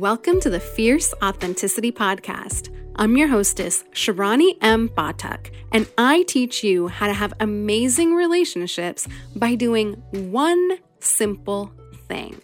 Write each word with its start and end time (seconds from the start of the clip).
Welcome 0.00 0.40
to 0.40 0.48
the 0.48 0.60
Fierce 0.60 1.12
Authenticity 1.22 1.92
Podcast. 1.92 2.74
I'm 2.96 3.18
your 3.18 3.28
hostess, 3.28 3.84
Sharani 3.92 4.56
M. 4.62 4.88
Batak, 4.88 5.50
and 5.72 5.86
I 5.98 6.22
teach 6.22 6.64
you 6.64 6.88
how 6.88 7.06
to 7.06 7.12
have 7.12 7.34
amazing 7.38 8.14
relationships 8.14 9.06
by 9.36 9.56
doing 9.56 9.92
one 10.10 10.78
simple 11.00 11.70
thing 12.08 12.40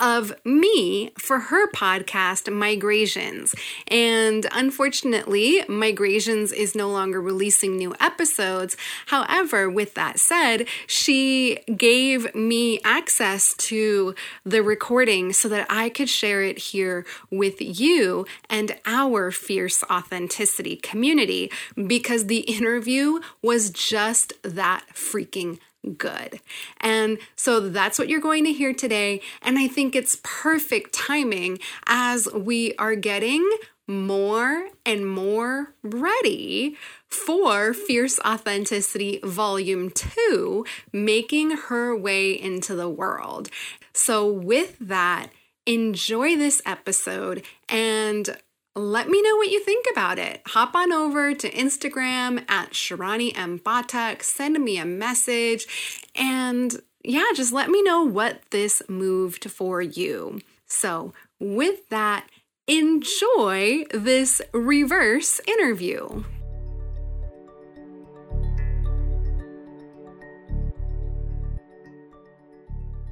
of 0.00 0.34
me 0.44 1.12
for 1.18 1.38
her 1.38 1.70
podcast, 1.70 2.52
Migrations. 2.52 3.54
And 3.88 4.46
unfortunately, 4.52 5.64
Migrations 5.68 6.52
is 6.52 6.74
no 6.74 6.90
longer 6.90 7.20
releasing 7.20 7.76
new 7.76 7.94
episodes. 8.00 8.76
However, 9.06 9.70
with 9.70 9.94
that 9.94 10.18
said, 10.18 10.66
she 10.86 11.58
gave 11.76 12.34
me 12.34 12.80
access 12.84 13.54
to 13.54 14.14
the 14.44 14.62
recording 14.62 15.32
so 15.32 15.48
that 15.48 15.66
I 15.70 15.88
could 15.88 16.08
share 16.08 16.42
it 16.42 16.58
here 16.58 17.06
with 17.30 17.60
you 17.60 18.26
and 18.50 18.76
our 18.86 19.30
fierce 19.30 19.82
authenticity 19.84 20.76
community 20.76 21.50
because 21.86 22.26
the 22.26 22.40
interview 22.40 23.20
was 23.42 23.70
just 23.70 24.32
that 24.42 24.84
freaking 24.92 25.58
good. 25.92 26.40
And 26.80 27.18
so 27.36 27.60
that's 27.60 27.98
what 27.98 28.08
you're 28.08 28.20
going 28.20 28.44
to 28.44 28.52
hear 28.52 28.72
today. 28.72 29.20
And 29.42 29.58
I 29.58 29.68
think 29.68 29.94
it's 29.94 30.18
perfect 30.22 30.92
timing 30.92 31.58
as 31.86 32.28
we 32.32 32.74
are 32.76 32.94
getting 32.94 33.48
more 33.86 34.68
and 34.86 35.08
more 35.08 35.74
ready 35.82 36.76
for 37.08 37.74
Fierce 37.74 38.18
Authenticity 38.20 39.20
Volume 39.22 39.90
2, 39.90 40.64
making 40.92 41.50
her 41.50 41.96
way 41.96 42.32
into 42.32 42.74
the 42.74 42.88
world. 42.88 43.50
So, 43.92 44.26
with 44.26 44.76
that, 44.80 45.28
enjoy 45.66 46.36
this 46.36 46.60
episode 46.66 47.44
and 47.68 48.36
let 48.76 49.08
me 49.08 49.22
know 49.22 49.36
what 49.36 49.50
you 49.50 49.60
think 49.60 49.86
about 49.92 50.18
it. 50.18 50.42
Hop 50.48 50.74
on 50.74 50.92
over 50.92 51.32
to 51.32 51.50
Instagram 51.50 52.44
at 52.50 52.72
Sharani 52.72 53.32
M. 53.36 53.60
Batak, 53.60 54.20
send 54.20 54.58
me 54.58 54.78
a 54.78 54.84
message, 54.84 56.10
and 56.16 56.74
yeah, 57.04 57.26
just 57.36 57.52
let 57.52 57.70
me 57.70 57.82
know 57.82 58.02
what 58.02 58.40
this 58.50 58.82
moved 58.88 59.48
for 59.48 59.80
you. 59.80 60.40
So, 60.66 61.12
with 61.38 61.88
that, 61.90 62.26
enjoy 62.66 63.84
this 63.92 64.42
reverse 64.52 65.40
interview. 65.46 66.24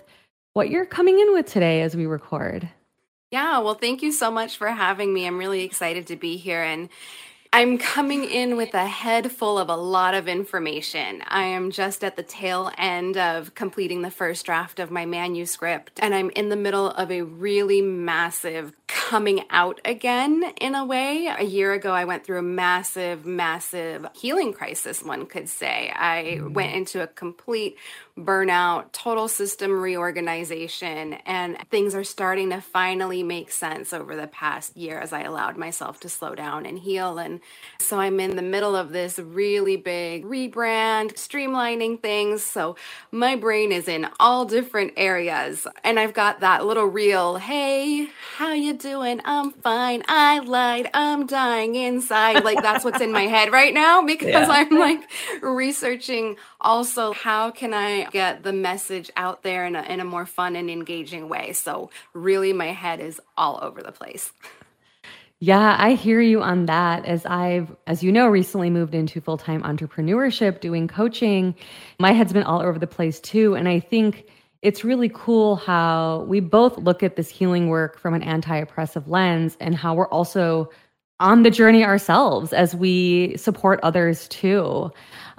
what 0.52 0.70
you're 0.70 0.86
coming 0.86 1.18
in 1.18 1.32
with 1.32 1.46
today 1.46 1.82
as 1.82 1.96
we 1.96 2.06
record. 2.06 2.68
Yeah, 3.30 3.60
well, 3.60 3.74
thank 3.74 4.02
you 4.02 4.10
so 4.10 4.30
much 4.30 4.56
for 4.56 4.68
having 4.68 5.12
me. 5.14 5.26
I'm 5.26 5.38
really 5.38 5.62
excited 5.62 6.08
to 6.08 6.16
be 6.16 6.36
here. 6.36 6.62
And 6.62 6.88
I'm 7.52 7.78
coming 7.78 8.24
in 8.24 8.56
with 8.56 8.74
a 8.74 8.86
head 8.86 9.32
full 9.32 9.58
of 9.58 9.68
a 9.68 9.76
lot 9.76 10.14
of 10.14 10.28
information. 10.28 11.22
I 11.26 11.44
am 11.46 11.72
just 11.72 12.04
at 12.04 12.14
the 12.14 12.22
tail 12.22 12.70
end 12.78 13.16
of 13.16 13.56
completing 13.56 14.02
the 14.02 14.10
first 14.10 14.46
draft 14.46 14.78
of 14.78 14.92
my 14.92 15.04
manuscript, 15.04 15.98
and 16.00 16.14
I'm 16.14 16.30
in 16.30 16.48
the 16.48 16.56
middle 16.56 16.90
of 16.90 17.10
a 17.10 17.22
really 17.22 17.82
massive 17.82 18.72
coming 18.90 19.44
out 19.50 19.80
again 19.84 20.52
in 20.60 20.74
a 20.74 20.84
way. 20.84 21.26
A 21.26 21.44
year 21.44 21.72
ago, 21.72 21.92
I 21.92 22.04
went 22.04 22.24
through 22.24 22.40
a 22.40 22.42
massive, 22.42 23.24
massive 23.24 24.04
healing 24.14 24.52
crisis, 24.52 25.02
one 25.02 25.26
could 25.26 25.48
say. 25.48 25.92
I 25.94 26.38
mm-hmm. 26.38 26.52
went 26.52 26.74
into 26.74 27.00
a 27.00 27.06
complete 27.06 27.76
burnout, 28.18 28.92
total 28.92 29.28
system 29.28 29.80
reorganization, 29.80 31.14
and 31.24 31.56
things 31.70 31.94
are 31.94 32.04
starting 32.04 32.50
to 32.50 32.60
finally 32.60 33.22
make 33.22 33.50
sense 33.50 33.92
over 33.92 34.16
the 34.16 34.26
past 34.26 34.76
year 34.76 34.98
as 34.98 35.12
I 35.12 35.22
allowed 35.22 35.56
myself 35.56 36.00
to 36.00 36.08
slow 36.08 36.34
down 36.34 36.66
and 36.66 36.78
heal. 36.78 37.18
And 37.18 37.40
so 37.78 37.98
I'm 37.98 38.18
in 38.20 38.36
the 38.36 38.42
middle 38.42 38.74
of 38.74 38.90
this 38.90 39.18
really 39.18 39.76
big 39.76 40.24
rebrand, 40.24 41.14
streamlining 41.14 42.02
things. 42.02 42.42
So 42.42 42.76
my 43.12 43.36
brain 43.36 43.72
is 43.72 43.88
in 43.88 44.08
all 44.18 44.44
different 44.44 44.94
areas. 44.96 45.66
And 45.84 45.98
I've 45.98 46.14
got 46.14 46.40
that 46.40 46.66
little 46.66 46.86
reel, 46.86 47.36
hey, 47.36 48.08
how 48.36 48.52
you 48.52 48.76
doing? 48.80 49.20
I'm 49.24 49.52
fine. 49.52 50.02
I 50.08 50.40
lied. 50.40 50.90
I'm 50.92 51.26
dying 51.26 51.74
inside. 51.74 52.44
Like 52.44 52.62
that's 52.62 52.84
what's 52.84 53.00
in 53.00 53.12
my 53.12 53.22
head 53.22 53.52
right 53.52 53.72
now 53.72 54.02
because 54.06 54.28
yeah. 54.30 54.46
I'm 54.48 54.70
like 54.70 55.00
researching 55.42 56.36
also 56.60 57.12
how 57.12 57.50
can 57.50 57.72
I 57.72 58.04
get 58.10 58.42
the 58.42 58.52
message 58.52 59.10
out 59.16 59.42
there 59.42 59.66
in 59.66 59.76
a, 59.76 59.82
in 59.82 60.00
a 60.00 60.04
more 60.04 60.26
fun 60.26 60.56
and 60.56 60.70
engaging 60.70 61.28
way. 61.28 61.52
So, 61.52 61.90
really, 62.12 62.52
my 62.52 62.72
head 62.72 63.00
is 63.00 63.20
all 63.36 63.58
over 63.62 63.82
the 63.82 63.92
place. 63.92 64.32
Yeah, 65.42 65.74
I 65.78 65.94
hear 65.94 66.20
you 66.20 66.42
on 66.42 66.66
that. 66.66 67.06
As 67.06 67.24
I've, 67.24 67.74
as 67.86 68.02
you 68.02 68.12
know, 68.12 68.28
recently 68.28 68.68
moved 68.68 68.94
into 68.94 69.22
full 69.22 69.38
time 69.38 69.62
entrepreneurship, 69.62 70.60
doing 70.60 70.86
coaching, 70.86 71.54
my 71.98 72.12
head's 72.12 72.34
been 72.34 72.42
all 72.42 72.60
over 72.60 72.78
the 72.78 72.86
place 72.86 73.20
too. 73.20 73.54
And 73.54 73.66
I 73.66 73.80
think 73.80 74.26
it's 74.62 74.84
really 74.84 75.10
cool 75.12 75.56
how 75.56 76.24
we 76.28 76.40
both 76.40 76.76
look 76.78 77.02
at 77.02 77.16
this 77.16 77.28
healing 77.28 77.68
work 77.68 77.98
from 77.98 78.14
an 78.14 78.22
anti 78.22 78.56
oppressive 78.56 79.08
lens 79.08 79.56
and 79.60 79.74
how 79.74 79.94
we're 79.94 80.08
also 80.08 80.70
on 81.18 81.42
the 81.42 81.50
journey 81.50 81.84
ourselves 81.84 82.52
as 82.52 82.74
we 82.74 83.36
support 83.36 83.78
others 83.82 84.26
too. 84.28 84.90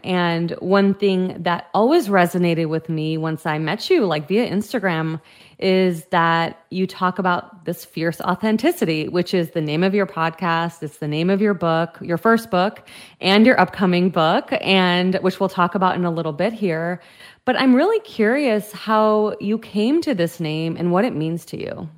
And 0.04 0.52
one 0.60 0.96
thing 0.96 1.42
that 1.44 1.70
always 1.74 2.08
resonated 2.08 2.70
with 2.70 2.90
me 2.90 3.18
once 3.18 3.46
I 3.46 3.60
met 3.60 3.90
you, 3.90 4.06
like 4.06 4.28
via 4.28 4.50
Instagram, 4.50 5.22
is 5.60 6.06
that 6.06 6.66
you 6.72 6.88
talk 6.88 7.20
about 7.20 7.66
this 7.66 7.86
fierce 7.86 8.20
authenticity, 8.22 9.08
which 9.10 9.34
is 9.34 9.52
the 9.52 9.62
name 9.62 9.84
of 9.84 9.94
your 9.94 10.08
podcast. 10.08 10.82
It's 10.82 10.98
the 10.98 11.08
name 11.08 11.30
of 11.30 11.40
your 11.40 11.54
book, 11.54 12.00
your 12.02 12.18
first 12.18 12.50
book, 12.50 12.88
and 13.20 13.46
your 13.46 13.60
upcoming 13.60 14.10
book, 14.10 14.50
and 14.62 15.16
which 15.16 15.40
we'll 15.40 15.50
talk 15.50 15.76
about 15.76 15.96
in 15.96 16.06
a 16.06 16.12
little 16.12 16.34
bit 16.34 16.54
here. 16.54 17.00
But 17.46 17.60
I'm 17.60 17.76
really 17.76 18.00
curious 18.02 18.72
how 18.72 19.36
you 19.40 19.58
came 19.58 20.02
to 20.02 20.14
this 20.14 20.40
name 20.40 20.78
and 20.78 20.92
what 20.92 21.06
it 21.06 21.16
means 21.16 21.46
to 21.46 21.60
you. 21.60 21.90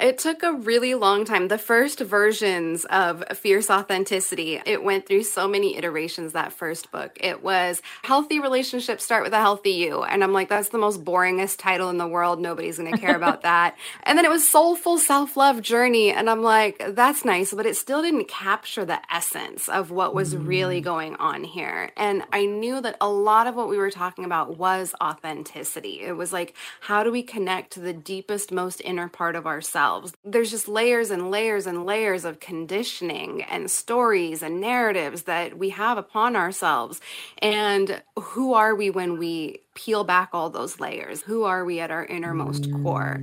It 0.00 0.18
took 0.18 0.42
a 0.42 0.52
really 0.52 0.96
long 0.96 1.24
time. 1.24 1.46
The 1.46 1.56
first 1.56 2.00
versions 2.00 2.84
of 2.86 3.22
Fierce 3.32 3.70
Authenticity, 3.70 4.60
it 4.66 4.82
went 4.82 5.06
through 5.06 5.22
so 5.22 5.46
many 5.46 5.76
iterations 5.76 6.32
that 6.32 6.52
first 6.52 6.90
book. 6.90 7.16
It 7.20 7.44
was 7.44 7.80
Healthy 8.02 8.40
Relationships 8.40 9.04
Start 9.04 9.22
with 9.22 9.32
a 9.32 9.38
Healthy 9.38 9.70
You. 9.70 10.02
And 10.02 10.24
I'm 10.24 10.32
like, 10.32 10.48
that's 10.48 10.70
the 10.70 10.78
most 10.78 11.04
boringest 11.04 11.58
title 11.58 11.90
in 11.90 11.98
the 11.98 12.08
world. 12.08 12.40
Nobody's 12.40 12.76
going 12.76 12.90
to 12.90 12.98
care 12.98 13.14
about 13.14 13.42
that. 13.42 13.76
And 14.02 14.18
then 14.18 14.24
it 14.24 14.32
was 14.32 14.48
Soulful 14.48 14.98
Self 14.98 15.36
Love 15.36 15.62
Journey. 15.62 16.10
And 16.10 16.28
I'm 16.28 16.42
like, 16.42 16.82
that's 16.88 17.24
nice, 17.24 17.54
but 17.54 17.64
it 17.64 17.76
still 17.76 18.02
didn't 18.02 18.26
capture 18.26 18.84
the 18.84 18.98
essence 19.14 19.68
of 19.68 19.92
what 19.92 20.12
was 20.12 20.34
mm. 20.34 20.44
really 20.44 20.80
going 20.80 21.14
on 21.16 21.44
here. 21.44 21.92
And 21.96 22.24
I 22.32 22.46
knew 22.46 22.80
that 22.80 22.96
a 23.00 23.08
lot 23.08 23.46
of 23.46 23.54
what 23.54 23.68
we 23.68 23.76
were 23.76 23.92
talking 23.92 24.24
about 24.24 24.58
was 24.58 24.92
authenticity. 25.00 26.00
It 26.00 26.16
was 26.16 26.32
like, 26.32 26.56
how 26.80 27.04
do 27.04 27.12
we 27.12 27.22
connect 27.22 27.74
to 27.74 27.80
the 27.80 27.92
deepest, 27.92 28.50
most 28.50 28.82
inner 28.84 29.08
part 29.08 29.36
of 29.36 29.46
ourselves? 29.46 29.83
There's 30.24 30.50
just 30.50 30.68
layers 30.68 31.10
and 31.10 31.30
layers 31.30 31.66
and 31.66 31.84
layers 31.84 32.24
of 32.24 32.40
conditioning 32.40 33.42
and 33.42 33.70
stories 33.70 34.42
and 34.42 34.60
narratives 34.60 35.22
that 35.22 35.58
we 35.58 35.70
have 35.70 35.98
upon 35.98 36.36
ourselves. 36.36 37.00
And 37.38 38.02
who 38.18 38.54
are 38.54 38.74
we 38.74 38.90
when 38.90 39.18
we 39.18 39.60
peel 39.74 40.04
back 40.04 40.30
all 40.32 40.50
those 40.50 40.80
layers? 40.80 41.22
Who 41.22 41.44
are 41.44 41.64
we 41.64 41.80
at 41.80 41.90
our 41.90 42.04
innermost 42.04 42.64
mm. 42.64 42.82
core? 42.82 43.22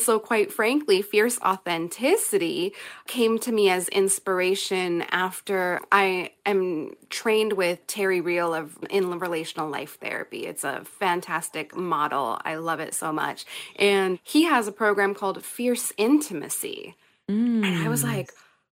So, 0.00 0.20
quite 0.20 0.52
frankly, 0.52 1.02
fierce 1.02 1.40
authenticity 1.40 2.72
came 3.08 3.38
to 3.40 3.50
me 3.50 3.68
as 3.68 3.88
inspiration 3.88 5.02
after 5.10 5.80
I 5.90 6.30
am 6.46 6.92
trained 7.10 7.54
with 7.54 7.84
Terry 7.88 8.20
Real 8.20 8.54
of 8.54 8.78
in 8.90 9.18
relational 9.18 9.68
life 9.68 9.98
therapy. 10.00 10.46
It's 10.46 10.62
a 10.62 10.84
fantastic 10.84 11.74
model. 11.74 12.38
I 12.44 12.56
love 12.56 12.78
it 12.78 12.94
so 12.94 13.12
much. 13.12 13.44
And 13.74 14.20
he 14.22 14.44
has 14.44 14.68
a 14.68 14.72
program 14.72 15.14
called 15.14 15.44
Fierce 15.44 15.92
Intimacy. 15.96 16.94
Mm. 17.28 17.66
And 17.66 17.84
I 17.84 17.88
was 17.88 18.04
mm. 18.04 18.12
like, 18.16 18.30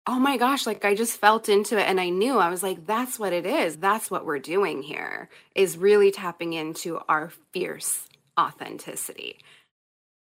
oh 0.07 0.19
my 0.19 0.37
gosh, 0.37 0.65
like 0.65 0.85
I 0.85 0.95
just 0.95 1.19
felt 1.19 1.49
into 1.49 1.77
it 1.77 1.87
and 1.87 1.99
I 1.99 2.09
knew 2.09 2.37
I 2.37 2.49
was 2.49 2.63
like, 2.63 2.87
that's 2.87 3.19
what 3.19 3.33
it 3.33 3.45
is. 3.45 3.75
That's 3.75 4.09
what 4.09 4.25
we're 4.25 4.39
doing 4.39 4.81
here 4.81 5.29
is 5.53 5.77
really 5.77 6.11
tapping 6.11 6.53
into 6.53 6.99
our 7.09 7.31
fierce 7.51 8.07
authenticity. 8.39 9.37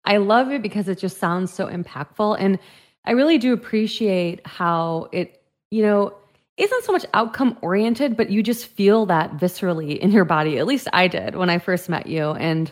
I 0.06 0.18
love 0.18 0.52
it 0.52 0.62
because 0.62 0.88
it 0.88 0.98
just 0.98 1.18
sounds 1.18 1.54
so 1.54 1.68
impactful. 1.68 2.38
And 2.40 2.60
I 3.06 3.12
really 3.12 3.38
do 3.38 3.54
appreciate 3.54 4.46
how 4.46 5.10
it, 5.12 5.42
you 5.70 5.84
know, 5.84 6.14
isn't 6.58 6.84
so 6.84 6.92
much 6.92 7.06
outcome 7.14 7.58
oriented, 7.62 8.16
but 8.18 8.30
you 8.30 8.44
just 8.44 8.68
feel 8.68 9.06
that 9.08 9.38
viscerally 9.38 9.98
in 9.98 10.12
your 10.12 10.26
body. 10.26 10.60
At 10.60 10.68
least 10.68 10.88
I 10.94 11.08
did 11.08 11.36
when 11.36 11.50
I 11.50 11.58
first 11.60 11.90
met 11.90 12.08
you. 12.08 12.32
And 12.32 12.72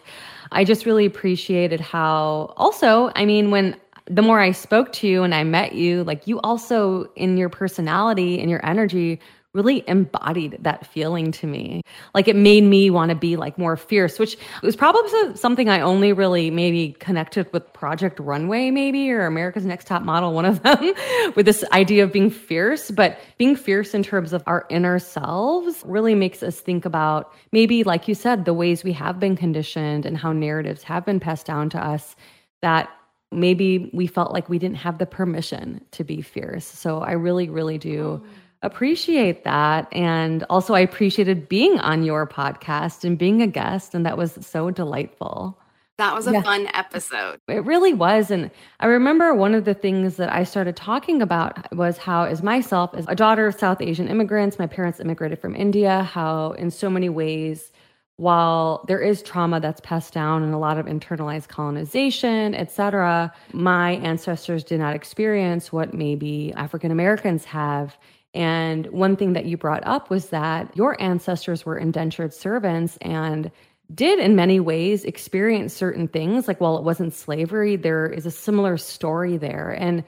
I 0.52 0.64
just 0.64 0.86
really 0.86 1.06
appreciated 1.06 1.80
how 1.80 2.54
also, 2.58 3.12
I 3.16 3.26
mean, 3.26 3.52
when 3.52 3.75
the 4.06 4.22
more 4.22 4.40
I 4.40 4.52
spoke 4.52 4.92
to 4.94 5.08
you 5.08 5.24
and 5.24 5.34
I 5.34 5.44
met 5.44 5.74
you, 5.74 6.04
like 6.04 6.28
you 6.28 6.40
also 6.42 7.12
in 7.16 7.38
your 7.38 7.50
personality 7.50 8.40
and 8.40 8.50
your 8.50 8.64
energy 8.66 9.20
really 9.60 9.84
embodied 9.88 10.58
that 10.62 10.86
feeling 10.88 11.32
to 11.34 11.48
me. 11.48 11.82
Like 12.16 12.28
it 12.30 12.36
made 12.36 12.64
me 12.64 12.90
want 12.90 13.10
to 13.10 13.16
be 13.16 13.36
like 13.36 13.58
more 13.58 13.76
fierce, 13.76 14.18
which 14.18 14.38
was 14.64 14.76
probably 14.78 15.36
something 15.36 15.68
I 15.68 15.82
only 15.82 16.14
really 16.14 16.50
maybe 16.50 16.94
connected 17.00 17.52
with 17.52 17.72
Project 17.74 18.20
Runway, 18.20 18.72
maybe, 18.72 19.12
or 19.12 19.26
America's 19.26 19.66
Next 19.66 19.88
Top 19.88 20.04
Model, 20.04 20.34
one 20.34 20.46
of 20.46 20.64
them, 20.64 20.94
with 21.36 21.46
this 21.46 21.66
idea 21.74 22.06
of 22.06 22.14
being 22.14 22.30
fierce. 22.30 22.90
But 22.90 23.20
being 23.38 23.56
fierce 23.56 23.94
in 23.94 24.04
terms 24.04 24.32
of 24.32 24.42
our 24.48 24.66
inner 24.70 24.98
selves 25.00 25.84
really 25.86 26.16
makes 26.16 26.42
us 26.42 26.60
think 26.62 26.86
about 26.86 27.34
maybe, 27.52 27.84
like 27.84 28.08
you 28.08 28.16
said, 28.16 28.46
the 28.46 28.54
ways 28.54 28.84
we 28.84 28.94
have 28.94 29.20
been 29.20 29.36
conditioned 29.36 30.06
and 30.06 30.18
how 30.18 30.32
narratives 30.32 30.84
have 30.84 31.06
been 31.06 31.20
passed 31.20 31.46
down 31.46 31.70
to 31.72 31.78
us 31.78 32.16
that 32.62 32.90
maybe 33.32 33.90
we 33.94 34.08
felt 34.08 34.32
like 34.34 34.50
we 34.50 34.58
didn't 34.58 34.78
have 34.78 34.98
the 34.98 35.06
permission 35.06 35.82
to 35.92 36.04
be 36.04 36.22
fierce. 36.22 36.66
So 36.66 37.00
I 37.00 37.12
really, 37.12 37.50
really 37.50 37.78
do. 37.78 38.24
Oh 38.24 38.38
appreciate 38.62 39.44
that. 39.44 39.88
And 39.92 40.44
also, 40.50 40.74
I 40.74 40.80
appreciated 40.82 41.48
being 41.50 41.80
on 41.80 42.04
your 42.04 42.28
podcast 42.28 43.04
and 43.04 43.18
being 43.18 43.42
a 43.42 43.48
guest. 43.48 43.96
And 43.96 44.06
that 44.06 44.18
was 44.18 44.38
so 44.42 44.72
delightful. 44.72 45.60
That 45.98 46.16
was 46.16 46.28
a 46.28 46.32
yeah. 46.32 46.42
fun 46.42 46.70
episode. 46.74 47.42
It 47.50 47.66
really 47.66 47.94
was. 47.94 48.32
And 48.32 48.52
I 48.80 48.86
remember 48.86 49.34
one 49.34 49.54
of 49.54 49.66
the 49.66 49.74
things 49.74 50.16
that 50.16 50.32
I 50.32 50.46
started 50.46 50.78
talking 50.78 51.22
about 51.22 51.76
was 51.76 51.98
how, 51.98 52.24
as 52.24 52.42
myself, 52.42 52.92
as 52.94 53.04
a 53.10 53.16
daughter 53.16 53.48
of 53.48 53.56
South 53.56 53.82
Asian 53.82 54.08
immigrants, 54.08 54.58
my 54.58 54.66
parents 54.66 55.02
immigrated 55.02 55.40
from 55.40 55.58
India, 55.58 56.04
how 56.04 56.52
in 56.52 56.72
so 56.72 56.90
many 56.90 57.10
ways, 57.10 57.74
while 58.16 58.86
there 58.88 59.02
is 59.02 59.22
trauma 59.22 59.60
that's 59.60 59.82
passed 59.82 60.14
down 60.14 60.42
and 60.42 60.54
a 60.54 60.58
lot 60.58 60.78
of 60.78 60.86
internalized 60.86 61.50
colonization, 61.50 62.56
etc., 62.56 63.34
my 63.52 63.92
ancestors 63.96 64.64
did 64.64 64.80
not 64.80 64.96
experience 64.96 65.74
what 65.74 65.94
maybe 65.94 66.54
African 66.56 66.92
Americans 66.92 67.44
have 67.44 67.98
and 68.34 68.86
one 68.88 69.16
thing 69.16 69.34
that 69.34 69.46
you 69.46 69.58
brought 69.58 69.86
up 69.86 70.10
was 70.10 70.30
that 70.30 70.76
your 70.76 71.02
ancestors 71.02 71.66
were 71.66 71.78
indentured 71.78 72.34
servants 72.34 72.98
and 73.02 73.52
did 73.94 74.20
in 74.20 74.36
many 74.36 74.60
ways 74.60 75.04
experience 75.04 75.74
certain 75.74 76.08
things. 76.08 76.48
Like 76.48 76.62
while 76.62 76.78
it 76.78 76.84
wasn't 76.84 77.14
slavery, 77.14 77.76
there 77.76 78.06
is 78.06 78.26
a 78.26 78.31
similar 78.31 78.78
story 78.78 79.38
there. 79.38 79.72
And 79.72 80.04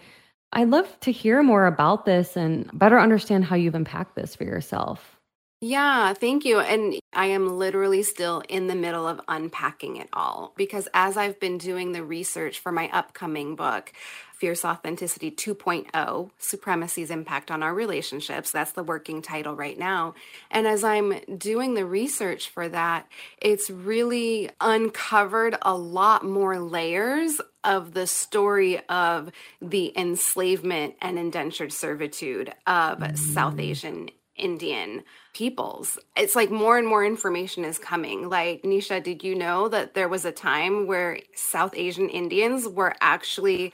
I'd 0.53 0.69
love 0.69 0.99
to 1.01 1.11
hear 1.11 1.41
more 1.41 1.65
about 1.65 2.05
this 2.05 2.35
and 2.35 2.69
better 2.77 2.99
understand 2.99 3.45
how 3.45 3.55
you've 3.55 3.75
unpacked 3.75 4.15
this 4.15 4.35
for 4.35 4.43
yourself. 4.43 5.17
Yeah, 5.63 6.13
thank 6.13 6.43
you. 6.43 6.59
And 6.59 6.99
I 7.13 7.27
am 7.27 7.57
literally 7.59 8.01
still 8.01 8.41
in 8.49 8.65
the 8.67 8.75
middle 8.75 9.07
of 9.07 9.21
unpacking 9.27 9.97
it 9.97 10.09
all 10.11 10.53
because 10.57 10.87
as 10.93 11.17
I've 11.17 11.39
been 11.39 11.59
doing 11.59 11.91
the 11.91 12.03
research 12.03 12.59
for 12.59 12.71
my 12.71 12.89
upcoming 12.91 13.55
book, 13.55 13.93
Fierce 14.41 14.65
Authenticity 14.65 15.29
2.0 15.29 16.31
Supremacy's 16.39 17.11
Impact 17.11 17.51
on 17.51 17.61
Our 17.61 17.75
Relationships. 17.75 18.49
That's 18.49 18.71
the 18.71 18.81
working 18.81 19.21
title 19.21 19.55
right 19.55 19.77
now. 19.77 20.15
And 20.49 20.65
as 20.65 20.83
I'm 20.83 21.13
doing 21.37 21.75
the 21.75 21.85
research 21.85 22.49
for 22.49 22.67
that, 22.69 23.07
it's 23.39 23.69
really 23.69 24.49
uncovered 24.59 25.57
a 25.61 25.75
lot 25.75 26.25
more 26.25 26.57
layers 26.57 27.39
of 27.63 27.93
the 27.93 28.07
story 28.07 28.79
of 28.89 29.29
the 29.61 29.95
enslavement 29.95 30.95
and 31.03 31.19
indentured 31.19 31.71
servitude 31.71 32.51
of 32.65 32.97
mm. 32.97 33.15
South 33.15 33.59
Asian 33.59 34.09
Indian 34.35 35.03
peoples. 35.33 35.99
It's 36.17 36.35
like 36.35 36.49
more 36.49 36.79
and 36.79 36.87
more 36.87 37.05
information 37.05 37.63
is 37.63 37.77
coming. 37.77 38.27
Like, 38.27 38.63
Nisha, 38.63 39.03
did 39.03 39.23
you 39.23 39.35
know 39.35 39.69
that 39.69 39.93
there 39.93 40.09
was 40.09 40.25
a 40.25 40.31
time 40.31 40.87
where 40.87 41.19
South 41.35 41.73
Asian 41.75 42.09
Indians 42.09 42.67
were 42.67 42.95
actually 43.01 43.71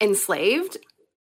enslaved 0.00 0.78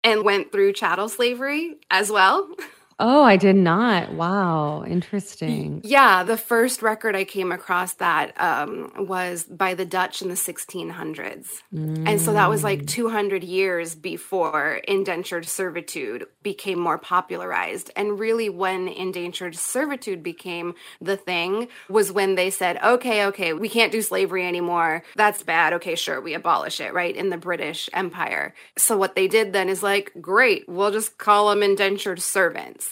and 0.02 0.24
went 0.24 0.52
through 0.52 0.72
chattel 0.72 1.08
slavery 1.08 1.76
as 1.90 2.10
well. 2.10 2.48
Oh, 3.02 3.22
I 3.22 3.38
did 3.38 3.56
not. 3.56 4.12
Wow, 4.12 4.84
interesting. 4.84 5.80
Yeah, 5.82 6.22
the 6.22 6.36
first 6.36 6.82
record 6.82 7.16
I 7.16 7.24
came 7.24 7.50
across 7.50 7.94
that 7.94 8.38
um, 8.38 8.92
was 8.98 9.44
by 9.44 9.72
the 9.72 9.86
Dutch 9.86 10.20
in 10.20 10.28
the 10.28 10.34
1600s. 10.34 11.62
Mm. 11.74 12.06
And 12.06 12.20
so 12.20 12.34
that 12.34 12.50
was 12.50 12.62
like 12.62 12.82
mm. 12.82 12.88
200 12.88 13.42
years 13.42 13.94
before 13.94 14.82
indentured 14.86 15.46
servitude 15.46 16.26
became 16.42 16.78
more 16.78 16.98
popularized. 16.98 17.90
And 17.96 18.18
really, 18.18 18.50
when 18.50 18.86
indentured 18.86 19.56
servitude 19.56 20.22
became 20.22 20.74
the 21.00 21.16
thing, 21.16 21.68
was 21.88 22.12
when 22.12 22.34
they 22.34 22.50
said, 22.50 22.78
okay, 22.84 23.24
okay, 23.26 23.54
we 23.54 23.70
can't 23.70 23.92
do 23.92 24.02
slavery 24.02 24.46
anymore. 24.46 25.04
That's 25.16 25.42
bad. 25.42 25.72
Okay, 25.72 25.94
sure, 25.94 26.20
we 26.20 26.34
abolish 26.34 26.80
it, 26.80 26.92
right? 26.92 27.16
In 27.16 27.30
the 27.30 27.38
British 27.38 27.88
Empire. 27.94 28.52
So 28.76 28.98
what 28.98 29.14
they 29.14 29.26
did 29.26 29.54
then 29.54 29.70
is 29.70 29.82
like, 29.82 30.12
great, 30.20 30.68
we'll 30.68 30.90
just 30.90 31.16
call 31.16 31.48
them 31.48 31.62
indentured 31.62 32.20
servants 32.20 32.89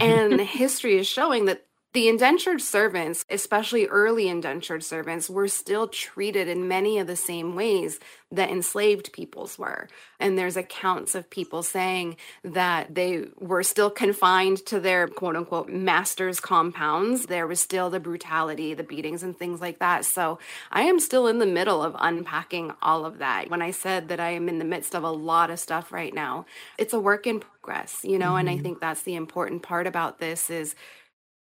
and 0.00 0.40
history 0.40 0.98
is 0.98 1.06
showing 1.06 1.46
that 1.46 1.65
the 1.96 2.08
indentured 2.08 2.60
servants, 2.60 3.24
especially 3.30 3.86
early 3.86 4.28
indentured 4.28 4.84
servants, 4.84 5.30
were 5.30 5.48
still 5.48 5.88
treated 5.88 6.46
in 6.46 6.68
many 6.68 6.98
of 6.98 7.06
the 7.06 7.16
same 7.16 7.54
ways 7.54 7.98
that 8.30 8.50
enslaved 8.50 9.14
peoples 9.14 9.58
were. 9.58 9.88
And 10.20 10.36
there's 10.36 10.58
accounts 10.58 11.14
of 11.14 11.30
people 11.30 11.62
saying 11.62 12.18
that 12.44 12.94
they 12.94 13.28
were 13.38 13.62
still 13.62 13.88
confined 13.88 14.58
to 14.66 14.78
their 14.78 15.08
quote 15.08 15.36
unquote 15.36 15.70
master's 15.70 16.38
compounds. 16.38 17.26
There 17.26 17.46
was 17.46 17.60
still 17.60 17.88
the 17.88 17.98
brutality, 17.98 18.74
the 18.74 18.82
beatings, 18.82 19.22
and 19.22 19.34
things 19.34 19.62
like 19.62 19.78
that. 19.78 20.04
So 20.04 20.38
I 20.70 20.82
am 20.82 21.00
still 21.00 21.26
in 21.26 21.38
the 21.38 21.46
middle 21.46 21.82
of 21.82 21.96
unpacking 21.98 22.74
all 22.82 23.06
of 23.06 23.16
that. 23.20 23.48
When 23.48 23.62
I 23.62 23.70
said 23.70 24.08
that 24.08 24.20
I 24.20 24.32
am 24.32 24.50
in 24.50 24.58
the 24.58 24.66
midst 24.66 24.94
of 24.94 25.02
a 25.02 25.10
lot 25.10 25.50
of 25.50 25.58
stuff 25.58 25.92
right 25.92 26.12
now, 26.12 26.44
it's 26.76 26.92
a 26.92 27.00
work 27.00 27.26
in 27.26 27.40
progress, 27.40 28.00
you 28.04 28.18
know, 28.18 28.32
mm-hmm. 28.32 28.40
and 28.40 28.50
I 28.50 28.54
mm-hmm. 28.54 28.62
think 28.64 28.80
that's 28.80 29.02
the 29.02 29.14
important 29.14 29.62
part 29.62 29.86
about 29.86 30.18
this 30.18 30.50
is 30.50 30.74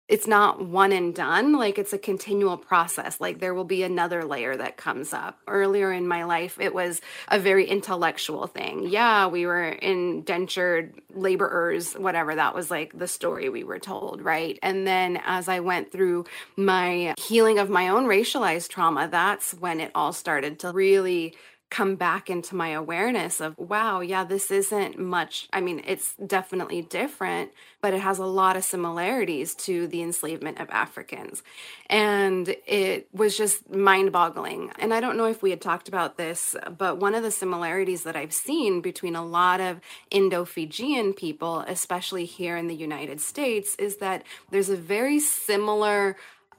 it's 0.08 0.28
not 0.28 0.64
one 0.64 0.92
and 0.92 1.16
done 1.16 1.54
like 1.54 1.80
it's 1.80 1.94
a 1.94 1.98
continual 1.98 2.58
process 2.58 3.20
like 3.20 3.40
there 3.40 3.56
will 3.56 3.64
be 3.64 3.82
another 3.82 4.24
layer 4.24 4.56
that 4.56 4.78
comes 4.78 5.14
up. 5.14 5.40
Earlier 5.48 5.92
in 5.92 6.08
my 6.08 6.26
life 6.26 6.60
it 6.60 6.74
was 6.74 7.02
a 7.28 7.40
very 7.40 7.66
intellectual 7.68 8.46
thing. 8.48 8.88
Yeah 8.88 9.28
we 9.28 9.46
were 9.46 9.70
indentured 9.70 10.94
laborers 11.14 11.94
whatever 11.94 12.36
that 12.36 12.54
was 12.54 12.70
like 12.70 12.98
the 12.98 13.08
story 13.08 13.50
we 13.50 13.64
were 13.64 13.80
told 13.80 14.22
right? 14.22 14.60
And 14.62 14.86
then 14.86 15.20
as 15.26 15.48
i 15.48 15.60
went 15.60 15.92
through 15.92 16.26
my 16.56 17.16
healing 17.18 17.58
of 17.58 17.70
my 17.70 17.90
own 17.90 18.06
racialized 18.06 18.70
trauma 18.70 19.08
that's 19.08 19.54
when 19.56 19.80
it 19.80 19.92
all 19.96 20.14
started 20.14 20.60
to 20.60 20.72
really 20.72 21.36
come 21.70 21.96
back 21.96 22.30
into 22.30 22.56
my 22.56 22.70
awareness 22.70 23.42
of, 23.42 23.58
wow, 23.58 24.00
yeah, 24.00 24.24
this 24.24 24.52
isn't 24.52 25.00
much. 25.00 25.50
I 25.52 25.62
mean, 25.62 25.82
it's 25.86 26.14
definitely 26.16 26.84
different, 26.84 27.52
but 27.82 27.94
it 27.94 28.02
has 28.02 28.20
a 28.20 28.26
lot 28.26 28.56
of 28.56 28.64
similarities 28.64 29.56
to 29.56 29.88
the 29.88 30.02
enslavement 30.02 30.60
of 30.60 30.70
Africans. 30.70 31.44
And 31.90 32.56
it 32.68 33.08
was 33.12 33.38
just 33.38 33.70
mind 33.70 34.12
boggling. 34.12 34.72
And 34.80 34.94
I 34.94 35.00
don't 35.02 35.18
know 35.18 35.26
if 35.26 35.42
we 35.42 35.50
had 35.50 35.62
talked 35.62 35.88
about 35.88 36.18
this, 36.18 36.56
but 36.78 36.98
one 36.98 37.16
of 37.16 37.24
the 37.24 37.32
similarities 37.32 38.04
that 38.04 38.16
I've 38.16 38.34
seen 38.34 38.82
between 38.82 39.16
a 39.16 39.26
lot 39.26 39.60
of 39.60 39.82
Indo 40.12 40.46
Fijian 40.46 41.14
people, 41.14 41.62
especially 41.68 42.26
here 42.26 42.58
in 42.58 42.68
the 42.68 42.76
United 42.76 43.20
States, 43.20 43.76
is 43.76 43.98
that 43.98 44.24
there's 44.52 44.70
a 44.70 44.78
very 44.78 45.20
similar 45.20 46.16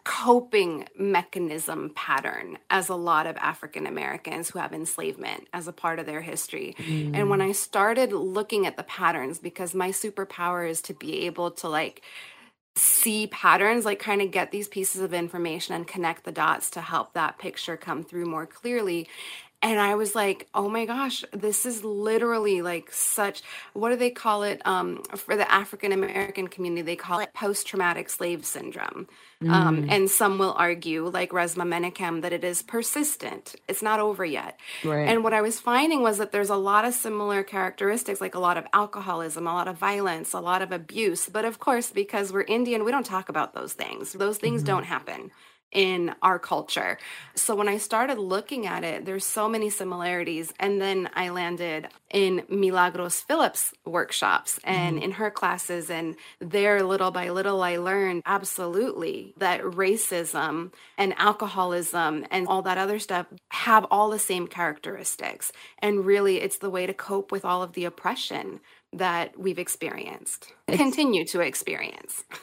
coping 0.07 0.87
mechanism 0.97 1.91
pattern 1.97 2.59
as 2.71 2.89
a 2.89 2.95
lot 2.95 3.27
of 3.27 3.37
African 3.39 3.89
Americans 3.89 4.49
who 4.49 4.61
have 4.61 4.73
enslavement 4.73 5.49
as 5.53 5.67
a 5.67 5.73
part 5.73 5.99
of 5.99 6.07
their 6.07 6.21
history. 6.21 6.77
Mm. 6.79 7.17
And 7.17 7.29
when 7.29 7.41
I 7.41 7.51
started 7.51 8.13
looking 8.13 8.69
at 8.69 8.77
the 8.77 8.85
patterns, 8.85 9.41
because 9.41 9.75
my 9.75 9.89
superpower 9.89 10.71
is 10.71 10.81
to 10.83 10.95
be 10.95 11.27
able 11.27 11.51
to 11.51 11.69
like 11.69 12.03
see 12.77 13.27
patterns, 13.27 13.85
like 13.85 13.99
kind 13.99 14.23
of 14.23 14.31
get 14.31 14.53
these 14.53 14.69
pieces 14.69 15.01
of 15.01 15.13
information 15.13 15.75
and 15.75 15.89
connect 15.89 16.23
the 16.23 16.31
dots 16.31 16.71
to 16.71 16.81
help 16.83 17.15
that 17.15 17.39
picture 17.41 17.77
come 17.77 18.05
through 18.05 18.27
more 18.27 18.47
clearly. 18.47 19.09
And 19.63 19.81
I 19.81 19.95
was 19.95 20.15
like, 20.15 20.49
oh 20.55 20.69
my 20.69 20.85
gosh, 20.85 21.25
this 21.33 21.65
is 21.65 21.83
literally 21.83 22.61
like 22.61 22.93
such, 22.93 23.43
what 23.73 23.89
do 23.89 23.97
they 23.97 24.11
call 24.11 24.43
it? 24.43 24.61
Um, 24.67 25.03
for 25.17 25.35
the 25.35 25.51
African 25.51 25.93
American 25.93 26.49
community, 26.49 26.83
they 26.83 26.97
call 26.97 27.21
it 27.21 27.33
post 27.33 27.67
traumatic 27.67 28.11
slave 28.11 28.45
syndrome. 28.45 29.09
Um, 29.43 29.49
mm. 29.49 29.53
Um, 29.53 29.87
and 29.91 30.11
some 30.11 30.39
will 30.39 30.55
argue, 30.57 31.09
like 31.09 31.31
Resmaa 31.31 31.67
Menakem, 31.67 32.23
that 32.23 32.33
it 32.33 32.45
is 32.45 32.63
persistent. 32.63 33.55
It's 33.67 33.83
not 33.83 33.99
over 33.99 34.25
yet. 34.25 34.59
Right. 34.85 35.09
And 35.09 35.25
what 35.25 35.33
I 35.33 35.43
was 35.43 35.59
finding 35.59 36.03
was 36.03 36.19
that 36.19 36.33
there's 36.33 36.51
a 36.51 36.57
lot 36.57 36.85
of 36.85 36.95
similar 36.95 37.43
characteristics, 37.43 38.21
like 38.21 38.35
a 38.35 38.41
lot 38.41 38.57
of 38.59 38.67
alcoholism, 38.73 39.47
a 39.47 39.53
lot 39.53 39.69
of 39.69 39.79
violence, 39.79 40.33
a 40.33 40.41
lot 40.41 40.63
of 40.63 40.71
abuse. 40.71 41.29
But 41.29 41.45
of 41.45 41.59
course, 41.59 41.91
because 41.91 42.33
we're 42.33 42.43
Indian, 42.43 42.85
we 42.85 42.93
don't 42.93 43.07
talk 43.07 43.29
about 43.29 43.55
those 43.55 43.73
things. 43.73 44.13
Those 44.13 44.39
things 44.39 44.61
mm-hmm. 44.61 44.67
don't 44.69 44.85
happen 44.85 45.31
in 45.73 46.14
our 46.23 46.38
culture. 46.38 46.99
So 47.35 47.54
when 47.54 47.68
I 47.68 47.78
started 47.78 48.18
looking 48.18 48.66
at 48.66 48.85
it, 48.85 49.04
there's 49.04 49.25
so 49.25 49.49
many 49.49 49.68
similarities. 49.68 50.52
And 50.58 50.80
then 50.80 51.11
I 51.14 51.28
landed 51.30 51.88
in 52.11 52.44
Milagros 52.49 53.20
Phillips 53.20 53.75
workshops 53.85 54.58
and 54.64 54.96
mm-hmm. 54.96 55.04
in 55.04 55.11
her 55.12 55.30
classes. 55.30 55.90
And 55.90 56.16
there, 56.40 56.82
little 56.82 57.11
by 57.11 57.30
little, 57.30 57.62
I 57.62 57.76
learned 57.76 58.23
absolutely 58.25 59.35
that 59.38 59.61
racism 59.61 60.73
and 60.96 61.14
alcoholism 61.18 62.25
and 62.30 62.46
all 62.46 62.62
that 62.62 62.78
other 62.78 62.99
stuff 62.99 63.26
have 63.50 63.85
all 63.90 64.11
the 64.11 64.18
same 64.18 64.46
characteristics. 64.46 65.52
And 65.80 66.06
really, 66.06 66.40
it's 66.40 66.58
the 66.58 66.70
way 66.70 66.87
to 66.87 66.94
cope 66.94 67.32
with 67.32 67.44
all 67.44 67.62
of 67.62 67.73
the 67.73 67.85
oppression 67.85 68.61
that 68.92 69.38
we've 69.38 69.58
experienced, 69.58 70.52
it's- 70.66 70.78
continue 70.78 71.25
to 71.26 71.40
experience. 71.40 72.25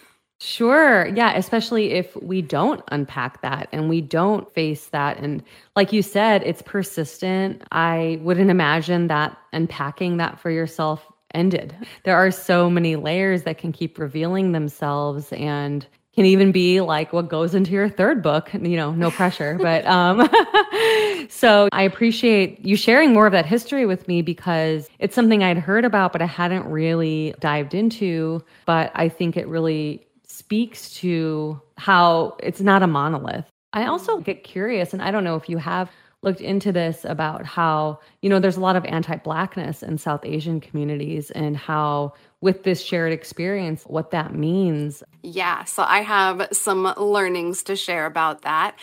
Sure. 0.45 1.07
Yeah. 1.07 1.37
Especially 1.37 1.91
if 1.91 2.17
we 2.17 2.41
don't 2.41 2.81
unpack 2.89 3.41
that 3.43 3.69
and 3.71 3.87
we 3.87 4.01
don't 4.01 4.53
face 4.53 4.87
that. 4.87 5.17
And 5.19 5.41
like 5.77 5.93
you 5.93 6.01
said, 6.01 6.43
it's 6.43 6.61
persistent. 6.61 7.61
I 7.71 8.19
wouldn't 8.21 8.49
imagine 8.49 9.07
that 9.07 9.37
unpacking 9.53 10.17
that 10.17 10.41
for 10.41 10.51
yourself 10.51 11.07
ended. 11.33 11.73
There 12.03 12.17
are 12.17 12.29
so 12.29 12.69
many 12.69 12.97
layers 12.97 13.43
that 13.43 13.57
can 13.57 13.71
keep 13.71 13.97
revealing 13.97 14.51
themselves 14.51 15.31
and 15.31 15.87
can 16.13 16.25
even 16.25 16.51
be 16.51 16.81
like 16.81 17.13
what 17.13 17.29
goes 17.29 17.55
into 17.55 17.71
your 17.71 17.87
third 17.87 18.21
book, 18.21 18.53
you 18.53 18.75
know, 18.75 18.91
no 18.91 19.11
pressure. 19.11 19.57
but 19.61 19.85
um 19.87 20.27
so 21.29 21.69
I 21.71 21.83
appreciate 21.83 22.59
you 22.65 22.75
sharing 22.75 23.13
more 23.13 23.27
of 23.27 23.31
that 23.31 23.45
history 23.45 23.85
with 23.85 24.09
me 24.09 24.21
because 24.21 24.89
it's 24.99 25.15
something 25.15 25.41
I'd 25.41 25.57
heard 25.57 25.85
about 25.85 26.11
but 26.11 26.21
I 26.21 26.25
hadn't 26.25 26.65
really 26.65 27.33
dived 27.39 27.73
into, 27.73 28.43
but 28.65 28.91
I 28.93 29.07
think 29.07 29.37
it 29.37 29.47
really 29.47 30.05
speaks 30.43 30.93
to 30.95 31.61
how 31.77 32.35
it's 32.39 32.59
not 32.59 32.83
a 32.83 32.87
monolith. 32.87 33.45
I 33.71 33.85
also 33.85 34.19
get 34.19 34.43
curious, 34.43 34.93
and 34.93 35.01
I 35.01 35.09
don't 35.09 35.23
know 35.23 35.35
if 35.35 35.47
you 35.47 35.57
have 35.57 35.89
looked 36.21 36.41
into 36.41 36.71
this 36.71 37.05
about 37.05 37.45
how, 37.45 37.99
you 38.21 38.29
know, 38.29 38.39
there's 38.39 38.57
a 38.57 38.61
lot 38.61 38.75
of 38.75 38.85
anti 38.85 39.15
Blackness 39.17 39.81
in 39.81 39.97
South 39.97 40.25
Asian 40.25 40.59
communities 40.59 41.31
and 41.31 41.55
how, 41.55 42.13
with 42.41 42.63
this 42.63 42.83
shared 42.83 43.13
experience, 43.13 43.83
what 43.83 44.11
that 44.11 44.35
means. 44.35 45.01
Yeah, 45.21 45.63
so 45.63 45.83
I 45.83 45.99
have 45.99 46.49
some 46.51 46.93
learnings 46.97 47.63
to 47.63 47.75
share 47.75 48.05
about 48.05 48.41
that. 48.41 48.75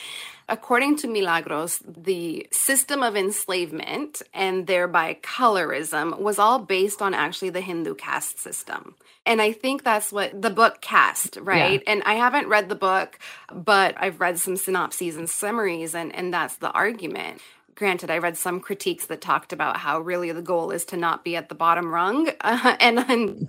According 0.48 0.96
to 0.96 1.08
Milagros, 1.08 1.80
the 1.86 2.46
system 2.50 3.02
of 3.02 3.16
enslavement 3.16 4.22
and 4.34 4.66
thereby 4.66 5.18
colorism 5.22 6.18
was 6.18 6.38
all 6.38 6.58
based 6.58 7.00
on 7.02 7.14
actually 7.14 7.50
the 7.50 7.60
Hindu 7.60 7.94
caste 7.94 8.38
system. 8.40 8.96
And 9.26 9.42
I 9.42 9.52
think 9.52 9.84
that's 9.84 10.12
what 10.12 10.40
the 10.40 10.50
book 10.50 10.80
Caste, 10.80 11.38
right? 11.40 11.82
Yeah. 11.84 11.92
And 11.92 12.02
I 12.04 12.14
haven't 12.14 12.48
read 12.48 12.68
the 12.68 12.74
book, 12.74 13.18
but 13.52 13.94
I've 13.98 14.20
read 14.20 14.38
some 14.38 14.56
synopses 14.56 15.16
and 15.16 15.28
summaries, 15.28 15.94
and, 15.94 16.14
and 16.14 16.32
that's 16.32 16.56
the 16.56 16.70
argument 16.70 17.40
granted, 17.80 18.10
I 18.10 18.18
read 18.18 18.36
some 18.36 18.60
critiques 18.60 19.06
that 19.06 19.22
talked 19.22 19.54
about 19.54 19.78
how 19.78 20.00
really 20.00 20.30
the 20.32 20.42
goal 20.42 20.70
is 20.70 20.84
to 20.86 20.98
not 20.98 21.24
be 21.24 21.34
at 21.34 21.48
the 21.48 21.54
bottom 21.54 21.90
rung. 21.90 22.28
Uh, 22.42 22.76
and, 22.80 22.98
and 22.98 23.48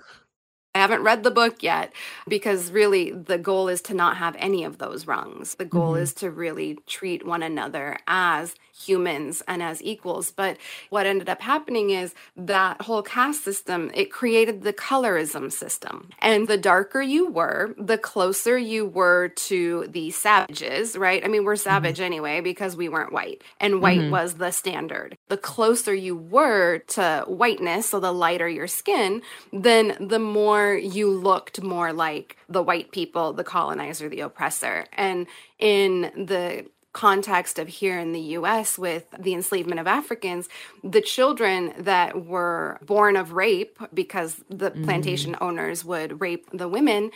I 0.74 0.80
haven't 0.80 1.04
read 1.04 1.24
the 1.24 1.32
book 1.32 1.62
yet 1.62 1.92
because 2.30 2.72
really 2.72 3.12
the 3.12 3.38
goal 3.38 3.68
is 3.68 3.82
to 3.84 3.94
not 3.94 4.18
have 4.18 4.38
any 4.40 4.64
of 4.64 4.78
those 4.78 5.06
rungs. 5.06 5.56
The 5.56 5.66
goal 5.66 5.94
mm-hmm. 5.94 6.04
is 6.04 6.14
to 6.16 6.32
really 6.32 6.80
treat 6.88 7.26
one 7.26 7.44
another 7.44 7.98
as 8.08 8.56
humans 8.86 9.42
and 9.48 9.62
as 9.64 9.82
equals. 9.84 10.32
But 10.32 10.58
what 10.90 11.06
ended 11.06 11.30
up 11.30 11.42
happening 11.42 11.90
is 11.90 12.14
that 12.36 12.82
whole 12.82 13.02
caste 13.02 13.44
system, 13.44 13.92
it 13.94 14.12
created 14.12 14.62
the 14.62 14.74
colorism 14.74 15.52
system. 15.52 16.10
And 16.20 16.48
the 16.48 16.58
darker 16.58 17.02
you 17.02 17.30
were, 17.30 17.74
the 17.78 17.98
closer 17.98 18.58
you 18.58 18.86
were 18.86 19.30
to 19.30 19.88
the 19.90 20.12
savages, 20.12 20.98
right? 20.98 21.24
I 21.24 21.28
mean, 21.28 21.44
we're 21.44 21.54
mm-hmm. 21.54 21.70
savage 21.70 21.96
mm-hmm. 21.98 22.06
anyway 22.06 22.42
because 22.42 22.76
we 22.76 22.90
weren't 22.90 23.14
white, 23.14 23.44
and 23.60 23.82
white 23.82 24.00
mm-hmm. 24.00 24.12
was 24.12 24.36
the 24.36 24.52
standard. 24.52 25.18
The 25.30 25.38
closer 25.38 25.94
you 25.94 26.16
were 26.16 26.80
to 26.80 27.24
whiteness, 27.28 27.90
so 27.90 28.00
the 28.00 28.12
lighter 28.12 28.50
your 28.50 28.68
skin, 28.68 29.22
then 29.52 29.98
the 30.00 30.20
more 30.20 30.52
more 30.52 30.76
you 30.76 31.10
looked 31.10 31.62
more 31.62 31.94
like 31.94 32.38
the 32.50 32.64
white 32.64 32.92
people, 32.92 33.34
the 33.34 33.44
colonizer, 33.44 34.10
the 34.10 34.22
oppressor. 34.22 34.86
And 34.94 35.28
in 35.60 36.12
the 36.16 36.66
context 36.94 37.58
of 37.58 37.68
here 37.68 37.98
in 37.98 38.12
the 38.12 38.20
US 38.20 38.78
with 38.78 39.06
the 39.18 39.34
enslavement 39.34 39.80
of 39.80 39.88
Africans, 39.88 40.50
the 40.84 41.02
children 41.02 41.74
that 41.78 42.26
were 42.26 42.80
born 42.86 43.16
of 43.16 43.34
rape, 43.34 43.80
because 43.94 44.42
the 44.50 44.72
mm. 44.72 44.84
plantation 44.84 45.36
owners 45.40 45.86
would 45.86 46.20
rape 46.20 46.48
the 46.52 46.68
women, 46.68 47.12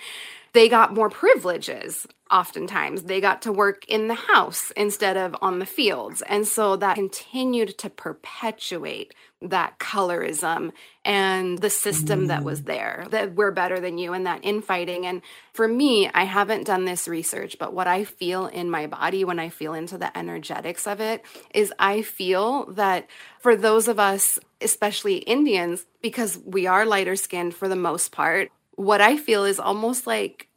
they 0.53 0.70
got 0.70 0.94
more 0.94 1.10
privileges 1.10 2.08
oftentimes. 2.32 3.03
They 3.03 3.22
got 3.22 3.44
to 3.44 3.51
work 3.51 3.86
in 3.88 4.08
the 4.08 4.15
house 4.15 4.72
instead 4.75 5.15
of 5.15 5.36
on 5.41 5.60
the 5.60 5.65
fields. 5.65 6.24
And 6.27 6.48
so 6.48 6.75
that 6.77 6.96
continued 6.96 7.77
to 7.79 7.89
perpetuate 7.89 9.13
that 9.41 9.77
colorism 9.77 10.72
and 11.03 11.60
the 11.60 11.70
system 11.70 12.27
that 12.27 12.44
was 12.44 12.63
there 12.63 13.05
that 13.12 13.36
we're 13.36 13.51
better 13.51 13.79
than 13.79 13.98
you 13.98 14.13
and 14.13 14.25
that 14.25 14.39
infighting. 14.44 15.05
And 15.05 15.22
for 15.53 15.67
me, 15.67 16.10
I 16.13 16.24
haven't 16.24 16.65
done 16.65 16.86
this 16.86 17.08
research, 17.08 17.58
but 17.60 17.74
what 17.74 17.86
I 17.86 18.05
feel 18.05 18.48
in 18.48 18.72
my 18.72 18.88
body 18.88 19.24
when 19.24 19.38
I 19.38 19.50
feel 19.50 19.74
into 19.74 19.98
the 19.98 20.17
energetics 20.17 20.88
of 20.88 21.00
it 21.00 21.24
is 21.53 21.72
I 21.77 22.01
feel 22.01 22.72
that 22.74 23.08
for 23.39 23.55
those 23.55 23.88
of 23.88 24.00
us, 24.00 24.39
especially 24.62 25.17
Indians, 25.17 25.86
because 26.01 26.39
we 26.44 26.65
are 26.65 26.86
lighter 26.86 27.15
skinned 27.15 27.53
for 27.53 27.67
the 27.67 27.75
most 27.75 28.12
part, 28.12 28.50
what 28.72 29.01
I 29.01 29.17
feel 29.17 29.46
is 29.46 29.60
almost 29.60 30.08
like 30.08 30.48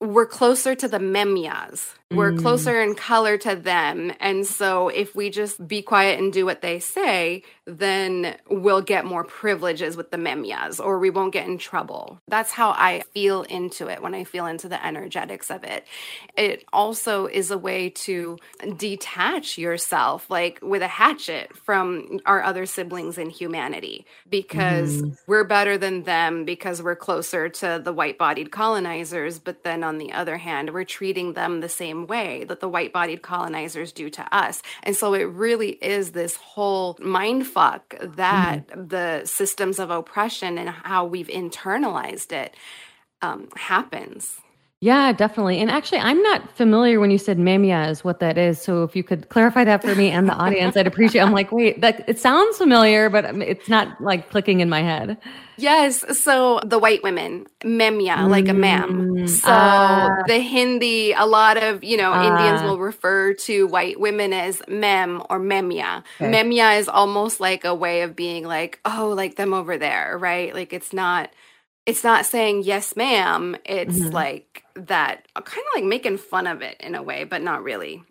we're 0.00 0.26
closer 0.26 0.74
to 0.74 0.88
the 0.88 0.98
memyas. 0.98 1.94
We're 2.12 2.32
mm. 2.32 2.40
closer 2.40 2.80
in 2.80 2.94
color 2.94 3.36
to 3.38 3.56
them. 3.56 4.12
And 4.20 4.46
so 4.46 4.88
if 4.88 5.16
we 5.16 5.28
just 5.28 5.66
be 5.66 5.82
quiet 5.82 6.20
and 6.20 6.32
do 6.32 6.44
what 6.44 6.60
they 6.62 6.78
say, 6.78 7.42
then 7.64 8.36
we'll 8.48 8.82
get 8.82 9.04
more 9.04 9.24
privileges 9.24 9.96
with 9.96 10.12
the 10.12 10.16
memyas 10.16 10.78
or 10.78 11.00
we 11.00 11.10
won't 11.10 11.32
get 11.32 11.48
in 11.48 11.58
trouble. 11.58 12.20
That's 12.28 12.52
how 12.52 12.70
I 12.70 13.02
feel 13.12 13.42
into 13.42 13.88
it 13.88 14.02
when 14.02 14.14
I 14.14 14.22
feel 14.22 14.46
into 14.46 14.68
the 14.68 14.84
energetics 14.86 15.50
of 15.50 15.64
it. 15.64 15.84
It 16.36 16.64
also 16.72 17.26
is 17.26 17.50
a 17.50 17.58
way 17.58 17.90
to 17.90 18.38
detach 18.76 19.58
yourself, 19.58 20.30
like 20.30 20.60
with 20.62 20.82
a 20.82 20.88
hatchet, 20.88 21.56
from 21.56 22.20
our 22.24 22.40
other 22.40 22.66
siblings 22.66 23.18
in 23.18 23.30
humanity 23.30 24.06
because 24.30 25.02
mm. 25.02 25.18
we're 25.26 25.42
better 25.42 25.76
than 25.76 26.04
them 26.04 26.44
because 26.44 26.80
we're 26.80 26.94
closer 26.94 27.48
to 27.48 27.80
the 27.82 27.92
white 27.92 28.16
bodied 28.16 28.52
colonizers. 28.52 29.40
But 29.40 29.64
then 29.64 29.82
on 29.86 29.98
the 29.98 30.12
other 30.12 30.36
hand, 30.36 30.74
we're 30.74 30.84
treating 30.84 31.32
them 31.32 31.60
the 31.60 31.68
same 31.68 32.06
way 32.06 32.44
that 32.44 32.60
the 32.60 32.68
white 32.68 32.92
bodied 32.92 33.22
colonizers 33.22 33.92
do 33.92 34.10
to 34.10 34.36
us. 34.36 34.62
And 34.82 34.94
so 34.94 35.14
it 35.14 35.24
really 35.24 35.70
is 35.82 36.12
this 36.12 36.36
whole 36.36 36.98
mind 37.00 37.46
fuck 37.46 37.94
that 38.00 38.68
mm-hmm. 38.68 38.88
the 38.88 39.22
systems 39.24 39.78
of 39.78 39.90
oppression 39.90 40.58
and 40.58 40.68
how 40.68 41.06
we've 41.06 41.28
internalized 41.28 42.32
it 42.32 42.54
um, 43.22 43.48
happens. 43.56 44.40
Yeah, 44.80 45.12
definitely. 45.12 45.58
And 45.58 45.70
actually, 45.70 46.00
I'm 46.00 46.22
not 46.22 46.54
familiar 46.54 47.00
when 47.00 47.10
you 47.10 47.16
said 47.16 47.38
memia 47.38 47.88
is 47.88 48.04
what 48.04 48.20
that 48.20 48.36
is. 48.36 48.60
So 48.60 48.82
if 48.82 48.94
you 48.94 49.02
could 49.02 49.30
clarify 49.30 49.64
that 49.64 49.80
for 49.80 49.94
me 49.94 50.10
and 50.10 50.28
the 50.28 50.34
audience, 50.34 50.76
I'd 50.76 50.86
appreciate. 50.86 51.22
I'm 51.22 51.32
like, 51.32 51.50
wait, 51.50 51.80
that 51.80 52.06
it 52.06 52.18
sounds 52.18 52.58
familiar, 52.58 53.08
but 53.08 53.24
it's 53.24 53.70
not 53.70 53.98
like 54.02 54.28
clicking 54.28 54.60
in 54.60 54.68
my 54.68 54.82
head. 54.82 55.16
Yes. 55.56 56.04
So 56.22 56.60
the 56.62 56.78
white 56.78 57.02
women, 57.02 57.46
memia, 57.64 58.16
mm, 58.16 58.28
like 58.28 58.48
a 58.48 58.52
ma'am. 58.52 59.16
Mm, 59.16 59.28
so 59.30 59.48
uh, 59.48 60.10
the 60.26 60.40
Hindi, 60.40 61.12
a 61.14 61.24
lot 61.24 61.56
of, 61.56 61.82
you 61.82 61.96
know, 61.96 62.12
uh, 62.12 62.26
Indians 62.26 62.62
will 62.62 62.78
refer 62.78 63.32
to 63.32 63.66
white 63.66 63.98
women 63.98 64.34
as 64.34 64.60
mem 64.68 65.22
or 65.30 65.38
memia. 65.38 66.04
Okay. 66.20 66.30
Memia 66.30 66.78
is 66.78 66.86
almost 66.90 67.40
like 67.40 67.64
a 67.64 67.74
way 67.74 68.02
of 68.02 68.14
being 68.14 68.44
like, 68.44 68.78
oh, 68.84 69.14
like 69.16 69.36
them 69.36 69.54
over 69.54 69.78
there, 69.78 70.18
right? 70.18 70.52
Like 70.52 70.74
it's 70.74 70.92
not 70.92 71.30
it's 71.86 72.04
not 72.04 72.26
saying 72.26 72.64
yes 72.64 72.96
ma'am 72.96 73.56
it's 73.64 73.96
mm-hmm. 73.96 74.10
like 74.10 74.65
that 74.76 75.26
kind 75.34 75.46
of 75.46 75.74
like 75.74 75.84
making 75.84 76.18
fun 76.18 76.46
of 76.46 76.62
it 76.62 76.76
in 76.80 76.94
a 76.94 77.02
way 77.02 77.24
but 77.24 77.42
not 77.42 77.62
really 77.62 78.02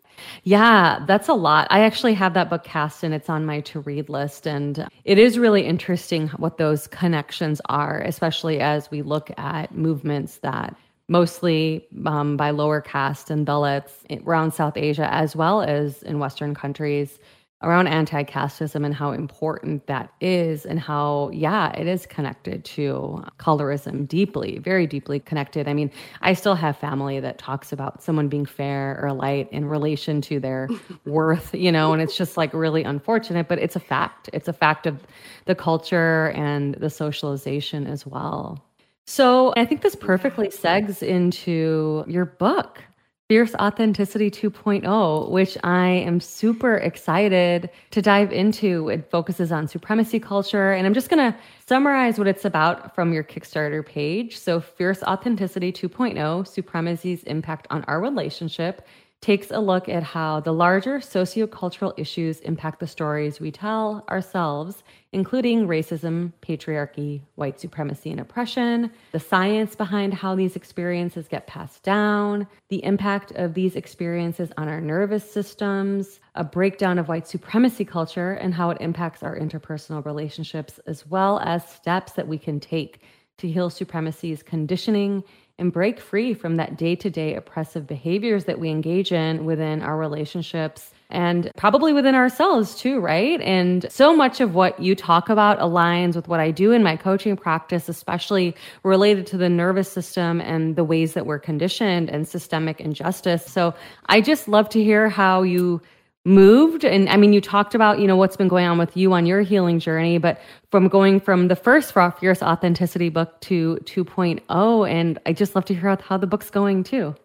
yeah, 0.43 1.03
that's 1.07 1.27
a 1.27 1.33
lot. 1.33 1.67
I 1.69 1.81
actually 1.81 2.13
have 2.13 2.33
that 2.35 2.49
book 2.49 2.63
Caste 2.63 3.03
and 3.03 3.13
it's 3.13 3.29
on 3.29 3.45
my 3.45 3.61
to 3.61 3.81
read 3.81 4.09
list. 4.09 4.47
And 4.47 4.87
it 5.03 5.17
is 5.17 5.37
really 5.37 5.65
interesting 5.65 6.29
what 6.29 6.57
those 6.57 6.87
connections 6.87 7.61
are, 7.65 7.99
especially 8.01 8.59
as 8.59 8.89
we 8.89 9.01
look 9.01 9.29
at 9.37 9.75
movements 9.75 10.37
that 10.37 10.75
mostly 11.07 11.85
um, 12.05 12.37
by 12.37 12.49
lower 12.49 12.81
caste 12.81 13.29
and 13.29 13.45
Dalits 13.45 13.91
around 14.25 14.53
South 14.53 14.77
Asia, 14.77 15.11
as 15.13 15.35
well 15.35 15.61
as 15.61 16.01
in 16.03 16.19
Western 16.19 16.55
countries, 16.55 17.19
around 17.65 17.87
anti-casteism 17.87 18.85
and 18.85 18.93
how 18.93 19.11
important 19.11 19.87
that 19.87 20.13
is 20.21 20.65
and 20.65 20.79
how 20.79 21.31
yeah 21.33 21.71
it 21.71 21.87
is 21.87 22.05
connected 22.05 22.63
to 22.63 23.23
colorism 23.39 24.07
deeply 24.07 24.59
very 24.59 24.85
deeply 24.85 25.19
connected. 25.19 25.67
I 25.67 25.73
mean 25.73 25.91
i 26.21 26.33
still 26.33 26.55
have 26.55 26.77
family 26.77 27.19
that 27.19 27.39
talks 27.39 27.73
about 27.73 28.03
someone 28.03 28.29
being 28.29 28.45
fair 28.45 28.99
or 29.01 29.11
light 29.11 29.51
in 29.51 29.65
relation 29.65 30.21
to 30.21 30.39
their 30.39 30.69
worth 31.05 31.53
you 31.53 31.71
know 31.71 31.91
and 31.91 32.01
it's 32.01 32.15
just 32.15 32.37
like 32.37 32.53
really 32.53 32.83
unfortunate 32.83 33.47
but 33.47 33.59
it's 33.59 33.75
a 33.75 33.79
fact. 33.79 34.29
It's 34.31 34.47
a 34.47 34.53
fact 34.53 34.85
of 34.85 35.01
the 35.45 35.55
culture 35.55 36.31
and 36.35 36.75
the 36.75 36.89
socialization 36.89 37.87
as 37.87 38.05
well. 38.05 38.63
So 39.05 39.53
i 39.57 39.65
think 39.65 39.81
this 39.81 39.95
perfectly 39.95 40.47
segs 40.49 41.01
into 41.01 42.03
your 42.07 42.25
book 42.25 42.83
Fierce 43.27 43.55
Authenticity 43.55 44.29
2.0, 44.29 45.31
which 45.31 45.57
I 45.63 45.87
am 45.87 46.19
super 46.19 46.75
excited 46.75 47.71
to 47.89 47.99
dive 47.99 48.31
into. 48.31 48.89
It 48.89 49.09
focuses 49.09 49.51
on 49.51 49.67
supremacy 49.67 50.19
culture. 50.19 50.73
And 50.73 50.85
I'm 50.85 50.93
just 50.93 51.09
going 51.09 51.31
to 51.31 51.35
summarize 51.65 52.19
what 52.19 52.27
it's 52.27 52.45
about 52.45 52.93
from 52.93 53.13
your 53.13 53.23
Kickstarter 53.23 53.83
page. 53.83 54.37
So, 54.37 54.61
Fierce 54.61 55.01
Authenticity 55.01 55.73
2.0 55.73 56.45
Supremacy's 56.45 57.23
Impact 57.23 57.65
on 57.71 57.83
Our 57.85 57.99
Relationship 57.99 58.85
takes 59.25 59.49
a 59.49 59.59
look 59.59 59.89
at 59.89 60.03
how 60.03 60.39
the 60.39 60.53
larger 60.53 60.99
sociocultural 60.99 61.91
issues 61.97 62.41
impact 62.41 62.79
the 62.79 62.85
stories 62.85 63.39
we 63.39 63.49
tell 63.49 64.05
ourselves, 64.07 64.83
including 65.13 65.67
racism, 65.67 66.31
patriarchy, 66.43 67.21
white 67.33 67.59
supremacy, 67.59 68.11
and 68.11 68.19
oppression, 68.19 68.91
the 69.13 69.19
science 69.19 69.75
behind 69.75 70.13
how 70.13 70.35
these 70.35 70.55
experiences 70.55 71.27
get 71.27 71.47
passed 71.47 71.81
down, 71.81 72.45
the 72.69 72.83
impact 72.83 73.31
of 73.31 73.55
these 73.55 73.75
experiences 73.75 74.51
on 74.59 74.67
our 74.69 74.79
nervous 74.79 75.27
systems, 75.27 76.19
a 76.35 76.43
breakdown 76.43 76.99
of 76.99 77.07
white 77.07 77.27
supremacy 77.27 77.83
culture 77.83 78.33
and 78.33 78.53
how 78.53 78.69
it 78.69 78.77
impacts 78.79 79.23
our 79.23 79.35
interpersonal 79.35 80.05
relationships, 80.05 80.79
as 80.85 81.03
well 81.07 81.39
as 81.39 81.67
steps 81.67 82.11
that 82.11 82.27
we 82.27 82.37
can 82.37 82.59
take 82.59 83.01
to 83.39 83.47
heal 83.47 83.71
supremacy's 83.71 84.43
conditioning 84.43 85.23
and 85.57 85.71
break 85.71 85.99
free 85.99 86.33
from 86.33 86.55
that 86.57 86.77
day 86.77 86.95
to 86.95 87.09
day 87.09 87.35
oppressive 87.35 87.87
behaviors 87.87 88.45
that 88.45 88.59
we 88.59 88.69
engage 88.69 89.11
in 89.11 89.45
within 89.45 89.81
our 89.81 89.97
relationships 89.97 90.91
and 91.09 91.51
probably 91.55 91.93
within 91.93 92.15
ourselves 92.15 92.75
too, 92.75 92.99
right? 92.99 93.39
And 93.41 93.89
so 93.91 94.15
much 94.15 94.41
of 94.41 94.55
what 94.55 94.79
you 94.79 94.95
talk 94.95 95.29
about 95.29 95.59
aligns 95.59 96.15
with 96.15 96.27
what 96.27 96.39
I 96.39 96.51
do 96.51 96.71
in 96.71 96.83
my 96.83 96.97
coaching 96.97 97.37
practice, 97.37 97.87
especially 97.87 98.55
related 98.83 99.27
to 99.27 99.37
the 99.37 99.49
nervous 99.49 99.91
system 99.91 100.41
and 100.41 100.75
the 100.75 100.83
ways 100.83 101.13
that 101.13 101.25
we're 101.25 101.39
conditioned 101.39 102.09
and 102.09 102.27
systemic 102.27 102.81
injustice. 102.81 103.45
So 103.45 103.75
I 104.07 104.19
just 104.19 104.47
love 104.47 104.67
to 104.69 104.83
hear 104.83 105.07
how 105.07 105.43
you 105.43 105.81
moved 106.25 106.83
and 106.83 107.07
i 107.09 107.15
mean 107.15 107.31
you 107.31 107.39
talked 107.39 107.75
about 107.75 107.99
you 107.99 108.07
know 108.07 108.15
what's 108.15 108.35
been 108.35 108.47
going 108.47 108.65
on 108.65 108.77
with 108.77 108.97
you 108.97 109.13
on 109.13 109.25
your 109.25 109.41
healing 109.41 109.79
journey 109.79 110.17
but 110.17 110.41
from 110.71 110.87
going 110.87 111.19
from 111.19 111.47
the 111.47 111.55
first 111.55 111.95
raw 111.95 112.09
fierce 112.09 112.41
authenticity 112.41 113.09
book 113.09 113.39
to 113.41 113.77
2.0 113.83 114.89
and 114.89 115.19
i 115.25 115.31
just 115.31 115.55
love 115.55 115.65
to 115.65 115.75
hear 115.75 115.95
how 116.01 116.17
the 116.17 116.27
book's 116.27 116.49
going 116.49 116.83
too 116.83 117.15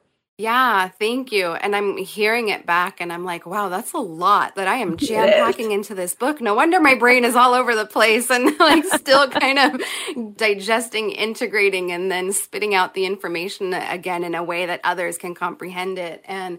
yeah, 0.40 0.88
thank 0.88 1.32
you. 1.32 1.52
And 1.52 1.76
I'm 1.76 1.98
hearing 1.98 2.48
it 2.48 2.64
back 2.64 3.02
and 3.02 3.12
I'm 3.12 3.26
like, 3.26 3.44
wow, 3.44 3.68
that's 3.68 3.92
a 3.92 3.98
lot 3.98 4.54
that 4.54 4.66
I 4.66 4.76
am 4.76 4.96
jam 4.96 5.28
packing 5.28 5.70
into 5.70 5.94
this 5.94 6.14
book. 6.14 6.40
No 6.40 6.54
wonder 6.54 6.80
my 6.80 6.94
brain 6.94 7.26
is 7.26 7.36
all 7.36 7.52
over 7.52 7.76
the 7.76 7.84
place 7.84 8.30
and 8.30 8.46
like 8.58 8.86
still 8.86 9.28
kind 9.28 9.58
of 9.58 10.36
digesting, 10.38 11.10
integrating, 11.10 11.92
and 11.92 12.10
then 12.10 12.32
spitting 12.32 12.74
out 12.74 12.94
the 12.94 13.04
information 13.04 13.74
again 13.74 14.24
in 14.24 14.34
a 14.34 14.42
way 14.42 14.64
that 14.64 14.80
others 14.82 15.18
can 15.18 15.34
comprehend 15.34 15.98
it. 15.98 16.24
And 16.24 16.58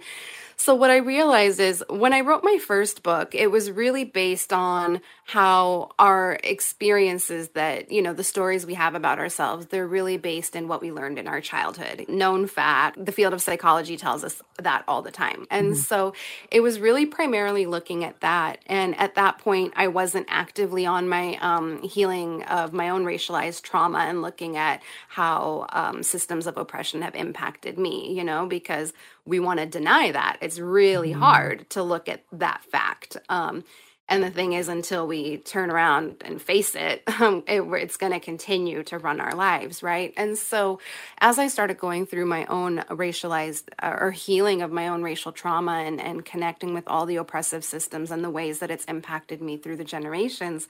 so, 0.61 0.75
what 0.75 0.91
I 0.91 0.97
realized 0.97 1.59
is 1.59 1.83
when 1.89 2.13
I 2.13 2.21
wrote 2.21 2.43
my 2.43 2.59
first 2.59 3.01
book, 3.01 3.33
it 3.33 3.49
was 3.49 3.71
really 3.71 4.03
based 4.03 4.53
on 4.53 5.01
how 5.31 5.89
our 5.97 6.37
experiences 6.43 7.47
that, 7.53 7.89
you 7.89 8.01
know, 8.01 8.11
the 8.11 8.21
stories 8.21 8.65
we 8.65 8.73
have 8.73 8.95
about 8.95 9.17
ourselves, 9.17 9.67
they're 9.67 9.87
really 9.87 10.17
based 10.17 10.57
in 10.57 10.67
what 10.67 10.81
we 10.81 10.91
learned 10.91 11.17
in 11.17 11.25
our 11.25 11.39
childhood. 11.39 12.03
Known 12.09 12.47
fact, 12.47 13.05
the 13.05 13.13
field 13.13 13.33
of 13.33 13.41
psychology 13.41 13.95
tells 13.95 14.25
us 14.25 14.41
that 14.59 14.83
all 14.89 15.01
the 15.01 15.09
time. 15.09 15.47
And 15.49 15.67
mm-hmm. 15.67 15.75
so, 15.75 16.13
it 16.51 16.59
was 16.59 16.81
really 16.81 17.05
primarily 17.05 17.65
looking 17.65 18.03
at 18.03 18.19
that. 18.19 18.57
And 18.65 18.93
at 18.99 19.15
that 19.15 19.37
point, 19.37 19.71
I 19.77 19.87
wasn't 19.87 20.27
actively 20.29 20.85
on 20.85 21.07
my 21.07 21.37
um, 21.37 21.81
healing 21.81 22.43
of 22.43 22.73
my 22.73 22.89
own 22.89 23.05
racialized 23.05 23.61
trauma 23.61 23.99
and 23.99 24.21
looking 24.21 24.57
at 24.57 24.83
how 25.07 25.65
um, 25.69 26.03
systems 26.03 26.45
of 26.45 26.57
oppression 26.57 27.03
have 27.03 27.15
impacted 27.15 27.79
me, 27.79 28.13
you 28.13 28.25
know, 28.25 28.47
because 28.47 28.91
we 29.25 29.39
want 29.39 29.61
to 29.61 29.65
deny 29.65 30.11
that. 30.11 30.39
It's 30.41 30.59
really 30.59 31.11
mm-hmm. 31.11 31.21
hard 31.21 31.69
to 31.69 31.83
look 31.83 32.09
at 32.09 32.25
that 32.33 32.65
fact. 32.65 33.15
Um, 33.29 33.63
and 34.11 34.21
the 34.21 34.29
thing 34.29 34.51
is, 34.51 34.67
until 34.67 35.07
we 35.07 35.37
turn 35.37 35.71
around 35.71 36.17
and 36.25 36.41
face 36.41 36.75
it, 36.75 37.01
um, 37.21 37.43
it 37.47 37.61
it's 37.61 37.95
going 37.95 38.11
to 38.11 38.19
continue 38.19 38.83
to 38.83 38.97
run 38.97 39.21
our 39.21 39.33
lives, 39.33 39.81
right? 39.81 40.13
And 40.17 40.37
so, 40.37 40.79
as 41.19 41.39
I 41.39 41.47
started 41.47 41.77
going 41.77 42.05
through 42.05 42.25
my 42.25 42.45
own 42.45 42.79
racialized 42.89 43.69
uh, 43.81 43.95
or 43.99 44.11
healing 44.11 44.61
of 44.61 44.71
my 44.71 44.89
own 44.89 45.01
racial 45.01 45.31
trauma 45.31 45.83
and, 45.85 46.01
and 46.01 46.25
connecting 46.25 46.73
with 46.73 46.87
all 46.87 47.05
the 47.05 47.15
oppressive 47.15 47.63
systems 47.63 48.11
and 48.11 48.21
the 48.21 48.29
ways 48.29 48.59
that 48.59 48.69
it's 48.69 48.85
impacted 48.85 49.41
me 49.41 49.55
through 49.55 49.77
the 49.77 49.85
generations, 49.85 50.67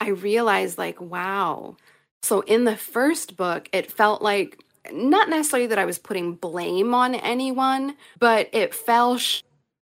I 0.00 0.10
realized, 0.10 0.78
like, 0.78 1.00
wow. 1.00 1.76
So, 2.22 2.40
in 2.42 2.64
the 2.64 2.76
first 2.76 3.36
book, 3.36 3.68
it 3.72 3.90
felt 3.90 4.22
like 4.22 4.62
not 4.92 5.28
necessarily 5.28 5.66
that 5.66 5.78
I 5.78 5.84
was 5.84 5.98
putting 5.98 6.34
blame 6.34 6.94
on 6.94 7.16
anyone, 7.16 7.96
but 8.20 8.48
it 8.52 8.72
fell 8.72 9.18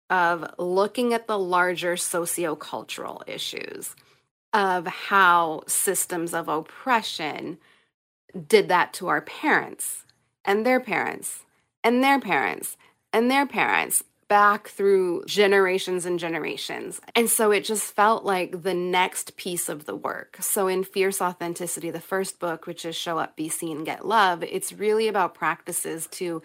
of 0.09 0.53
looking 0.57 1.13
at 1.13 1.27
the 1.27 1.37
larger 1.37 1.95
sociocultural 1.95 3.21
issues 3.27 3.95
of 4.53 4.87
how 4.87 5.61
systems 5.67 6.33
of 6.33 6.47
oppression 6.47 7.57
did 8.47 8.67
that 8.69 8.93
to 8.93 9.07
our 9.07 9.21
parents 9.21 10.05
and 10.43 10.65
their 10.65 10.79
parents 10.79 11.43
and 11.83 12.03
their 12.03 12.19
parents 12.19 12.77
and 13.13 13.29
their 13.29 13.45
parents 13.45 14.03
back 14.27 14.67
through 14.67 15.23
generations 15.25 16.05
and 16.05 16.19
generations. 16.19 17.01
And 17.15 17.27
so 17.29 17.49
it 17.51 17.65
just 17.65 17.95
felt 17.95 18.23
like 18.23 18.61
the 18.61 18.75
next 18.75 19.35
piece 19.35 19.67
of 19.67 19.85
the 19.85 19.95
work. 19.95 20.37
So 20.39 20.67
in 20.67 20.83
Fierce 20.83 21.19
Authenticity, 21.19 21.89
the 21.89 21.99
first 21.99 22.39
book, 22.39 22.67
which 22.67 22.85
is 22.85 22.95
Show 22.95 23.17
Up, 23.17 23.35
Be 23.35 23.49
Seen, 23.49 23.83
Get 23.83 24.05
Love, 24.05 24.43
it's 24.43 24.71
really 24.71 25.07
about 25.07 25.33
practices 25.33 26.07
to 26.11 26.43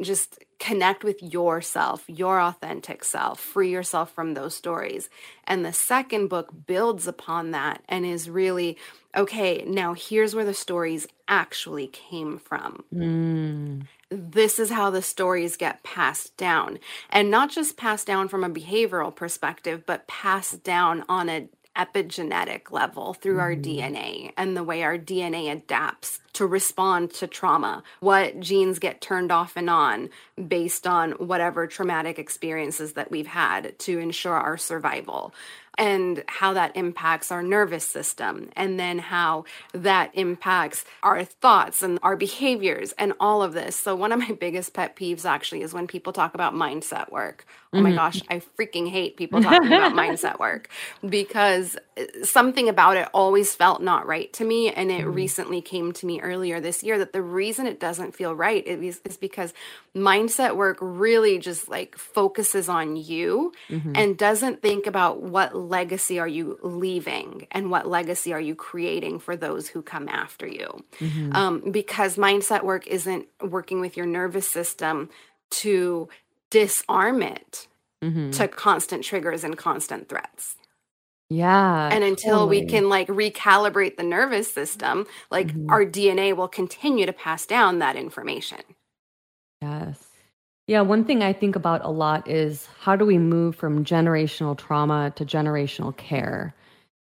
just 0.00 0.38
connect 0.58 1.04
with 1.04 1.22
yourself, 1.22 2.04
your 2.06 2.40
authentic 2.40 3.04
self, 3.04 3.40
free 3.40 3.70
yourself 3.70 4.12
from 4.12 4.34
those 4.34 4.54
stories. 4.54 5.08
And 5.46 5.64
the 5.64 5.72
second 5.72 6.28
book 6.28 6.52
builds 6.66 7.06
upon 7.06 7.50
that 7.50 7.82
and 7.88 8.06
is 8.06 8.30
really 8.30 8.76
okay, 9.14 9.62
now 9.66 9.92
here's 9.92 10.34
where 10.34 10.44
the 10.44 10.54
stories 10.54 11.06
actually 11.28 11.86
came 11.86 12.38
from. 12.38 12.82
Mm 12.94 13.86
this 14.12 14.58
is 14.58 14.70
how 14.70 14.90
the 14.90 15.02
stories 15.02 15.56
get 15.56 15.82
passed 15.82 16.36
down. 16.36 16.78
And 17.10 17.30
not 17.30 17.50
just 17.50 17.76
passed 17.76 18.06
down 18.06 18.28
from 18.28 18.44
a 18.44 18.50
behavioral 18.50 19.14
perspective, 19.14 19.84
but 19.86 20.06
passed 20.06 20.62
down 20.62 21.04
on 21.08 21.28
an 21.28 21.48
epigenetic 21.76 22.70
level 22.70 23.14
through 23.14 23.38
mm-hmm. 23.38 23.40
our 23.40 23.54
DNA 23.54 24.32
and 24.36 24.56
the 24.56 24.64
way 24.64 24.82
our 24.82 24.98
DNA 24.98 25.50
adapts 25.50 26.20
to 26.34 26.46
respond 26.46 27.12
to 27.14 27.26
trauma, 27.26 27.82
what 28.00 28.40
genes 28.40 28.78
get 28.78 29.00
turned 29.00 29.30
off 29.30 29.56
and 29.56 29.68
on 29.68 30.08
based 30.48 30.86
on 30.86 31.12
whatever 31.12 31.66
traumatic 31.66 32.18
experiences 32.18 32.94
that 32.94 33.10
we've 33.10 33.26
had 33.26 33.78
to 33.80 33.98
ensure 33.98 34.34
our 34.34 34.56
survival 34.56 35.34
and 35.78 36.22
how 36.26 36.52
that 36.54 36.76
impacts 36.76 37.32
our 37.32 37.42
nervous 37.42 37.86
system, 37.86 38.50
and 38.56 38.78
then 38.78 38.98
how 38.98 39.44
that 39.72 40.10
impacts 40.14 40.84
our 41.02 41.24
thoughts 41.24 41.82
and 41.82 41.98
our 42.02 42.16
behaviors 42.16 42.92
and 42.92 43.12
all 43.18 43.42
of 43.42 43.52
this. 43.52 43.76
So, 43.76 43.94
one 43.94 44.12
of 44.12 44.18
my 44.18 44.32
biggest 44.32 44.74
pet 44.74 44.96
peeves 44.96 45.24
actually 45.24 45.62
is 45.62 45.72
when 45.72 45.86
people 45.86 46.12
talk 46.12 46.34
about 46.34 46.54
mindset 46.54 47.10
work. 47.10 47.46
Oh 47.74 47.80
my 47.80 47.88
mm-hmm. 47.88 47.96
gosh, 47.96 48.22
I 48.28 48.42
freaking 48.58 48.90
hate 48.90 49.16
people 49.16 49.42
talking 49.42 49.72
about 49.72 49.92
mindset 49.94 50.38
work 50.38 50.68
because 51.08 51.74
uh, 51.96 52.04
something 52.22 52.68
about 52.68 52.98
it 52.98 53.08
always 53.14 53.54
felt 53.54 53.80
not 53.80 54.06
right 54.06 54.30
to 54.34 54.44
me. 54.44 54.70
And 54.70 54.90
it 54.90 55.00
mm-hmm. 55.00 55.14
recently 55.14 55.62
came 55.62 55.92
to 55.92 56.04
me 56.04 56.20
earlier 56.20 56.60
this 56.60 56.82
year 56.82 56.98
that 56.98 57.14
the 57.14 57.22
reason 57.22 57.66
it 57.66 57.80
doesn't 57.80 58.14
feel 58.14 58.34
right 58.34 58.66
is, 58.66 59.00
is 59.06 59.16
because 59.16 59.54
mindset 59.96 60.54
work 60.54 60.76
really 60.82 61.38
just 61.38 61.70
like 61.70 61.96
focuses 61.96 62.68
on 62.68 62.96
you 62.96 63.54
mm-hmm. 63.70 63.92
and 63.94 64.18
doesn't 64.18 64.60
think 64.60 64.86
about 64.86 65.22
what 65.22 65.61
legacy 65.68 66.18
are 66.18 66.28
you 66.28 66.58
leaving 66.62 67.46
and 67.50 67.70
what 67.70 67.88
legacy 67.88 68.32
are 68.32 68.40
you 68.40 68.54
creating 68.54 69.18
for 69.18 69.36
those 69.36 69.68
who 69.68 69.82
come 69.82 70.08
after 70.08 70.46
you. 70.46 70.84
Mm-hmm. 70.98 71.34
Um, 71.34 71.70
because 71.70 72.16
mindset 72.16 72.64
work 72.64 72.86
isn't 72.86 73.26
working 73.42 73.80
with 73.80 73.96
your 73.96 74.06
nervous 74.06 74.48
system 74.48 75.10
to 75.52 76.08
disarm 76.50 77.22
it 77.22 77.66
mm-hmm. 78.02 78.30
to 78.30 78.48
constant 78.48 79.04
triggers 79.04 79.44
and 79.44 79.56
constant 79.56 80.08
threats. 80.08 80.56
Yeah. 81.30 81.88
And 81.90 82.04
until 82.04 82.40
totally. 82.40 82.60
we 82.60 82.66
can 82.66 82.88
like 82.88 83.08
recalibrate 83.08 83.96
the 83.96 84.02
nervous 84.02 84.52
system, 84.52 85.06
like 85.30 85.48
mm-hmm. 85.48 85.70
our 85.70 85.84
DNA 85.84 86.36
will 86.36 86.48
continue 86.48 87.06
to 87.06 87.12
pass 87.12 87.46
down 87.46 87.78
that 87.78 87.96
information. 87.96 88.60
Yes. 89.62 90.11
Yeah, 90.66 90.82
one 90.82 91.04
thing 91.04 91.22
I 91.22 91.32
think 91.32 91.56
about 91.56 91.84
a 91.84 91.90
lot 91.90 92.28
is 92.28 92.68
how 92.80 92.94
do 92.94 93.04
we 93.04 93.18
move 93.18 93.56
from 93.56 93.84
generational 93.84 94.56
trauma 94.56 95.12
to 95.16 95.24
generational 95.24 95.96
care? 95.96 96.54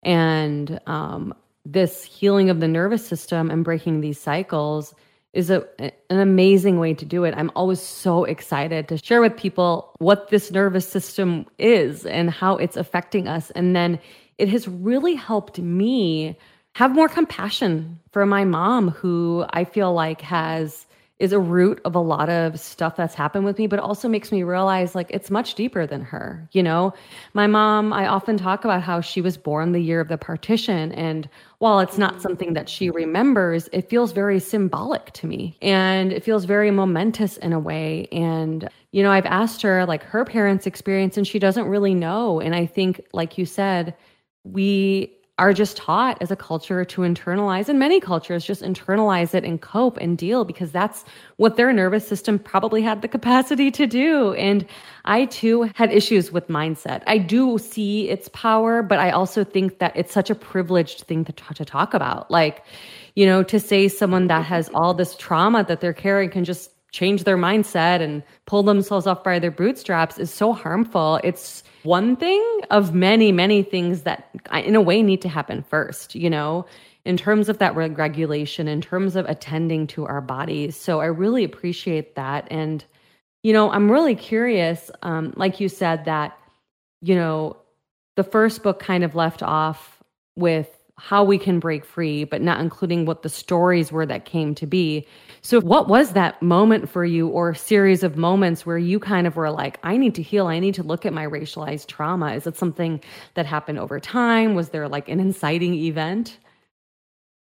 And 0.03 0.79
um, 0.87 1.35
this 1.65 2.05
healing 2.05 2.51
of 2.51 2.61
the 2.61 2.69
nervous 2.69 3.07
system 3.07 3.51
and 3.51 3.65
breaking 3.65 4.01
these 4.01 4.21
cycles 4.21 4.95
is 5.33 5.51
a, 5.51 5.67
an 5.81 6.19
amazing 6.19 6.79
way 6.79 6.95
to 6.95 7.05
do 7.05 7.25
it. 7.25 7.35
I'm 7.37 7.51
always 7.55 7.81
so 7.81 8.25
excited 8.25 8.89
to 8.89 8.99
share 8.99 9.21
with 9.21 9.37
people 9.37 9.93
what 9.99 10.29
this 10.29 10.51
nervous 10.51 10.89
system 10.89 11.47
is 11.59 12.07
and 12.07 12.31
how 12.31 12.57
it's 12.57 12.77
affecting 12.77 13.27
us. 13.27 13.51
And 13.53 13.75
then 13.75 13.99
it 14.39 14.49
has 14.51 14.69
really 14.69 15.15
helped 15.15 15.59
me 15.59 16.39
have 16.75 16.95
more 16.95 17.09
compassion 17.09 17.99
for 18.13 18.27
my 18.27 18.45
mom, 18.45 18.91
who 18.91 19.45
I 19.51 19.65
feel 19.65 19.93
like 19.93 20.21
has 20.21 20.87
is 21.19 21.33
a 21.33 21.39
root 21.39 21.81
of 21.87 21.95
a 21.95 22.01
lot 22.01 22.29
of 22.29 22.61
stuff 22.61 22.95
that's 22.97 23.15
happened 23.15 23.47
with 23.47 23.59
me, 23.59 23.67
but 23.67 23.79
also 23.79 24.07
makes 24.07 24.31
me 24.31 24.43
realize 24.43 24.95
like 24.95 25.11
it's 25.11 25.31
much 25.31 25.55
deeper 25.55 25.87
than 25.87 26.03
her. 26.03 26.47
You 26.53 26.63
know, 26.63 26.93
my 27.33 27.47
mom, 27.47 27.93
I 27.93 28.07
often 28.07 28.37
talk 28.37 28.65
about 28.65 28.83
how 28.83 29.01
she 29.01 29.23
was 29.23 29.39
born 29.39 29.73
the 29.73 29.81
year 29.81 30.01
of 30.01 30.09
the 30.09 30.19
partition. 30.19 30.93
And 30.93 31.27
while 31.59 31.81
it's 31.81 31.97
not 31.97 32.21
something 32.21 32.53
that 32.53 32.69
she 32.69 32.91
remembers, 32.91 33.71
it 33.73 33.89
feels 33.89 34.13
very 34.13 34.39
symbolic 34.39 35.11
to 35.13 35.27
me 35.27 35.57
and 35.63 36.13
it 36.13 36.23
feels 36.23 36.45
very 36.45 36.71
momentous 36.71 37.39
in 37.39 37.55
a 37.55 37.59
way. 37.59 38.09
And, 38.13 38.69
you 38.93 39.03
know, 39.03 39.11
I've 39.11 39.27
asked 39.27 39.63
her 39.63 39.87
like 39.87 40.03
her 40.03 40.27
parents' 40.27 40.67
experience 40.67 41.17
and 41.17 41.27
she 41.27 41.39
doesn't 41.39 41.67
really 41.67 41.95
know. 41.95 42.41
And 42.41 42.55
I 42.55 42.67
think, 42.67 43.01
like 43.15 43.39
you 43.39 43.47
said, 43.47 43.95
we 44.45 45.16
are 45.39 45.53
just 45.53 45.77
taught 45.77 46.17
as 46.23 46.31
a 46.31 46.37
culture 46.37 46.85
to 46.85 47.03
internalize, 47.03 47.69
and 47.69 47.79
many 47.79 48.01
cultures 48.01 48.45
just 48.45 48.63
internalize 48.63 49.35
it 49.35 49.45
and 49.45 49.61
cope 49.61 49.99
and 49.99 50.17
deal 50.17 50.45
because 50.45 50.73
that's 50.73 51.05
what 51.37 51.57
their 51.57 51.73
nervous 51.73 52.09
system 52.09 52.39
probably 52.39 52.81
had 52.81 53.03
the 53.03 53.09
capacity 53.09 53.71
to 53.71 53.87
do. 53.87 54.33
And 54.35 54.65
I 55.05 55.27
too 55.27 55.71
had 55.75 55.93
issues 55.93 56.33
with 56.33 56.49
mindset. 56.49 57.03
I 57.07 57.19
do 57.19 57.59
see 57.59 58.09
its 58.09 58.31
power, 58.33 58.83
but 58.83 58.99
I 58.99 59.11
also 59.11 59.45
think 59.45 59.79
that 59.79 59.95
it's 59.95 60.13
such 60.13 60.31
a 60.31 60.35
privileged 60.35 61.03
thing 61.03 61.25
to, 61.27 61.33
t- 61.33 61.55
to 61.55 61.65
talk 61.67 61.93
about. 61.93 62.31
Like, 62.31 62.65
you 63.15 63.27
know, 63.27 63.43
to 63.43 63.61
say 63.61 63.89
someone 63.89 64.29
that 64.29 64.45
has 64.47 64.71
all 64.73 64.95
this 64.95 65.15
trauma 65.17 65.65
that 65.65 65.83
they're 65.83 65.93
carrying 65.93 66.31
can 66.31 66.45
just 66.45 66.71
change 66.93 67.25
their 67.25 67.37
mindset 67.37 68.01
and 68.01 68.23
pull 68.47 68.63
themselves 68.63 69.07
off 69.07 69.23
by 69.23 69.39
their 69.39 69.51
bootstraps 69.51 70.19
is 70.19 70.33
so 70.33 70.55
harmful. 70.55 71.21
It's 71.23 71.63
one 71.87 72.17
thing 72.17 72.61
of 72.71 72.95
many, 72.95 73.33
many 73.33 73.63
things 73.63 74.03
that 74.03 74.29
in 74.53 74.75
a 74.75 74.81
way 74.81 75.03
need 75.03 75.23
to 75.23 75.29
happen 75.29 75.63
first, 75.63 76.15
you 76.15 76.29
know, 76.29 76.67
in 77.07 77.17
terms 77.17 77.49
of 77.49 77.59
that 77.59 77.75
regulation, 77.75 78.69
in 78.69 78.81
terms 78.81 79.17
of 79.17 79.25
attending 79.27 79.87
to 79.87 80.05
our 80.05 80.21
bodies. 80.21 80.77
So 80.77 81.01
I 81.01 81.07
really 81.07 81.45
appreciate 81.45 82.17
that. 82.17 82.49
And, 82.51 82.85
you 83.43 83.53
know, 83.53 83.71
I'm 83.71 83.91
really 83.91 84.17
curious, 84.17 84.91
um, 85.03 85.33
like 85.37 85.61
you 85.61 85.69
said, 85.69 86.05
that, 86.05 86.37
you 87.01 87.15
know, 87.15 87.57
the 88.17 88.25
first 88.25 88.63
book 88.63 88.81
kind 88.81 89.05
of 89.05 89.15
left 89.15 89.43
off 89.43 90.03
with 90.35 90.76
how 90.99 91.23
we 91.23 91.39
can 91.39 91.61
break 91.61 91.85
free, 91.85 92.25
but 92.25 92.41
not 92.41 92.61
including 92.61 93.05
what 93.05 93.23
the 93.23 93.29
stories 93.29 93.93
were 93.93 94.07
that 94.07 94.25
came 94.25 94.55
to 94.55 94.67
be. 94.67 95.07
So, 95.43 95.61
what 95.61 95.89
was 95.89 96.13
that 96.13 96.41
moment 96.43 96.89
for 96.89 97.05
you, 97.05 97.29
or 97.29 97.55
series 97.55 98.03
of 98.03 98.17
moments 98.17 98.65
where 98.65 98.79
you 98.79 98.99
kind 98.99 99.27
of 99.27 99.37
were 99.37 99.51
like, 99.51 99.79
I 99.83 99.97
need 99.97 100.15
to 100.17 100.23
heal, 100.23 100.47
I 100.47 100.59
need 100.59 100.75
to 100.75 100.83
look 100.83 101.05
at 101.05 101.13
my 101.13 101.27
racialized 101.27 101.87
trauma? 101.87 102.35
Is 102.35 102.47
it 102.47 102.57
something 102.57 103.01
that 103.35 103.47
happened 103.47 103.79
over 103.79 104.01
time? 104.01 104.55
Was 104.55 104.71
there 104.71 104.89
like 104.89 105.09
an 105.09 105.21
inciting 105.21 105.75
event? 105.75 106.39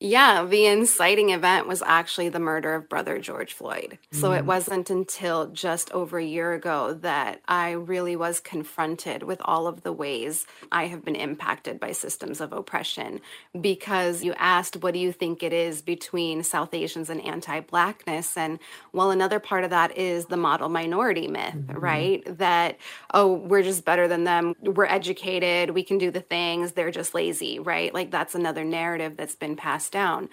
Yeah, 0.01 0.45
the 0.45 0.65
inciting 0.65 1.31
event 1.31 1.67
was 1.67 1.81
actually 1.81 2.29
the 2.29 2.39
murder 2.39 2.73
of 2.73 2.87
brother 2.87 3.19
George 3.19 3.53
Floyd. 3.53 3.97
So 4.11 4.29
mm. 4.29 4.37
it 4.37 4.45
wasn't 4.45 4.89
until 4.89 5.47
just 5.47 5.91
over 5.91 6.17
a 6.17 6.23
year 6.23 6.53
ago 6.53 6.93
that 7.01 7.41
I 7.49 7.71
really 7.71 8.15
was 8.15 8.39
confronted 8.39 9.23
with 9.23 9.41
all 9.43 9.67
of 9.67 9.83
the 9.83 9.91
ways 9.91 10.45
I 10.71 10.85
have 10.85 11.03
been 11.03 11.17
impacted 11.17 11.81
by 11.81 11.91
systems 11.91 12.39
of 12.39 12.53
oppression. 12.53 13.19
Because 13.59 14.23
you 14.23 14.33
asked, 14.37 14.77
what 14.77 14.93
do 14.93 15.01
you 15.01 15.11
think 15.11 15.43
it 15.43 15.51
is 15.51 15.81
between 15.81 16.43
South 16.43 16.73
Asians 16.73 17.09
and 17.09 17.21
anti 17.25 17.59
Blackness? 17.59 18.37
And 18.37 18.59
well, 18.93 19.11
another 19.11 19.39
part 19.41 19.65
of 19.65 19.71
that 19.71 19.97
is 19.97 20.27
the 20.27 20.37
model 20.37 20.69
minority 20.69 21.27
myth, 21.27 21.55
mm-hmm. 21.55 21.77
right? 21.77 22.37
That, 22.37 22.77
oh, 23.13 23.33
we're 23.33 23.63
just 23.63 23.83
better 23.83 24.07
than 24.07 24.23
them. 24.23 24.55
We're 24.61 24.85
educated. 24.85 25.71
We 25.71 25.83
can 25.83 25.97
do 25.97 26.09
the 26.09 26.21
things. 26.21 26.71
They're 26.71 26.89
just 26.89 27.13
lazy, 27.13 27.59
right? 27.59 27.93
Like 27.93 28.11
that's 28.11 28.33
another 28.33 28.63
narrative 28.63 29.17
that's 29.17 29.35
been 29.35 29.57
passed 29.57 29.88
down. 29.89 30.29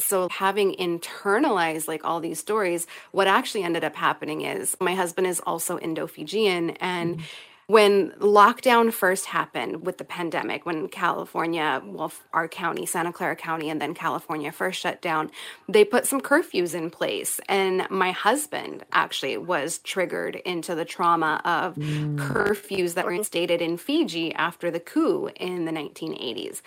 So, 0.00 0.28
having 0.30 0.74
internalized 0.74 1.88
like 1.88 2.04
all 2.04 2.20
these 2.20 2.38
stories, 2.38 2.86
what 3.10 3.26
actually 3.26 3.64
ended 3.64 3.82
up 3.82 3.96
happening 3.96 4.42
is 4.42 4.76
my 4.80 4.94
husband 4.94 5.26
is 5.26 5.40
also 5.40 5.78
Indo 5.78 6.06
Fijian. 6.06 6.70
And 6.70 7.16
mm-hmm. 7.16 7.24
when 7.66 8.10
lockdown 8.20 8.92
first 8.92 9.24
happened 9.24 9.84
with 9.84 9.98
the 9.98 10.04
pandemic, 10.04 10.64
when 10.64 10.86
California, 10.86 11.82
well, 11.84 12.12
our 12.32 12.46
county, 12.46 12.86
Santa 12.86 13.12
Clara 13.12 13.34
County, 13.34 13.70
and 13.70 13.80
then 13.80 13.92
California 13.92 14.52
first 14.52 14.78
shut 14.78 15.02
down, 15.02 15.32
they 15.68 15.84
put 15.84 16.06
some 16.06 16.20
curfews 16.20 16.74
in 16.74 16.90
place. 16.90 17.40
And 17.48 17.84
my 17.90 18.12
husband 18.12 18.84
actually 18.92 19.36
was 19.36 19.78
triggered 19.78 20.36
into 20.36 20.76
the 20.76 20.84
trauma 20.84 21.40
of 21.44 21.74
mm. 21.74 22.18
curfews 22.18 22.94
that 22.94 23.04
were 23.04 23.12
instated 23.12 23.60
in 23.60 23.78
Fiji 23.78 24.32
after 24.32 24.70
the 24.70 24.80
coup 24.80 25.28
in 25.34 25.64
the 25.64 25.72
1980s. 25.72 26.62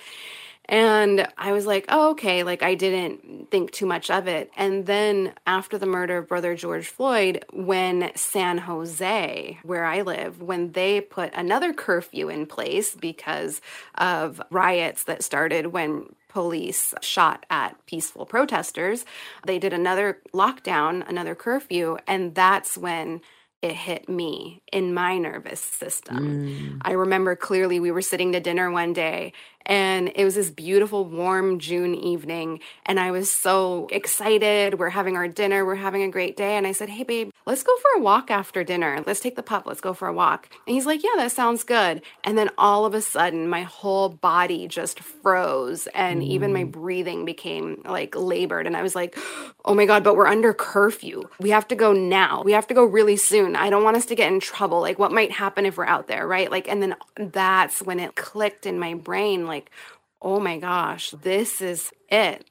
And 0.72 1.28
I 1.38 1.52
was 1.52 1.66
like, 1.66 1.86
oh, 1.90 2.12
okay. 2.12 2.44
Like, 2.44 2.64
I 2.64 2.76
didn't 2.76 3.52
think 3.52 3.72
too 3.72 3.86
much 3.86 4.10
of 4.10 4.28
it. 4.28 4.50
And 4.56 4.86
then 4.86 5.34
after 5.46 5.78
the 5.78 5.86
murder 5.86 6.20
of 6.20 6.30
brother 6.30 6.56
George 6.56 6.88
Floyd, 6.88 7.44
when 7.52 8.10
San 8.16 8.58
Jose, 8.58 9.60
where 9.64 9.84
I 9.84 10.02
live, 10.02 10.42
when 10.42 10.72
they 10.72 11.02
put 11.02 11.34
another 11.34 11.74
curfew 11.74 12.30
in 12.30 12.46
place 12.46 12.96
because 12.96 13.60
of 13.96 14.42
riots 14.50 15.04
that 15.04 15.26
started 15.26 15.68
when 15.68 16.16
police 16.30 16.94
shot 17.02 17.46
at 17.50 17.76
peaceful 17.86 18.26
protesters, 18.26 19.04
they 19.46 19.60
did 19.60 19.74
another 19.74 20.20
lockdown, 20.34 21.06
another 21.06 21.36
curfew. 21.36 21.98
And 22.08 22.34
that's 22.34 22.78
when 22.78 23.20
it 23.62 23.76
hit 23.76 24.10
me 24.10 24.64
in 24.72 24.94
my 24.94 25.18
nervous 25.18 25.60
system. 25.60 26.48
Mm. 26.48 26.82
I 26.82 26.94
remember 26.94 27.36
clearly 27.36 27.80
we 27.80 27.92
were 27.92 28.02
sitting 28.02 28.32
to 28.32 28.40
dinner 28.40 28.72
one 28.72 28.94
day 28.94 29.34
and 29.72 30.12
it 30.16 30.26
was 30.26 30.36
this 30.36 30.50
beautiful, 30.50 31.06
warm 31.06 31.58
June 31.58 31.96
evening. 31.96 32.60
And 32.86 33.00
I 33.00 33.12
was 33.12 33.30
so 33.30 33.88
excited. 33.90 34.78
We're 34.78 34.90
having 34.90 35.16
our 35.16 35.30
dinner, 35.30 35.66
we're 35.66 35.76
having 35.76 36.04
a 36.04 36.10
great 36.10 36.36
day. 36.36 36.58
And 36.58 36.68
I 36.68 36.74
said, 36.74 36.90
Hey, 36.90 37.04
babe, 37.04 37.32
let's 37.46 37.64
go 37.64 37.74
for 37.78 37.92
a 37.98 38.02
walk 38.02 38.30
after 38.30 38.66
dinner. 38.66 39.02
Let's 39.08 39.22
take 39.22 39.38
the 39.38 39.44
pup, 39.44 39.66
let's 39.66 39.80
go 39.80 39.94
for 39.94 40.10
a 40.10 40.14
walk. 40.14 40.50
And 40.68 40.74
he's 40.74 40.86
like, 40.86 41.02
Yeah, 41.06 41.16
that 41.16 41.32
sounds 41.32 41.64
good. 41.64 42.02
And 42.26 42.38
then 42.38 42.50
all 42.58 42.86
of 42.86 42.94
a 42.94 43.02
sudden, 43.02 43.48
my 43.48 43.62
whole 43.62 44.10
body 44.10 44.68
just 44.68 45.00
froze. 45.00 45.88
And 45.96 46.22
even 46.22 46.52
my 46.52 46.66
mm. 46.66 46.72
breathing 46.72 47.24
became 47.24 47.82
like 47.86 48.14
labored. 48.14 48.68
And 48.68 48.76
I 48.76 48.82
was 48.82 48.94
like, 48.94 49.18
Oh 49.64 49.74
my 49.74 49.86
God, 49.86 50.04
but 50.04 50.18
we're 50.18 50.28
under 50.28 50.54
curfew. 50.54 51.30
We 51.40 51.52
have 51.52 51.70
to 51.70 51.76
go 51.76 51.94
now. 51.94 52.44
We 52.44 52.52
have 52.52 52.68
to 52.68 52.74
go 52.74 52.84
really 52.84 53.16
soon. 53.16 53.56
I 53.56 53.70
don't 53.70 53.86
want 53.86 53.96
us 53.96 54.08
to 54.08 54.16
get 54.16 54.34
in 54.34 54.42
trouble. 54.42 54.82
Like, 54.82 55.00
what 55.00 55.14
might 55.14 55.32
happen 55.32 55.66
if 55.66 55.78
we're 55.78 55.86
out 55.86 56.08
there, 56.08 56.28
right? 56.28 56.52
Like, 56.52 56.68
and 56.68 56.84
then 56.84 56.96
that's 57.16 57.82
when 57.82 58.02
it 58.02 58.16
clicked 58.16 58.66
in 58.66 58.78
my 58.78 58.96
brain 58.96 59.48
like, 59.48 59.61
oh 60.22 60.40
my 60.40 60.58
gosh, 60.60 61.12
this 61.12 61.62
is 61.62 61.92
it. 62.10 62.46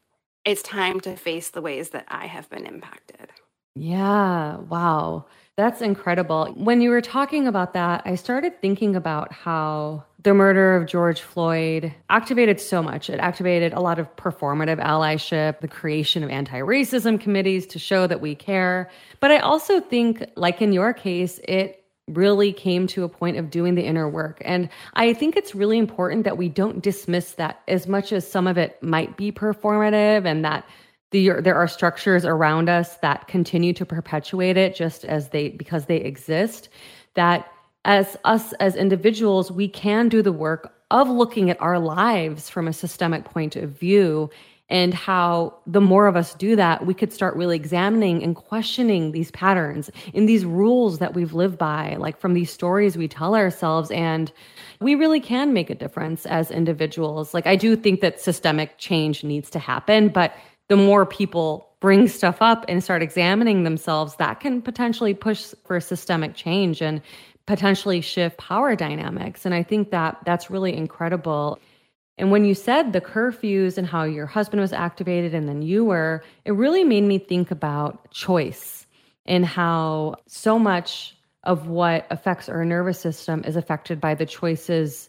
it's 0.45 0.63
time 0.63 1.01
to 1.01 1.17
face 1.17 1.51
the 1.51 1.63
ways 1.63 1.91
that 1.91 2.07
I 2.09 2.27
have 2.27 2.49
been 2.51 2.67
impacted. 2.67 3.31
Yeah, 3.75 4.57
wow. 4.57 5.27
That's 5.57 5.83
incredible. 5.83 6.53
When 6.57 6.81
you 6.81 6.91
were 6.91 7.03
talking 7.03 7.47
about 7.47 7.75
that, 7.75 8.03
I 8.07 8.15
started 8.15 8.61
thinking 8.61 8.97
about 8.97 9.33
how 9.33 10.05
the 10.23 10.35
murder 10.35 10.75
of 10.75 10.87
George 10.87 11.21
Floyd 11.21 11.95
activated 12.09 12.61
so 12.61 12.83
much. 12.83 13.11
It 13.11 13.21
activated 13.21 13.73
a 13.73 13.81
lot 13.81 13.99
of 13.99 14.15
performative 14.17 14.83
allyship, 14.83 15.61
the 15.61 15.69
creation 15.69 16.25
of 16.25 16.31
anti 16.31 16.59
racism 16.61 17.21
committees 17.21 17.67
to 17.69 17.79
show 17.79 18.07
that 18.07 18.21
we 18.21 18.35
care. 18.35 18.91
But 19.21 19.31
I 19.31 19.39
also 19.39 19.81
think, 19.81 20.25
like 20.37 20.63
in 20.63 20.73
your 20.73 20.93
case, 20.93 21.39
it 21.47 21.80
really 22.17 22.53
came 22.53 22.87
to 22.89 23.05
a 23.05 23.09
point 23.09 23.37
of 23.37 23.51
doing 23.51 23.75
the 23.75 23.85
inner 23.85 24.09
work. 24.09 24.41
And 24.45 24.69
I 24.95 25.13
think 25.13 25.37
it's 25.37 25.55
really 25.55 25.79
important 25.79 26.25
that 26.25 26.39
we 26.39 26.49
don't 26.49 26.83
dismiss 26.83 27.33
that 27.33 27.63
as 27.69 27.87
much 27.87 28.13
as 28.13 28.31
some 28.31 28.47
of 28.47 28.59
it 28.59 28.83
might 28.83 29.17
be 29.17 29.33
performative 29.33 30.25
and 30.27 30.45
that 30.45 30.67
the, 31.11 31.41
there 31.41 31.57
are 31.57 31.69
structures 31.69 32.25
around 32.25 32.69
us 32.69 32.97
that 32.99 33.27
continue 33.27 33.73
to 33.75 33.85
perpetuate 33.85 34.57
it 34.57 34.75
just 34.75 35.05
as 35.05 35.31
they 35.31 35.49
because 35.51 35.87
they 35.87 35.97
exist 35.97 36.69
that 37.15 37.51
as 37.85 38.17
us 38.25 38.53
as 38.55 38.77
individuals 38.77 39.51
we 39.51 39.67
can 39.67 40.09
do 40.09 40.23
the 40.23 40.33
work 40.33 40.73
of 40.91 41.09
looking 41.09 41.51
at 41.51 41.61
our 41.61 41.79
lives 41.79 42.49
from 42.49 42.69
a 42.69 42.73
systemic 42.73 43.25
point 43.25 43.57
of 43.57 43.71
view 43.71 44.31
and 44.71 44.95
how 44.95 45.53
the 45.67 45.81
more 45.81 46.07
of 46.07 46.17
us 46.17 46.33
do 46.35 46.57
that, 46.57 46.87
we 46.87 46.95
could 46.95 47.13
start 47.13 47.37
really 47.37 47.57
examining 47.57 48.23
and 48.23 48.37
questioning 48.37 49.13
these 49.13 49.31
patterns 49.33 49.91
in 50.15 50.27
these 50.27 50.45
rules 50.45 51.01
that 51.01 51.13
we've 51.15 51.35
lived 51.35 51.59
by, 51.59 51.97
like 51.97 52.19
from 52.19 52.35
these 52.35 52.51
stories 52.51 52.97
we 52.97 53.09
tell 53.09 53.35
ourselves. 53.35 53.91
And 53.91 54.33
we 54.81 54.95
really 54.95 55.21
can 55.21 55.53
make 55.53 55.71
a 55.71 55.75
difference 55.75 56.25
as 56.25 56.51
individuals. 56.51 57.35
Like, 57.35 57.47
I 57.47 57.57
do 57.57 57.75
think 57.77 58.01
that 58.01 58.21
systemic 58.21 58.79
change 58.79 59.25
needs 59.25 59.51
to 59.51 59.59
happen, 59.59 60.09
but 60.09 60.33
the 60.69 60.77
more 60.77 61.05
people 61.05 61.69
bring 61.81 62.07
stuff 62.07 62.41
up 62.41 62.65
and 62.69 62.85
start 62.85 63.03
examining 63.03 63.65
themselves, 63.65 64.15
that 64.17 64.39
can 64.39 64.63
potentially 64.63 65.15
push 65.15 65.53
for 65.65 65.81
systemic 65.81 66.35
change 66.35 66.81
and 66.81 67.03
potentially 67.47 68.01
shift 68.01 68.37
power 68.37 68.77
dynamics. 68.77 69.45
And 69.45 69.55
I 69.55 69.65
think 69.65 69.91
that 69.91 70.19
that's 70.25 70.51
really 70.51 70.77
incredible. 70.77 71.59
And 72.21 72.31
when 72.31 72.45
you 72.45 72.55
said 72.55 72.93
the 72.93 73.01
curfews 73.01 73.79
and 73.79 73.87
how 73.87 74.05
your 74.05 74.27
husband 74.27 74.61
was 74.61 74.75
activated 74.75 75.33
and 75.35 75.49
then 75.49 75.63
you 75.63 75.87
were, 75.87 76.23
it 76.45 76.53
really 76.53 76.85
made 76.85 77.05
me 77.05 77.19
think 77.19 77.51
about 77.51 78.11
choice 78.11 78.87
and 79.25 79.47
how 79.47 80.17
so 80.27 80.59
much 80.59 81.17
of 81.45 81.69
what 81.69 82.07
affects 82.11 82.51
our 82.51 82.63
nervous 82.63 83.01
system 83.01 83.43
is 83.47 83.57
affected 83.57 84.03
by 84.03 84.15
the 84.15 84.27
choices 84.27 85.09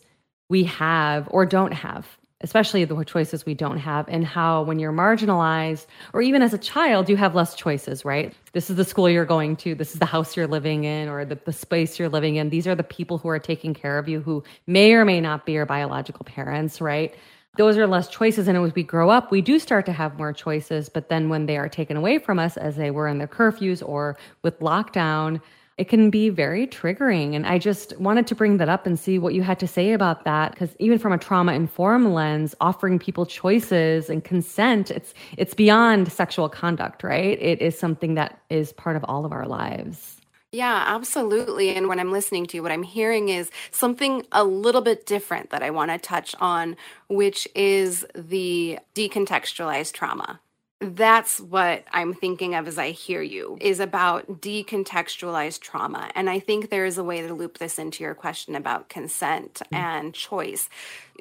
we 0.49 0.63
have 0.63 1.27
or 1.31 1.45
don't 1.45 1.73
have 1.73 2.07
especially 2.41 2.85
the 2.85 3.03
choices 3.03 3.45
we 3.45 3.53
don't 3.53 3.77
have, 3.77 4.07
and 4.09 4.25
how 4.25 4.63
when 4.63 4.79
you're 4.79 4.91
marginalized, 4.91 5.85
or 6.13 6.21
even 6.21 6.41
as 6.41 6.53
a 6.53 6.57
child, 6.57 7.09
you 7.09 7.17
have 7.17 7.35
less 7.35 7.55
choices, 7.55 8.03
right? 8.03 8.33
This 8.53 8.69
is 8.69 8.75
the 8.75 8.85
school 8.85 9.09
you're 9.09 9.25
going 9.25 9.55
to, 9.57 9.75
this 9.75 9.93
is 9.93 9.99
the 9.99 10.05
house 10.05 10.35
you're 10.35 10.47
living 10.47 10.83
in, 10.83 11.09
or 11.09 11.25
the, 11.25 11.39
the 11.45 11.53
space 11.53 11.97
you're 11.97 12.09
living 12.09 12.35
in. 12.35 12.49
These 12.49 12.67
are 12.67 12.75
the 12.75 12.83
people 12.83 13.17
who 13.17 13.29
are 13.29 13.39
taking 13.39 13.73
care 13.73 13.97
of 13.97 14.07
you 14.07 14.21
who 14.21 14.43
may 14.67 14.93
or 14.93 15.05
may 15.05 15.21
not 15.21 15.45
be 15.45 15.53
your 15.53 15.65
biological 15.65 16.25
parents, 16.25 16.81
right? 16.81 17.15
Those 17.57 17.77
are 17.77 17.85
less 17.85 18.07
choices. 18.07 18.47
And 18.47 18.57
as 18.57 18.73
we 18.73 18.83
grow 18.83 19.09
up, 19.09 19.29
we 19.29 19.41
do 19.41 19.59
start 19.59 19.85
to 19.87 19.91
have 19.91 20.17
more 20.17 20.31
choices. 20.31 20.87
But 20.87 21.09
then 21.09 21.27
when 21.27 21.47
they 21.47 21.57
are 21.57 21.67
taken 21.67 21.97
away 21.97 22.17
from 22.17 22.39
us, 22.39 22.55
as 22.55 22.77
they 22.77 22.91
were 22.91 23.07
in 23.07 23.17
the 23.17 23.27
curfews 23.27 23.87
or 23.87 24.17
with 24.41 24.57
lockdown, 24.59 25.41
it 25.81 25.87
can 25.87 26.11
be 26.11 26.29
very 26.29 26.67
triggering. 26.67 27.35
And 27.35 27.43
I 27.47 27.57
just 27.57 27.97
wanted 27.97 28.27
to 28.27 28.35
bring 28.35 28.57
that 28.57 28.69
up 28.69 28.85
and 28.85 28.99
see 28.99 29.17
what 29.17 29.33
you 29.33 29.41
had 29.41 29.59
to 29.61 29.67
say 29.67 29.93
about 29.93 30.25
that. 30.25 30.51
Because 30.51 30.75
even 30.77 30.99
from 30.99 31.11
a 31.11 31.17
trauma 31.17 31.53
informed 31.53 32.13
lens, 32.13 32.53
offering 32.61 32.99
people 32.99 33.25
choices 33.25 34.07
and 34.07 34.23
consent, 34.23 34.91
it's 34.91 35.15
it's 35.37 35.55
beyond 35.55 36.11
sexual 36.11 36.49
conduct, 36.49 37.03
right? 37.03 37.35
It 37.41 37.63
is 37.63 37.79
something 37.79 38.13
that 38.13 38.39
is 38.51 38.71
part 38.73 38.95
of 38.95 39.03
all 39.05 39.25
of 39.25 39.31
our 39.31 39.47
lives. 39.47 40.21
Yeah, 40.51 40.83
absolutely. 40.85 41.75
And 41.75 41.87
when 41.87 41.99
I'm 41.99 42.11
listening 42.11 42.45
to 42.47 42.57
you, 42.57 42.61
what 42.61 42.71
I'm 42.71 42.83
hearing 42.83 43.29
is 43.29 43.49
something 43.71 44.23
a 44.31 44.43
little 44.43 44.81
bit 44.81 45.07
different 45.07 45.49
that 45.49 45.63
I 45.63 45.71
want 45.71 45.89
to 45.89 45.97
touch 45.97 46.35
on, 46.39 46.77
which 47.09 47.47
is 47.55 48.05
the 48.13 48.77
decontextualized 48.93 49.93
trauma 49.93 50.41
that's 50.81 51.39
what 51.39 51.85
I'm 51.91 52.13
thinking 52.15 52.55
of 52.55 52.67
as 52.67 52.79
I 52.79 52.89
hear 52.89 53.21
you 53.21 53.57
is 53.61 53.79
about 53.79 54.41
decontextualized 54.41 55.59
trauma. 55.59 56.09
And 56.15 56.27
I 56.27 56.39
think 56.39 56.69
there 56.69 56.85
is 56.85 56.97
a 56.97 57.03
way 57.03 57.21
to 57.21 57.33
loop 57.33 57.59
this 57.59 57.77
into 57.77 58.03
your 58.03 58.15
question 58.15 58.55
about 58.55 58.89
consent 58.89 59.61
mm. 59.71 59.77
and 59.77 60.13
choice 60.13 60.69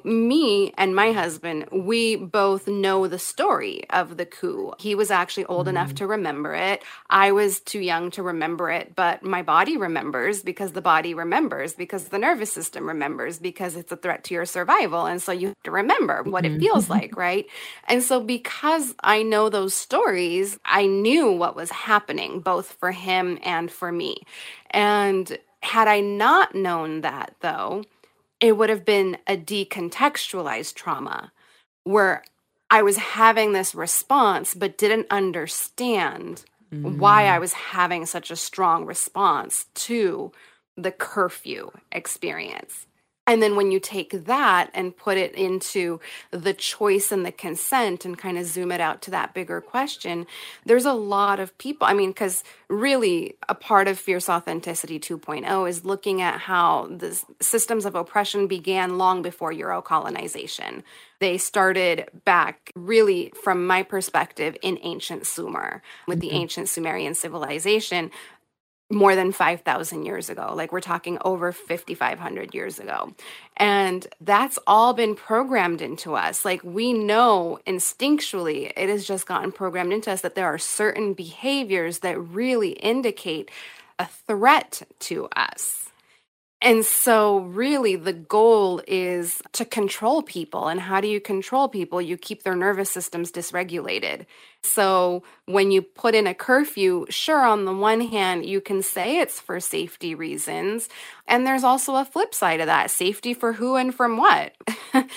me 0.05 0.73
and 0.77 0.95
my 0.95 1.11
husband, 1.11 1.67
we 1.71 2.15
both 2.15 2.67
know 2.67 3.07
the 3.07 3.19
story 3.19 3.83
of 3.89 4.17
the 4.17 4.25
coup. 4.25 4.73
He 4.79 4.95
was 4.95 5.11
actually 5.11 5.45
old 5.45 5.67
mm-hmm. 5.67 5.77
enough 5.77 5.95
to 5.95 6.07
remember 6.07 6.53
it. 6.55 6.83
I 7.09 7.31
was 7.31 7.59
too 7.59 7.79
young 7.79 8.11
to 8.11 8.23
remember 8.23 8.69
it, 8.69 8.95
but 8.95 9.23
my 9.23 9.41
body 9.41 9.77
remembers 9.77 10.41
because 10.41 10.71
the 10.71 10.81
body 10.81 11.13
remembers, 11.13 11.73
because 11.73 12.05
the 12.05 12.17
nervous 12.17 12.51
system 12.51 12.87
remembers, 12.87 13.39
because 13.39 13.75
it's 13.75 13.91
a 13.91 13.97
threat 13.97 14.23
to 14.25 14.33
your 14.33 14.45
survival. 14.45 15.05
And 15.05 15.21
so 15.21 15.31
you 15.31 15.49
have 15.49 15.63
to 15.63 15.71
remember 15.71 16.23
what 16.23 16.43
mm-hmm. 16.43 16.55
it 16.55 16.59
feels 16.59 16.89
like, 16.97 17.15
right? 17.17 17.45
And 17.87 18.03
so 18.03 18.21
because 18.21 18.93
I 19.03 19.23
know 19.23 19.49
those 19.49 19.73
stories, 19.73 20.59
I 20.65 20.85
knew 20.85 21.31
what 21.31 21.55
was 21.55 21.69
happening 21.69 22.39
both 22.39 22.73
for 22.79 22.91
him 22.91 23.39
and 23.43 23.71
for 23.71 23.91
me. 23.91 24.17
And 24.71 25.37
had 25.61 25.87
I 25.87 25.99
not 25.99 26.55
known 26.55 27.01
that, 27.01 27.35
though, 27.41 27.83
it 28.41 28.57
would 28.57 28.69
have 28.69 28.83
been 28.83 29.17
a 29.27 29.37
decontextualized 29.37 30.73
trauma 30.73 31.31
where 31.83 32.23
I 32.69 32.81
was 32.81 32.97
having 32.97 33.53
this 33.53 33.75
response 33.75 34.53
but 34.53 34.77
didn't 34.77 35.07
understand 35.11 36.43
mm-hmm. 36.73 36.97
why 36.97 37.27
I 37.27 37.39
was 37.39 37.53
having 37.53 38.05
such 38.05 38.31
a 38.31 38.35
strong 38.35 38.85
response 38.85 39.67
to 39.75 40.31
the 40.75 40.91
curfew 40.91 41.71
experience. 41.91 42.87
And 43.27 43.41
then 43.41 43.55
when 43.55 43.71
you 43.71 43.79
take 43.79 44.25
that 44.25 44.71
and 44.73 44.97
put 44.97 45.17
it 45.17 45.35
into 45.35 45.99
the 46.31 46.53
choice 46.53 47.11
and 47.11 47.25
the 47.25 47.31
consent 47.31 48.03
and 48.03 48.17
kind 48.17 48.37
of 48.37 48.45
zoom 48.45 48.71
it 48.71 48.81
out 48.81 49.01
to 49.03 49.11
that 49.11 49.33
bigger 49.33 49.61
question, 49.61 50.25
there's 50.65 50.85
a 50.85 50.93
lot 50.93 51.39
of 51.39 51.55
people. 51.59 51.87
I 51.87 51.93
mean, 51.93 52.09
because 52.09 52.43
really 52.67 53.35
a 53.47 53.53
part 53.53 53.87
of 53.87 53.99
Fierce 53.99 54.27
Authenticity 54.27 54.99
2.0 54.99 55.69
is 55.69 55.85
looking 55.85 56.21
at 56.21 56.39
how 56.39 56.87
the 56.87 57.21
systems 57.39 57.85
of 57.85 57.95
oppression 57.95 58.47
began 58.47 58.97
long 58.97 59.21
before 59.21 59.51
Euro-colonization. 59.51 60.83
They 61.19 61.37
started 61.37 62.09
back, 62.25 62.71
really, 62.75 63.31
from 63.43 63.67
my 63.67 63.83
perspective, 63.83 64.57
in 64.63 64.79
ancient 64.81 65.27
Sumer 65.27 65.83
with 66.07 66.19
mm-hmm. 66.19 66.27
the 66.27 66.35
ancient 66.35 66.69
Sumerian 66.69 67.13
civilization 67.13 68.09
more 68.91 69.15
than 69.15 69.31
5,000 69.31 70.05
years 70.05 70.29
ago. 70.29 70.53
Like 70.55 70.71
we're 70.71 70.81
talking 70.81 71.17
over 71.23 71.51
5,500 71.51 72.53
years 72.53 72.79
ago. 72.79 73.13
And 73.57 74.05
that's 74.19 74.59
all 74.67 74.93
been 74.93 75.15
programmed 75.15 75.81
into 75.81 76.15
us. 76.15 76.43
Like 76.45 76.63
we 76.63 76.93
know 76.93 77.59
instinctually, 77.65 78.71
it 78.75 78.89
has 78.89 79.05
just 79.05 79.25
gotten 79.25 79.51
programmed 79.51 79.93
into 79.93 80.11
us 80.11 80.21
that 80.21 80.35
there 80.35 80.47
are 80.47 80.57
certain 80.57 81.13
behaviors 81.13 81.99
that 81.99 82.19
really 82.19 82.71
indicate 82.71 83.49
a 83.97 84.07
threat 84.27 84.81
to 84.99 85.27
us. 85.35 85.90
And 86.63 86.85
so, 86.85 87.39
really, 87.39 87.95
the 87.95 88.13
goal 88.13 88.83
is 88.87 89.41
to 89.53 89.65
control 89.65 90.21
people. 90.21 90.67
And 90.67 90.79
how 90.79 91.01
do 91.01 91.07
you 91.07 91.19
control 91.19 91.67
people? 91.67 91.99
You 91.99 92.17
keep 92.17 92.43
their 92.43 92.55
nervous 92.55 92.91
systems 92.91 93.31
dysregulated. 93.31 94.27
So, 94.61 95.23
when 95.45 95.71
you 95.71 95.81
put 95.81 96.13
in 96.13 96.27
a 96.27 96.35
curfew, 96.35 97.07
sure, 97.09 97.43
on 97.43 97.65
the 97.65 97.73
one 97.73 98.01
hand, 98.01 98.45
you 98.45 98.61
can 98.61 98.83
say 98.83 99.19
it's 99.19 99.39
for 99.39 99.59
safety 99.59 100.13
reasons. 100.13 100.87
And 101.27 101.47
there's 101.47 101.63
also 101.63 101.95
a 101.95 102.05
flip 102.05 102.35
side 102.35 102.59
of 102.59 102.67
that 102.67 102.91
safety 102.91 103.33
for 103.33 103.53
who 103.53 103.75
and 103.75 103.93
from 103.93 104.17
what? 104.17 104.53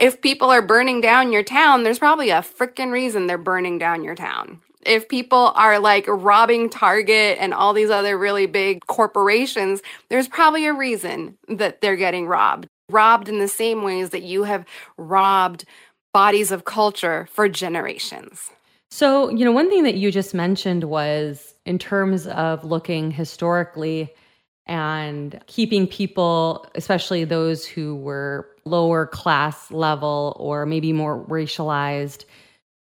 if 0.00 0.20
people 0.20 0.50
are 0.50 0.62
burning 0.62 1.00
down 1.00 1.30
your 1.30 1.44
town, 1.44 1.84
there's 1.84 2.00
probably 2.00 2.30
a 2.30 2.42
freaking 2.42 2.90
reason 2.90 3.28
they're 3.28 3.38
burning 3.38 3.78
down 3.78 4.02
your 4.02 4.16
town 4.16 4.62
if 4.82 5.08
people 5.08 5.52
are 5.54 5.78
like 5.78 6.06
robbing 6.08 6.70
Target 6.70 7.38
and 7.40 7.52
all 7.52 7.72
these 7.72 7.90
other 7.90 8.16
really 8.16 8.46
big 8.46 8.86
corporations, 8.86 9.82
there's 10.08 10.28
probably 10.28 10.66
a 10.66 10.72
reason 10.72 11.36
that 11.48 11.80
they're 11.80 11.96
getting 11.96 12.26
robbed. 12.26 12.66
Robbed 12.90 13.28
in 13.28 13.38
the 13.38 13.48
same 13.48 13.82
ways 13.82 14.10
that 14.10 14.22
you 14.22 14.44
have 14.44 14.64
robbed 14.96 15.64
bodies 16.14 16.52
of 16.52 16.64
culture 16.64 17.28
for 17.30 17.48
generations. 17.48 18.50
So, 18.90 19.28
you 19.28 19.44
know, 19.44 19.52
one 19.52 19.68
thing 19.68 19.82
that 19.82 19.96
you 19.96 20.10
just 20.10 20.32
mentioned 20.32 20.84
was 20.84 21.54
in 21.66 21.78
terms 21.78 22.26
of 22.26 22.64
looking 22.64 23.10
historically 23.10 24.12
and 24.64 25.38
keeping 25.46 25.86
people, 25.86 26.66
especially 26.74 27.24
those 27.24 27.66
who 27.66 27.96
were 27.96 28.48
lower 28.64 29.06
class 29.06 29.70
level 29.70 30.36
or 30.40 30.64
maybe 30.64 30.92
more 30.92 31.24
racialized, 31.26 32.24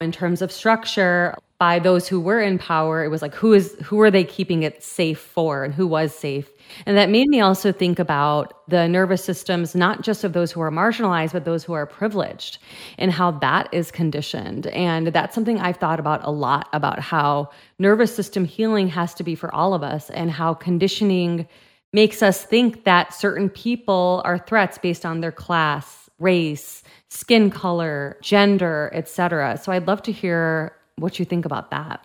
in 0.00 0.12
terms 0.12 0.40
of 0.40 0.50
structure, 0.50 1.34
by 1.60 1.78
those 1.78 2.08
who 2.08 2.18
were 2.18 2.40
in 2.40 2.58
power. 2.58 3.04
It 3.04 3.08
was 3.08 3.20
like 3.20 3.34
who 3.34 3.52
is 3.52 3.76
who 3.84 4.00
are 4.00 4.10
they 4.10 4.24
keeping 4.24 4.62
it 4.62 4.82
safe 4.82 5.18
for 5.20 5.62
and 5.62 5.74
who 5.74 5.86
was 5.86 6.14
safe. 6.14 6.50
And 6.86 6.96
that 6.96 7.10
made 7.10 7.28
me 7.28 7.40
also 7.40 7.70
think 7.70 7.98
about 7.98 8.54
the 8.66 8.88
nervous 8.88 9.22
systems, 9.22 9.74
not 9.74 10.00
just 10.00 10.24
of 10.24 10.32
those 10.32 10.50
who 10.50 10.62
are 10.62 10.70
marginalized, 10.70 11.32
but 11.32 11.44
those 11.44 11.62
who 11.62 11.74
are 11.74 11.84
privileged 11.84 12.58
and 12.96 13.12
how 13.12 13.32
that 13.32 13.68
is 13.72 13.90
conditioned. 13.90 14.68
And 14.68 15.08
that's 15.08 15.34
something 15.34 15.60
I've 15.60 15.76
thought 15.76 16.00
about 16.00 16.24
a 16.24 16.30
lot 16.30 16.70
about 16.72 16.98
how 16.98 17.50
nervous 17.78 18.14
system 18.14 18.46
healing 18.46 18.88
has 18.88 19.12
to 19.14 19.22
be 19.22 19.34
for 19.34 19.54
all 19.54 19.74
of 19.74 19.82
us 19.82 20.08
and 20.08 20.30
how 20.30 20.54
conditioning 20.54 21.46
makes 21.92 22.22
us 22.22 22.42
think 22.42 22.84
that 22.84 23.12
certain 23.12 23.50
people 23.50 24.22
are 24.24 24.38
threats 24.38 24.78
based 24.78 25.04
on 25.04 25.20
their 25.20 25.32
class, 25.32 26.08
race, 26.18 26.82
skin 27.08 27.50
color, 27.50 28.16
gender, 28.22 28.90
etc. 28.94 29.58
So 29.62 29.72
I'd 29.72 29.86
love 29.86 30.00
to 30.04 30.12
hear 30.12 30.72
what 31.00 31.18
you 31.18 31.24
think 31.24 31.44
about 31.44 31.70
that. 31.70 32.04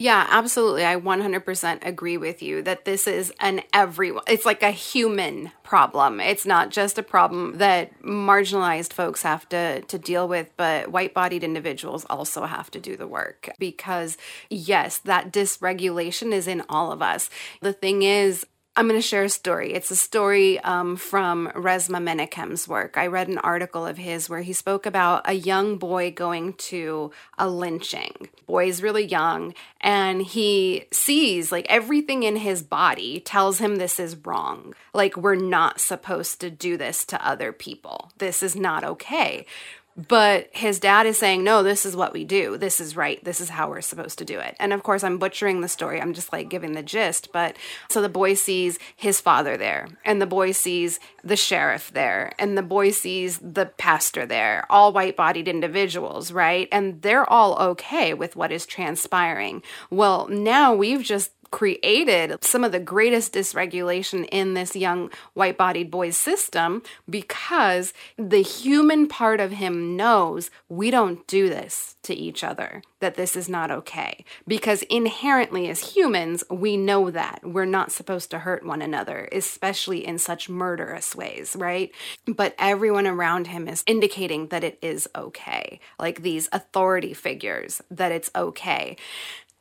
Yeah, 0.00 0.26
absolutely. 0.28 0.84
I 0.84 0.96
100% 0.96 1.86
agree 1.86 2.16
with 2.16 2.42
you 2.42 2.62
that 2.62 2.84
this 2.84 3.06
is 3.06 3.32
an 3.38 3.62
everyone, 3.72 4.24
it's 4.26 4.44
like 4.44 4.64
a 4.64 4.72
human 4.72 5.52
problem. 5.62 6.18
It's 6.18 6.44
not 6.44 6.70
just 6.70 6.98
a 6.98 7.02
problem 7.02 7.58
that 7.58 8.02
marginalized 8.02 8.92
folks 8.92 9.22
have 9.22 9.48
to, 9.50 9.82
to 9.82 9.98
deal 9.98 10.26
with, 10.26 10.50
but 10.56 10.90
white 10.90 11.14
bodied 11.14 11.44
individuals 11.44 12.04
also 12.10 12.44
have 12.44 12.72
to 12.72 12.80
do 12.80 12.96
the 12.96 13.06
work 13.06 13.50
because, 13.60 14.18
yes, 14.50 14.98
that 14.98 15.32
dysregulation 15.32 16.32
is 16.32 16.48
in 16.48 16.64
all 16.68 16.90
of 16.90 17.00
us. 17.00 17.30
The 17.60 17.72
thing 17.72 18.02
is, 18.02 18.44
I'm 18.76 18.88
going 18.88 19.00
to 19.00 19.06
share 19.06 19.22
a 19.22 19.28
story. 19.28 19.72
It's 19.72 19.92
a 19.92 19.96
story 19.96 20.58
um, 20.60 20.96
from 20.96 21.48
Resmaa 21.54 22.02
Menakem's 22.02 22.66
work. 22.66 22.98
I 22.98 23.06
read 23.06 23.28
an 23.28 23.38
article 23.38 23.86
of 23.86 23.96
his 23.96 24.28
where 24.28 24.40
he 24.40 24.52
spoke 24.52 24.84
about 24.84 25.22
a 25.26 25.32
young 25.32 25.76
boy 25.78 26.10
going 26.10 26.54
to 26.54 27.12
a 27.38 27.48
lynching. 27.48 28.30
Boy's 28.48 28.82
really 28.82 29.04
young, 29.04 29.54
and 29.80 30.22
he 30.22 30.86
sees 30.90 31.52
like 31.52 31.66
everything 31.68 32.24
in 32.24 32.34
his 32.34 32.64
body 32.64 33.20
tells 33.20 33.58
him 33.58 33.76
this 33.76 34.00
is 34.00 34.16
wrong. 34.26 34.74
Like, 34.92 35.16
we're 35.16 35.36
not 35.36 35.80
supposed 35.80 36.40
to 36.40 36.50
do 36.50 36.76
this 36.76 37.04
to 37.06 37.26
other 37.26 37.52
people. 37.52 38.10
This 38.18 38.42
is 38.42 38.56
not 38.56 38.82
okay. 38.82 39.46
But 39.96 40.48
his 40.52 40.80
dad 40.80 41.06
is 41.06 41.18
saying, 41.18 41.44
no, 41.44 41.62
this 41.62 41.86
is 41.86 41.94
what 41.94 42.12
we 42.12 42.24
do. 42.24 42.58
This 42.58 42.80
is 42.80 42.96
right. 42.96 43.22
This 43.24 43.40
is 43.40 43.48
how 43.48 43.70
we're 43.70 43.80
supposed 43.80 44.18
to 44.18 44.24
do 44.24 44.40
it. 44.40 44.56
And 44.58 44.72
of 44.72 44.82
course, 44.82 45.04
I'm 45.04 45.18
butchering 45.18 45.60
the 45.60 45.68
story. 45.68 46.00
I'm 46.00 46.14
just 46.14 46.32
like 46.32 46.48
giving 46.48 46.72
the 46.72 46.82
gist. 46.82 47.30
But 47.32 47.56
so 47.88 48.02
the 48.02 48.08
boy 48.08 48.34
sees 48.34 48.78
his 48.96 49.20
father 49.20 49.56
there, 49.56 49.88
and 50.04 50.20
the 50.20 50.26
boy 50.26 50.50
sees 50.50 50.98
the 51.22 51.36
sheriff 51.36 51.92
there, 51.92 52.32
and 52.40 52.58
the 52.58 52.62
boy 52.62 52.90
sees 52.90 53.38
the 53.38 53.66
pastor 53.66 54.26
there, 54.26 54.66
all 54.68 54.92
white 54.92 55.16
bodied 55.16 55.46
individuals, 55.46 56.32
right? 56.32 56.68
And 56.72 57.00
they're 57.02 57.28
all 57.30 57.56
okay 57.70 58.14
with 58.14 58.34
what 58.34 58.50
is 58.50 58.66
transpiring. 58.66 59.62
Well, 59.90 60.26
now 60.28 60.74
we've 60.74 61.02
just 61.02 61.30
created 61.54 62.42
some 62.42 62.64
of 62.64 62.72
the 62.72 62.80
greatest 62.80 63.32
dysregulation 63.32 64.28
in 64.32 64.54
this 64.54 64.74
young 64.74 65.08
white 65.34 65.56
bodied 65.56 65.88
boy's 65.88 66.16
system 66.16 66.82
because 67.08 67.92
the 68.18 68.42
human 68.42 69.06
part 69.06 69.38
of 69.38 69.52
him 69.52 69.96
knows 69.96 70.50
we 70.68 70.90
don't 70.90 71.24
do 71.28 71.48
this 71.48 71.94
to 72.02 72.12
each 72.12 72.42
other, 72.42 72.82
that 72.98 73.14
this 73.14 73.36
is 73.36 73.48
not 73.48 73.70
okay. 73.70 74.24
Because 74.48 74.82
inherently, 74.82 75.68
as 75.68 75.94
humans, 75.94 76.42
we 76.50 76.76
know 76.76 77.08
that 77.12 77.38
we're 77.44 77.64
not 77.64 77.92
supposed 77.92 78.32
to 78.32 78.40
hurt 78.40 78.66
one 78.66 78.82
another, 78.82 79.28
especially 79.30 80.04
in 80.04 80.18
such 80.18 80.48
murderous 80.48 81.14
ways, 81.14 81.54
right? 81.56 81.92
But 82.26 82.56
everyone 82.58 83.06
around 83.06 83.46
him 83.46 83.68
is 83.68 83.84
indicating 83.86 84.48
that 84.48 84.64
it 84.64 84.76
is 84.82 85.08
okay, 85.14 85.78
like 86.00 86.22
these 86.22 86.48
authority 86.52 87.14
figures, 87.14 87.80
that 87.92 88.10
it's 88.10 88.30
okay. 88.34 88.96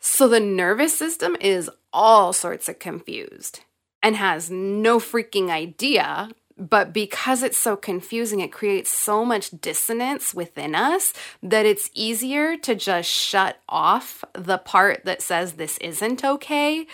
So 0.06 0.28
the 0.28 0.42
nervous 0.42 0.98
system 0.98 1.38
is 1.40 1.72
all 1.94 2.34
sorts 2.34 2.68
of 2.68 2.78
confused 2.78 3.62
and 4.02 4.18
has 4.18 4.52
no 4.52 5.00
freaking 5.00 5.50
idea. 5.50 6.30
But 6.58 6.92
because 6.92 7.42
it's 7.42 7.58
so 7.58 7.78
confusing, 7.78 8.42
it 8.42 8.52
creates 8.52 8.92
so 8.92 9.24
much 9.24 9.50
dissonance 9.62 10.34
within 10.34 10.76
us 10.76 11.14
that 11.42 11.66
it's 11.66 11.90
easier 11.94 12.58
to 12.58 12.76
just 12.76 13.10
shut 13.10 13.60
off 13.70 14.26
the 14.34 14.58
part 14.58 15.06
that 15.06 15.22
says 15.22 15.54
this 15.54 15.78
isn't 15.78 16.26
okay 16.26 16.86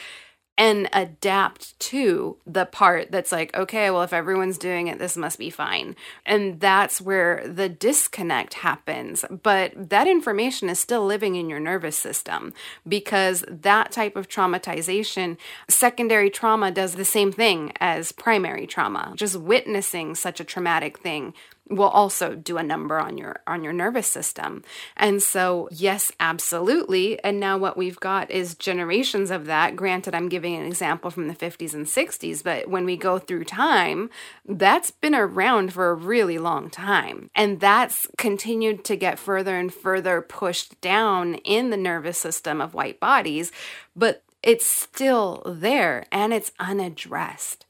and 0.60 0.90
adapt 0.92 1.80
to 1.80 2.36
the 2.46 2.66
part 2.66 3.12
that's 3.12 3.32
like, 3.32 3.56
okay, 3.56 3.90
well, 3.90 4.02
if 4.02 4.12
everyone's 4.12 4.58
doing 4.58 4.88
it, 4.88 5.00
this 5.00 5.16
must 5.16 5.40
be 5.40 5.50
fine. 5.50 5.96
And 6.26 6.60
that's 6.60 7.00
where 7.00 7.48
the 7.48 7.70
disconnect 7.70 8.56
happens. 8.56 9.24
But 9.32 9.90
that 9.90 10.06
information 10.06 10.70
is 10.70 10.78
still 10.78 11.06
living 11.06 11.36
in 11.36 11.50
your 11.50 11.62
nervous 11.62 11.98
system 11.98 12.54
because 12.86 13.46
that 13.48 13.94
type 13.94 14.18
of 14.18 14.28
traumatization, 14.28 15.38
secondary 15.70 16.30
trauma 16.30 16.72
does 16.72 16.96
the 16.96 17.06
same 17.06 17.32
thing 17.32 17.72
as 17.80 18.12
primary 18.12 18.68
trauma. 18.68 19.14
Just 19.16 19.38
witnessing 19.38 20.14
such 20.14 20.42
a 20.42 20.44
traumatic 20.44 21.00
thing 21.00 21.34
will 21.70 21.90
also 21.90 22.36
do 22.36 22.58
a 22.58 22.64
number 22.64 23.00
on 23.00 23.18
your 23.18 23.42
on 23.46 23.64
your 23.64 23.74
nervous 23.74 24.08
system. 24.08 24.64
And 24.98 25.22
so 25.22 25.70
yes, 25.72 26.12
absolutely. 26.20 27.24
And 27.24 27.40
now 27.40 27.58
what 27.58 27.78
we've 27.78 28.00
got 28.00 28.32
is 28.32 28.56
generations 28.56 29.32
of 29.32 29.46
that. 29.46 29.76
Granted, 29.76 30.16
I'm 30.16 30.30
giving 30.30 30.56
an 30.56 30.66
example 30.66 31.12
from 31.12 31.28
the 31.28 31.36
50s 31.36 31.74
and 31.74 31.86
60s, 31.86 32.44
but 32.44 32.68
when 32.70 32.86
we 32.86 32.98
go 32.98 33.20
through 33.20 33.46
time, 33.46 34.10
that's 34.48 34.92
been 34.92 35.16
around 35.16 35.74
for 35.74 35.90
a 35.90 35.96
really 35.96 36.38
long 36.38 36.70
time. 36.70 37.30
And 37.36 37.60
that's 37.60 38.08
continued 38.18 38.84
to 38.86 38.96
get 38.96 39.20
further 39.20 39.56
and 39.58 39.74
further 39.74 40.22
pushed 40.22 40.80
down 40.82 41.36
in 41.36 41.70
the 41.70 41.78
nervous 41.78 42.18
system 42.18 42.62
of 42.62 42.74
white 42.74 43.00
bodies, 43.00 43.52
but 43.96 44.24
it's 44.42 44.66
still 44.66 45.44
there 45.46 46.06
and 46.12 46.34
it's 46.34 46.52
unaddressed 46.60 47.66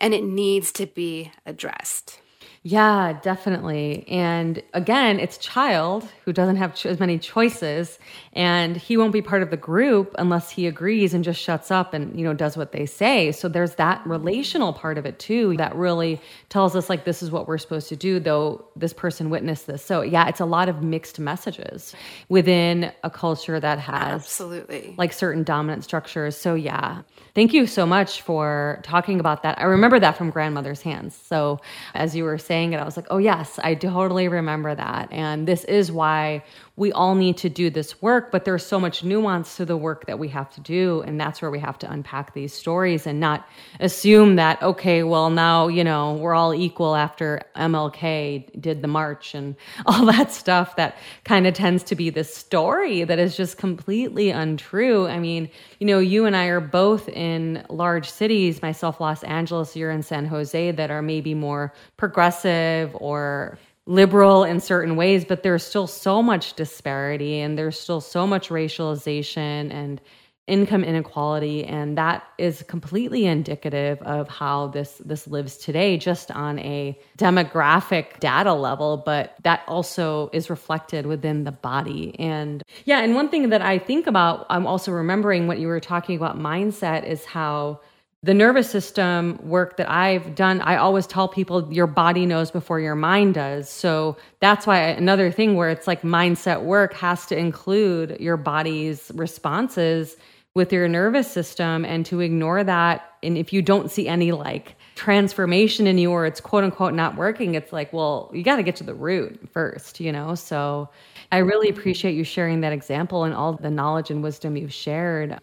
and 0.00 0.14
it 0.14 0.24
needs 0.24 0.72
to 0.72 0.86
be 0.86 1.32
addressed. 1.44 2.21
Yeah, 2.64 3.18
definitely. 3.22 4.06
And 4.06 4.62
again, 4.72 5.18
it's 5.18 5.36
child 5.36 6.06
who 6.24 6.32
doesn't 6.32 6.56
have 6.56 6.78
as 6.86 7.00
many 7.00 7.18
choices 7.18 7.98
and 8.34 8.76
he 8.76 8.96
won't 8.96 9.12
be 9.12 9.20
part 9.20 9.42
of 9.42 9.50
the 9.50 9.56
group 9.56 10.14
unless 10.16 10.48
he 10.48 10.68
agrees 10.68 11.12
and 11.12 11.24
just 11.24 11.40
shuts 11.40 11.72
up 11.72 11.92
and, 11.92 12.16
you 12.16 12.24
know, 12.24 12.34
does 12.34 12.56
what 12.56 12.70
they 12.70 12.86
say. 12.86 13.32
So 13.32 13.48
there's 13.48 13.74
that 13.76 14.06
relational 14.06 14.72
part 14.72 14.96
of 14.96 15.06
it 15.06 15.18
too 15.18 15.56
that 15.56 15.74
really 15.74 16.20
tells 16.50 16.76
us 16.76 16.88
like 16.88 17.04
this 17.04 17.20
is 17.20 17.32
what 17.32 17.48
we're 17.48 17.58
supposed 17.58 17.88
to 17.88 17.96
do 17.96 18.20
though 18.20 18.64
this 18.76 18.92
person 18.92 19.28
witnessed 19.28 19.66
this. 19.66 19.84
So 19.84 20.02
yeah, 20.02 20.28
it's 20.28 20.40
a 20.40 20.44
lot 20.46 20.68
of 20.68 20.84
mixed 20.84 21.18
messages 21.18 21.96
within 22.28 22.92
a 23.02 23.10
culture 23.10 23.58
that 23.58 23.80
has 23.80 24.22
Absolutely. 24.22 24.94
like 24.96 25.12
certain 25.12 25.42
dominant 25.42 25.82
structures. 25.82 26.36
So 26.36 26.54
yeah. 26.54 27.02
Thank 27.34 27.54
you 27.54 27.66
so 27.66 27.86
much 27.86 28.20
for 28.20 28.80
talking 28.82 29.18
about 29.18 29.42
that. 29.42 29.58
I 29.58 29.64
remember 29.64 29.98
that 29.98 30.18
from 30.18 30.30
grandmother's 30.30 30.82
hands. 30.82 31.16
So 31.16 31.60
as 31.94 32.14
you 32.14 32.24
were 32.24 32.36
saying 32.36 32.51
it, 32.52 32.76
I 32.76 32.84
was 32.84 32.96
like, 32.96 33.06
oh, 33.10 33.18
yes, 33.18 33.58
I 33.62 33.74
totally 33.74 34.28
remember 34.28 34.74
that. 34.74 35.08
And 35.10 35.48
this 35.48 35.64
is 35.64 35.90
why 35.90 36.44
we 36.74 36.90
all 36.92 37.14
need 37.14 37.36
to 37.36 37.50
do 37.50 37.68
this 37.68 38.00
work, 38.00 38.30
but 38.30 38.46
there's 38.46 38.64
so 38.64 38.80
much 38.80 39.04
nuance 39.04 39.56
to 39.56 39.66
the 39.66 39.76
work 39.76 40.06
that 40.06 40.18
we 40.18 40.28
have 40.28 40.50
to 40.54 40.60
do. 40.62 41.02
And 41.02 41.20
that's 41.20 41.42
where 41.42 41.50
we 41.50 41.58
have 41.58 41.78
to 41.80 41.90
unpack 41.90 42.32
these 42.32 42.54
stories 42.54 43.06
and 43.06 43.20
not 43.20 43.46
assume 43.78 44.36
that, 44.36 44.62
okay, 44.62 45.02
well, 45.02 45.28
now, 45.28 45.68
you 45.68 45.84
know, 45.84 46.14
we're 46.14 46.34
all 46.34 46.54
equal 46.54 46.96
after 46.96 47.42
MLK 47.56 48.58
did 48.58 48.80
the 48.80 48.88
march 48.88 49.34
and 49.34 49.54
all 49.86 50.06
that 50.06 50.32
stuff 50.32 50.76
that 50.76 50.96
kind 51.24 51.46
of 51.46 51.52
tends 51.52 51.82
to 51.84 51.94
be 51.94 52.08
the 52.08 52.24
story 52.24 53.04
that 53.04 53.18
is 53.18 53.36
just 53.36 53.58
completely 53.58 54.30
untrue. 54.30 55.06
I 55.06 55.18
mean, 55.18 55.50
you 55.78 55.86
know, 55.86 55.98
you 55.98 56.24
and 56.24 56.34
I 56.34 56.46
are 56.46 56.60
both 56.60 57.06
in 57.10 57.66
large 57.68 58.10
cities, 58.10 58.62
myself, 58.62 58.98
Los 58.98 59.22
Angeles, 59.24 59.76
you're 59.76 59.90
in 59.90 60.02
San 60.02 60.24
Jose, 60.24 60.70
that 60.70 60.90
are 60.90 61.02
maybe 61.02 61.34
more 61.34 61.74
progressive 61.98 62.90
or 62.94 63.58
liberal 63.86 64.44
in 64.44 64.60
certain 64.60 64.96
ways, 64.96 65.24
but 65.24 65.42
there's 65.42 65.64
still 65.64 65.86
so 65.86 66.22
much 66.22 66.54
disparity 66.54 67.40
and 67.40 67.58
there's 67.58 67.78
still 67.78 68.00
so 68.00 68.26
much 68.26 68.48
racialization 68.48 69.72
and 69.72 70.00
income 70.48 70.82
inequality. 70.82 71.64
And 71.64 71.96
that 71.98 72.24
is 72.36 72.62
completely 72.64 73.26
indicative 73.26 74.02
of 74.02 74.28
how 74.28 74.68
this 74.68 75.00
this 75.04 75.26
lives 75.28 75.56
today 75.56 75.96
just 75.96 76.30
on 76.30 76.58
a 76.58 76.98
demographic 77.16 78.18
data 78.18 78.52
level 78.52 78.96
but 78.96 79.36
that 79.44 79.62
also 79.68 80.30
is 80.32 80.50
reflected 80.50 81.06
within 81.06 81.44
the 81.44 81.52
body. 81.52 82.16
And 82.18 82.62
yeah 82.84 83.00
and 83.00 83.14
one 83.14 83.28
thing 83.28 83.50
that 83.50 83.62
i 83.62 83.78
think 83.78 84.06
about 84.06 84.46
i'm 84.50 84.66
also 84.66 84.90
remembering 84.92 85.46
what 85.46 85.58
you 85.58 85.68
were 85.68 85.80
talking 85.80 86.16
about 86.16 86.38
mindset 86.38 87.06
is 87.06 87.24
how 87.24 87.80
the 88.24 88.34
nervous 88.34 88.70
system 88.70 89.36
work 89.42 89.76
that 89.78 89.90
I've 89.90 90.36
done, 90.36 90.60
I 90.60 90.76
always 90.76 91.08
tell 91.08 91.26
people 91.26 91.72
your 91.72 91.88
body 91.88 92.24
knows 92.24 92.52
before 92.52 92.78
your 92.78 92.94
mind 92.94 93.34
does. 93.34 93.68
So 93.68 94.16
that's 94.38 94.64
why 94.64 94.78
another 94.78 95.32
thing 95.32 95.56
where 95.56 95.70
it's 95.70 95.88
like 95.88 96.02
mindset 96.02 96.62
work 96.62 96.94
has 96.94 97.26
to 97.26 97.36
include 97.36 98.18
your 98.20 98.36
body's 98.36 99.10
responses 99.14 100.16
with 100.54 100.72
your 100.72 100.86
nervous 100.86 101.30
system 101.30 101.84
and 101.84 102.06
to 102.06 102.20
ignore 102.20 102.62
that. 102.62 103.14
And 103.24 103.36
if 103.36 103.52
you 103.52 103.60
don't 103.60 103.90
see 103.90 104.06
any 104.06 104.30
like 104.30 104.76
transformation 104.94 105.88
in 105.88 105.98
you 105.98 106.12
or 106.12 106.24
it's 106.24 106.40
quote 106.40 106.62
unquote 106.62 106.94
not 106.94 107.16
working, 107.16 107.56
it's 107.56 107.72
like, 107.72 107.92
well, 107.92 108.30
you 108.32 108.44
got 108.44 108.56
to 108.56 108.62
get 108.62 108.76
to 108.76 108.84
the 108.84 108.94
root 108.94 109.48
first, 109.52 109.98
you 109.98 110.12
know? 110.12 110.36
So 110.36 110.90
I 111.32 111.38
really 111.38 111.68
appreciate 111.68 112.14
you 112.14 112.22
sharing 112.22 112.60
that 112.60 112.72
example 112.72 113.24
and 113.24 113.34
all 113.34 113.54
the 113.54 113.70
knowledge 113.70 114.10
and 114.12 114.22
wisdom 114.22 114.56
you've 114.56 114.72
shared. 114.72 115.40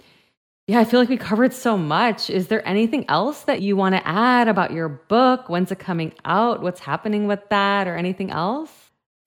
Yeah, 0.70 0.82
I 0.82 0.86
feel 0.86 1.00
like 1.00 1.10
we 1.10 1.18
covered 1.18 1.52
so 1.52 1.80
much. 1.80 2.30
Is 2.30 2.46
there 2.46 2.66
anything 2.68 3.04
else 3.10 3.42
that 3.46 3.64
you 3.64 3.76
want 3.76 3.96
to 3.96 4.08
add 4.08 4.48
about 4.48 4.72
your 4.72 4.88
book? 4.88 5.50
When's 5.50 5.72
it 5.72 5.80
coming 5.80 6.14
out? 6.26 6.62
What's 6.62 6.80
happening 6.80 7.26
with 7.26 7.40
that 7.50 7.88
or 7.88 7.96
anything 7.96 8.30
else? 8.30 8.72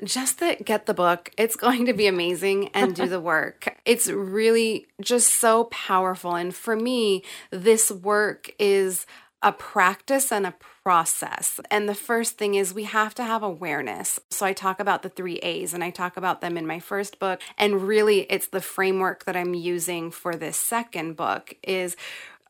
just 0.05 0.38
that 0.38 0.64
get 0.64 0.86
the 0.86 0.95
book. 0.95 1.30
It's 1.36 1.57
going 1.66 1.86
to 1.86 1.93
be 1.93 2.07
amazing 2.07 2.68
and 2.74 2.95
do 2.95 3.09
the 3.09 3.20
work. 3.20 3.76
It's 3.84 4.07
really 4.09 4.86
just 5.01 5.34
so 5.34 5.64
powerful. 5.64 6.36
And 6.36 6.55
for 6.55 6.76
me, 6.76 7.24
this 7.51 7.90
work 7.90 8.53
is 8.61 9.05
a 9.43 9.51
practice 9.51 10.30
and 10.30 10.47
a 10.47 10.55
process. 10.83 11.61
And 11.70 11.89
the 11.89 11.95
first 11.95 12.39
thing 12.39 12.55
is 12.55 12.74
we 12.74 12.85
have 12.85 13.14
to 13.14 13.24
have 13.24 13.43
awareness. 13.43 14.18
So 14.30 14.47
I 14.47 14.53
talk 14.53 14.80
about 14.80 15.03
the 15.03 15.09
three 15.09 15.37
A's 15.37 15.74
and 15.74 15.85
I 15.85 15.91
talk 15.91 16.16
about 16.16 16.41
them 16.41 16.57
in 16.57 16.66
my 16.66 16.80
first 16.80 17.18
book. 17.18 17.41
And 17.57 17.83
really, 17.83 18.20
it's 18.22 18.49
the 18.49 18.61
framework 18.61 19.24
that 19.24 19.37
I'm 19.37 19.55
using 19.55 20.11
for 20.11 20.35
this 20.35 20.57
second 20.57 21.16
book 21.16 21.55
is 21.62 21.97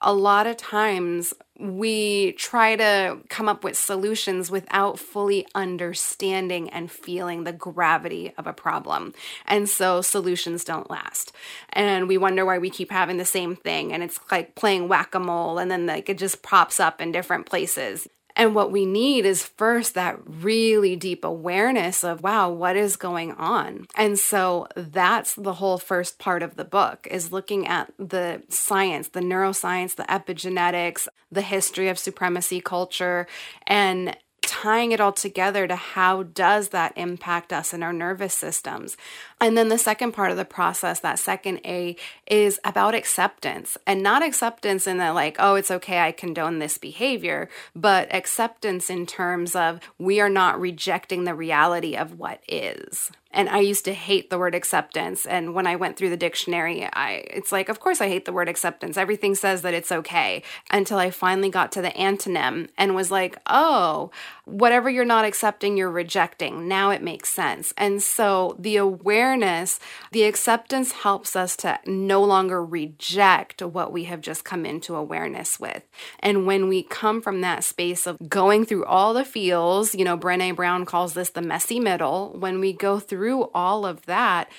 a 0.02 0.12
lot 0.12 0.46
of 0.46 0.56
times 0.56 1.32
we 1.58 2.32
try 2.32 2.74
to 2.74 3.18
come 3.28 3.48
up 3.48 3.62
with 3.62 3.78
solutions 3.78 4.50
without 4.50 4.98
fully 4.98 5.46
understanding 5.54 6.68
and 6.70 6.90
feeling 6.90 7.44
the 7.44 7.52
gravity 7.52 8.32
of 8.36 8.48
a 8.48 8.52
problem. 8.52 9.14
And 9.46 9.68
so 9.68 10.02
solutions 10.02 10.64
don't 10.64 10.90
last. 10.90 11.32
And 11.72 12.08
we 12.08 12.18
wonder 12.18 12.44
why 12.44 12.58
we 12.58 12.68
keep 12.68 12.90
having 12.90 13.16
the 13.16 13.24
same 13.24 13.54
thing. 13.54 13.92
And 13.92 14.02
it's 14.02 14.18
like 14.30 14.56
playing 14.56 14.88
whack 14.88 15.14
a 15.14 15.20
mole 15.20 15.58
and 15.58 15.70
then 15.70 15.86
like 15.86 16.08
it 16.08 16.18
just 16.18 16.42
pops 16.42 16.80
up 16.80 17.00
in 17.00 17.12
different 17.12 17.46
places. 17.46 18.08
And 18.36 18.54
what 18.54 18.72
we 18.72 18.86
need 18.86 19.26
is 19.26 19.44
first 19.44 19.94
that 19.94 20.18
really 20.26 20.96
deep 20.96 21.24
awareness 21.24 22.02
of, 22.04 22.22
wow, 22.22 22.50
what 22.50 22.76
is 22.76 22.96
going 22.96 23.32
on? 23.32 23.86
And 23.94 24.18
so 24.18 24.68
that's 24.76 25.34
the 25.34 25.54
whole 25.54 25.78
first 25.78 26.18
part 26.18 26.42
of 26.42 26.56
the 26.56 26.64
book 26.64 27.06
is 27.10 27.32
looking 27.32 27.66
at 27.66 27.92
the 27.98 28.42
science, 28.48 29.08
the 29.08 29.20
neuroscience, 29.20 29.94
the 29.94 30.04
epigenetics, 30.04 31.08
the 31.30 31.42
history 31.42 31.88
of 31.88 31.98
supremacy 31.98 32.60
culture, 32.60 33.26
and 33.66 34.16
tying 34.42 34.92
it 34.92 35.00
all 35.00 35.12
together 35.12 35.66
to 35.66 35.76
how 35.76 36.22
does 36.24 36.70
that 36.70 36.92
impact 36.96 37.52
us 37.52 37.72
in 37.72 37.82
our 37.82 37.92
nervous 37.92 38.34
systems 38.34 38.96
and 39.42 39.58
then 39.58 39.68
the 39.68 39.76
second 39.76 40.12
part 40.12 40.30
of 40.30 40.36
the 40.36 40.44
process 40.44 41.00
that 41.00 41.18
second 41.18 41.60
a 41.64 41.96
is 42.26 42.60
about 42.64 42.94
acceptance 42.94 43.76
and 43.86 44.02
not 44.02 44.22
acceptance 44.22 44.86
in 44.86 44.96
that 44.98 45.10
like 45.10 45.36
oh 45.38 45.56
it's 45.56 45.70
okay 45.70 45.98
i 45.98 46.12
condone 46.12 46.60
this 46.60 46.78
behavior 46.78 47.48
but 47.74 48.12
acceptance 48.14 48.88
in 48.88 49.04
terms 49.04 49.54
of 49.54 49.80
we 49.98 50.20
are 50.20 50.30
not 50.30 50.60
rejecting 50.60 51.24
the 51.24 51.34
reality 51.34 51.96
of 51.96 52.18
what 52.18 52.40
is 52.48 53.10
and 53.34 53.48
I 53.48 53.60
used 53.60 53.84
to 53.86 53.94
hate 53.94 54.30
the 54.30 54.38
word 54.38 54.54
acceptance. 54.54 55.24
And 55.24 55.54
when 55.54 55.66
I 55.66 55.76
went 55.76 55.96
through 55.96 56.10
the 56.10 56.16
dictionary, 56.16 56.88
I 56.92 57.24
it's 57.30 57.50
like, 57.50 57.68
of 57.68 57.80
course 57.80 58.00
I 58.00 58.08
hate 58.08 58.24
the 58.24 58.32
word 58.32 58.48
acceptance. 58.48 58.96
Everything 58.96 59.34
says 59.34 59.62
that 59.62 59.74
it's 59.74 59.90
okay. 59.90 60.42
Until 60.70 60.98
I 60.98 61.10
finally 61.10 61.48
got 61.48 61.72
to 61.72 61.82
the 61.82 61.90
antonym 61.90 62.68
and 62.76 62.94
was 62.94 63.10
like, 63.10 63.38
oh, 63.46 64.10
whatever 64.44 64.90
you're 64.90 65.04
not 65.04 65.24
accepting, 65.24 65.76
you're 65.76 65.90
rejecting. 65.90 66.68
Now 66.68 66.90
it 66.90 67.02
makes 67.02 67.30
sense. 67.30 67.72
And 67.76 68.02
so 68.02 68.56
the 68.58 68.76
awareness, 68.76 69.31
the 69.40 70.24
acceptance 70.24 70.92
helps 70.92 71.34
us 71.34 71.56
to 71.56 71.78
no 71.86 72.22
longer 72.22 72.64
reject 72.64 73.62
what 73.62 73.92
we 73.92 74.04
have 74.04 74.20
just 74.20 74.44
come 74.44 74.66
into 74.66 74.94
awareness 74.94 75.58
with. 75.58 75.82
And 76.20 76.46
when 76.46 76.68
we 76.68 76.82
come 76.82 77.20
from 77.20 77.40
that 77.40 77.64
space 77.64 78.06
of 78.06 78.28
going 78.28 78.64
through 78.64 78.84
all 78.84 79.14
the 79.14 79.24
feels, 79.24 79.94
you 79.94 80.04
know, 80.04 80.18
Brene 80.18 80.56
Brown 80.56 80.84
calls 80.84 81.14
this 81.14 81.30
the 81.30 81.42
messy 81.42 81.80
middle, 81.80 82.36
when 82.38 82.60
we 82.60 82.72
go 82.72 82.98
through 82.98 83.50
all 83.54 83.86
of 83.86 84.06
that, 84.06 84.50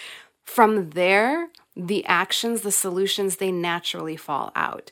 from 0.43 0.91
there, 0.91 1.49
the 1.75 2.05
actions, 2.05 2.61
the 2.61 2.71
solutions, 2.71 3.37
they 3.37 3.51
naturally 3.51 4.17
fall 4.17 4.51
out. 4.55 4.91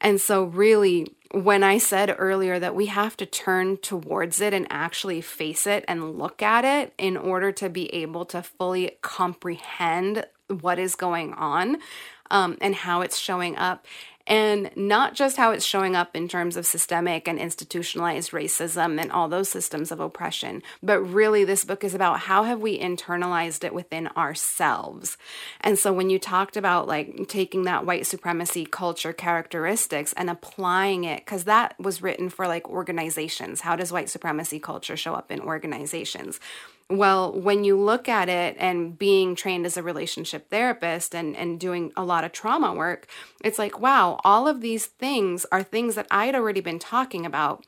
And 0.00 0.20
so, 0.20 0.44
really, 0.44 1.14
when 1.32 1.62
I 1.62 1.78
said 1.78 2.14
earlier 2.18 2.58
that 2.58 2.74
we 2.74 2.86
have 2.86 3.16
to 3.18 3.26
turn 3.26 3.76
towards 3.76 4.40
it 4.40 4.52
and 4.52 4.66
actually 4.68 5.20
face 5.20 5.66
it 5.66 5.84
and 5.86 6.18
look 6.18 6.42
at 6.42 6.64
it 6.64 6.92
in 6.98 7.16
order 7.16 7.52
to 7.52 7.68
be 7.68 7.92
able 7.94 8.24
to 8.26 8.42
fully 8.42 8.98
comprehend 9.00 10.26
what 10.48 10.78
is 10.78 10.96
going 10.96 11.32
on 11.34 11.78
um, 12.30 12.56
and 12.60 12.74
how 12.74 13.00
it's 13.00 13.18
showing 13.18 13.56
up, 13.56 13.86
and 14.30 14.70
not 14.76 15.14
just 15.14 15.36
how 15.36 15.50
it's 15.50 15.64
showing 15.64 15.96
up 15.96 16.14
in 16.14 16.28
terms 16.28 16.56
of 16.56 16.64
systemic 16.64 17.26
and 17.26 17.36
institutionalized 17.36 18.30
racism 18.30 19.00
and 19.00 19.10
all 19.10 19.28
those 19.28 19.48
systems 19.48 19.90
of 19.90 19.98
oppression, 19.98 20.62
but 20.80 21.00
really 21.00 21.44
this 21.44 21.64
book 21.64 21.82
is 21.82 21.94
about 21.94 22.20
how 22.20 22.44
have 22.44 22.60
we 22.60 22.78
internalized 22.78 23.64
it 23.64 23.74
within 23.74 24.06
ourselves. 24.16 25.16
And 25.60 25.76
so 25.76 25.92
when 25.92 26.10
you 26.10 26.20
talked 26.20 26.56
about 26.56 26.86
like 26.86 27.26
taking 27.26 27.64
that 27.64 27.84
white 27.84 28.06
supremacy 28.06 28.64
culture 28.64 29.12
characteristics 29.12 30.12
and 30.12 30.30
applying 30.30 31.02
it, 31.02 31.24
because 31.24 31.42
that 31.44 31.74
was 31.80 32.00
written 32.00 32.28
for 32.28 32.46
like 32.46 32.68
organizations. 32.68 33.62
How 33.62 33.74
does 33.74 33.90
white 33.90 34.08
supremacy 34.08 34.60
culture 34.60 34.96
show 34.96 35.14
up 35.14 35.32
in 35.32 35.40
organizations? 35.40 36.38
Well, 36.90 37.32
when 37.32 37.62
you 37.62 37.76
look 37.76 38.08
at 38.08 38.28
it 38.28 38.56
and 38.58 38.98
being 38.98 39.36
trained 39.36 39.64
as 39.64 39.76
a 39.76 39.82
relationship 39.82 40.50
therapist 40.50 41.14
and, 41.14 41.36
and 41.36 41.60
doing 41.60 41.92
a 41.96 42.02
lot 42.02 42.24
of 42.24 42.32
trauma 42.32 42.74
work, 42.74 43.06
it's 43.44 43.60
like, 43.60 43.78
wow, 43.78 44.20
all 44.24 44.48
of 44.48 44.60
these 44.60 44.86
things 44.86 45.46
are 45.52 45.62
things 45.62 45.94
that 45.94 46.08
I 46.10 46.26
had 46.26 46.34
already 46.34 46.60
been 46.60 46.80
talking 46.80 47.24
about 47.24 47.64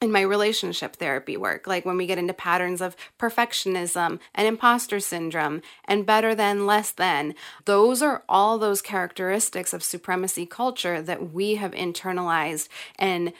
in 0.00 0.12
my 0.12 0.20
relationship 0.20 0.96
therapy 0.96 1.36
work, 1.36 1.66
like 1.66 1.84
when 1.84 1.96
we 1.96 2.06
get 2.06 2.18
into 2.18 2.32
patterns 2.32 2.80
of 2.80 2.94
perfectionism 3.18 4.20
and 4.34 4.46
imposter 4.46 5.00
syndrome 5.00 5.60
and 5.86 6.06
better 6.06 6.34
than, 6.34 6.66
less 6.66 6.92
than, 6.92 7.34
those 7.64 8.00
are 8.00 8.22
all 8.28 8.58
those 8.58 8.80
characteristics 8.80 9.72
of 9.72 9.82
supremacy 9.82 10.46
culture 10.46 11.02
that 11.02 11.32
we 11.32 11.56
have 11.56 11.72
internalized 11.72 12.68
and 12.96 13.32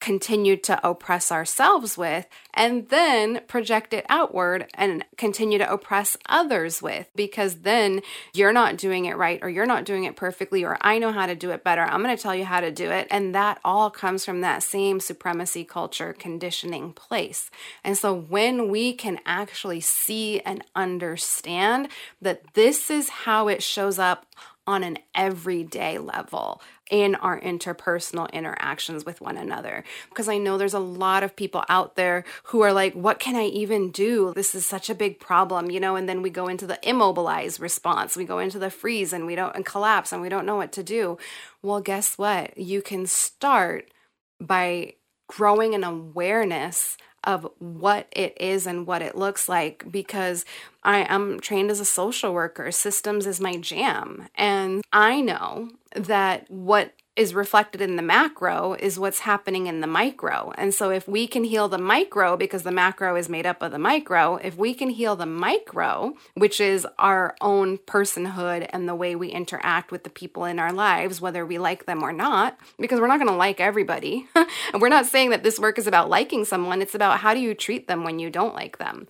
continue 0.00 0.56
to 0.56 0.88
oppress 0.88 1.32
ourselves 1.32 1.98
with 1.98 2.26
and 2.54 2.88
then 2.88 3.40
project 3.48 3.92
it 3.92 4.06
outward 4.08 4.66
and 4.74 5.04
continue 5.16 5.58
to 5.58 5.72
oppress 5.72 6.16
others 6.28 6.80
with 6.80 7.08
because 7.16 7.56
then 7.56 8.00
you're 8.32 8.52
not 8.52 8.76
doing 8.76 9.06
it 9.06 9.16
right 9.16 9.40
or 9.42 9.48
you're 9.48 9.66
not 9.66 9.84
doing 9.84 10.04
it 10.04 10.14
perfectly 10.14 10.64
or 10.64 10.78
I 10.82 10.98
know 10.98 11.10
how 11.10 11.26
to 11.26 11.34
do 11.34 11.50
it 11.50 11.64
better. 11.64 11.82
I'm 11.82 12.02
going 12.02 12.16
to 12.16 12.22
tell 12.22 12.34
you 12.34 12.44
how 12.44 12.60
to 12.60 12.70
do 12.70 12.90
it. 12.90 13.08
And 13.10 13.34
that 13.34 13.58
all 13.64 13.90
comes 13.90 14.24
from 14.24 14.40
that 14.40 14.62
same 14.62 15.00
supremacy 15.00 15.64
culture 15.64 16.12
conditioning 16.12 16.92
place. 16.92 17.50
And 17.82 17.98
so 17.98 18.14
when 18.14 18.68
we 18.68 18.92
can 18.92 19.18
actually 19.26 19.80
see 19.80 20.40
and 20.40 20.64
understand 20.76 21.88
that 22.22 22.54
this 22.54 22.90
is 22.90 23.08
how 23.08 23.48
it 23.48 23.62
shows 23.62 23.98
up 23.98 24.26
on 24.68 24.84
an 24.84 24.98
everyday 25.14 25.96
level 25.96 26.60
in 26.90 27.14
our 27.14 27.40
interpersonal 27.40 28.30
interactions 28.34 29.02
with 29.02 29.18
one 29.18 29.38
another. 29.38 29.82
Because 30.10 30.28
I 30.28 30.36
know 30.36 30.58
there's 30.58 30.74
a 30.74 30.78
lot 30.78 31.22
of 31.22 31.34
people 31.34 31.64
out 31.70 31.96
there 31.96 32.22
who 32.44 32.60
are 32.60 32.72
like, 32.74 32.92
what 32.92 33.18
can 33.18 33.34
I 33.34 33.46
even 33.46 33.90
do? 33.90 34.34
This 34.34 34.54
is 34.54 34.66
such 34.66 34.90
a 34.90 34.94
big 34.94 35.18
problem, 35.20 35.70
you 35.70 35.80
know, 35.80 35.96
and 35.96 36.06
then 36.06 36.20
we 36.20 36.28
go 36.28 36.48
into 36.48 36.66
the 36.66 36.78
immobilize 36.86 37.58
response. 37.58 38.14
We 38.14 38.26
go 38.26 38.40
into 38.40 38.58
the 38.58 38.70
freeze 38.70 39.14
and 39.14 39.24
we 39.24 39.34
don't 39.34 39.56
and 39.56 39.64
collapse 39.64 40.12
and 40.12 40.20
we 40.20 40.28
don't 40.28 40.44
know 40.44 40.56
what 40.56 40.72
to 40.72 40.82
do. 40.82 41.16
Well, 41.62 41.80
guess 41.80 42.18
what? 42.18 42.58
You 42.58 42.82
can 42.82 43.06
start 43.06 43.90
by 44.38 44.96
growing 45.28 45.74
an 45.74 45.84
awareness 45.84 46.98
of 47.24 47.48
what 47.58 48.08
it 48.12 48.36
is 48.40 48.66
and 48.66 48.86
what 48.86 49.02
it 49.02 49.16
looks 49.16 49.48
like 49.48 49.90
because 49.90 50.44
I 50.82 50.98
am 51.00 51.40
trained 51.40 51.70
as 51.70 51.80
a 51.80 51.84
social 51.84 52.32
worker. 52.32 52.70
Systems 52.70 53.26
is 53.26 53.40
my 53.40 53.56
jam. 53.56 54.28
And 54.36 54.82
I 54.92 55.20
know 55.20 55.70
that 55.94 56.50
what 56.50 56.92
is 57.18 57.34
reflected 57.34 57.80
in 57.80 57.96
the 57.96 58.02
macro 58.02 58.74
is 58.78 58.96
what's 58.96 59.18
happening 59.18 59.66
in 59.66 59.80
the 59.80 59.88
micro. 59.88 60.52
And 60.56 60.72
so, 60.72 60.90
if 60.90 61.08
we 61.08 61.26
can 61.26 61.42
heal 61.42 61.68
the 61.68 61.76
micro, 61.76 62.36
because 62.36 62.62
the 62.62 62.70
macro 62.70 63.16
is 63.16 63.28
made 63.28 63.44
up 63.44 63.60
of 63.60 63.72
the 63.72 63.78
micro, 63.78 64.36
if 64.36 64.56
we 64.56 64.72
can 64.72 64.90
heal 64.90 65.16
the 65.16 65.26
micro, 65.26 66.14
which 66.34 66.60
is 66.60 66.86
our 66.96 67.34
own 67.40 67.78
personhood 67.78 68.68
and 68.72 68.88
the 68.88 68.94
way 68.94 69.16
we 69.16 69.30
interact 69.30 69.90
with 69.90 70.04
the 70.04 70.10
people 70.10 70.44
in 70.44 70.60
our 70.60 70.72
lives, 70.72 71.20
whether 71.20 71.44
we 71.44 71.58
like 71.58 71.86
them 71.86 72.04
or 72.04 72.12
not, 72.12 72.56
because 72.78 73.00
we're 73.00 73.08
not 73.08 73.18
going 73.18 73.30
to 73.30 73.36
like 73.36 73.58
everybody. 73.58 74.28
and 74.36 74.46
we're 74.80 74.88
not 74.88 75.06
saying 75.06 75.30
that 75.30 75.42
this 75.42 75.58
work 75.58 75.76
is 75.76 75.88
about 75.88 76.08
liking 76.08 76.44
someone, 76.44 76.80
it's 76.80 76.94
about 76.94 77.18
how 77.18 77.34
do 77.34 77.40
you 77.40 77.52
treat 77.52 77.88
them 77.88 78.04
when 78.04 78.20
you 78.20 78.30
don't 78.30 78.54
like 78.54 78.78
them 78.78 79.08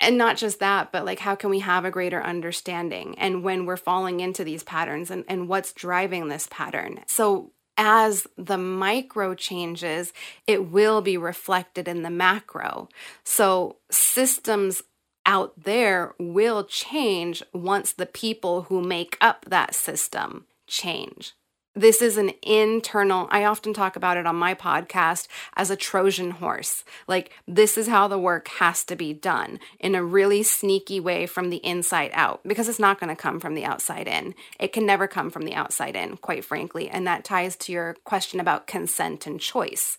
and 0.00 0.18
not 0.18 0.36
just 0.36 0.58
that 0.60 0.92
but 0.92 1.04
like 1.04 1.18
how 1.18 1.34
can 1.34 1.50
we 1.50 1.60
have 1.60 1.84
a 1.84 1.90
greater 1.90 2.22
understanding 2.22 3.14
and 3.18 3.42
when 3.42 3.66
we're 3.66 3.76
falling 3.76 4.20
into 4.20 4.44
these 4.44 4.62
patterns 4.62 5.10
and, 5.10 5.24
and 5.28 5.48
what's 5.48 5.72
driving 5.72 6.28
this 6.28 6.48
pattern? 6.50 7.00
So 7.06 7.52
as 7.78 8.26
the 8.36 8.58
micro 8.58 9.34
changes 9.34 10.12
it 10.46 10.70
will 10.70 11.02
be 11.02 11.16
reflected 11.16 11.88
in 11.88 12.02
the 12.02 12.10
macro. 12.10 12.88
So 13.24 13.76
systems 13.90 14.82
out 15.24 15.52
there 15.64 16.14
will 16.18 16.64
change 16.64 17.42
once 17.52 17.92
the 17.92 18.06
people 18.06 18.62
who 18.62 18.80
make 18.80 19.18
up 19.20 19.44
that 19.46 19.74
system 19.74 20.46
change 20.68 21.34
This 21.78 22.00
is 22.00 22.16
an 22.16 22.32
internal, 22.42 23.28
I 23.30 23.44
often 23.44 23.74
talk 23.74 23.96
about 23.96 24.16
it 24.16 24.24
on 24.24 24.34
my 24.34 24.54
podcast 24.54 25.28
as 25.56 25.70
a 25.70 25.76
Trojan 25.76 26.30
horse. 26.30 26.84
Like, 27.06 27.32
this 27.46 27.76
is 27.76 27.86
how 27.86 28.08
the 28.08 28.18
work 28.18 28.48
has 28.48 28.82
to 28.84 28.96
be 28.96 29.12
done 29.12 29.60
in 29.78 29.94
a 29.94 30.02
really 30.02 30.42
sneaky 30.42 31.00
way 31.00 31.26
from 31.26 31.50
the 31.50 31.58
inside 31.58 32.12
out, 32.14 32.40
because 32.46 32.70
it's 32.70 32.78
not 32.78 32.98
going 32.98 33.14
to 33.14 33.22
come 33.22 33.40
from 33.40 33.54
the 33.54 33.66
outside 33.66 34.08
in. 34.08 34.34
It 34.58 34.72
can 34.72 34.86
never 34.86 35.06
come 35.06 35.28
from 35.28 35.42
the 35.42 35.52
outside 35.52 35.96
in, 35.96 36.16
quite 36.16 36.46
frankly. 36.46 36.88
And 36.88 37.06
that 37.06 37.26
ties 37.26 37.56
to 37.56 37.72
your 37.72 37.94
question 38.04 38.40
about 38.40 38.66
consent 38.66 39.26
and 39.26 39.38
choice. 39.38 39.98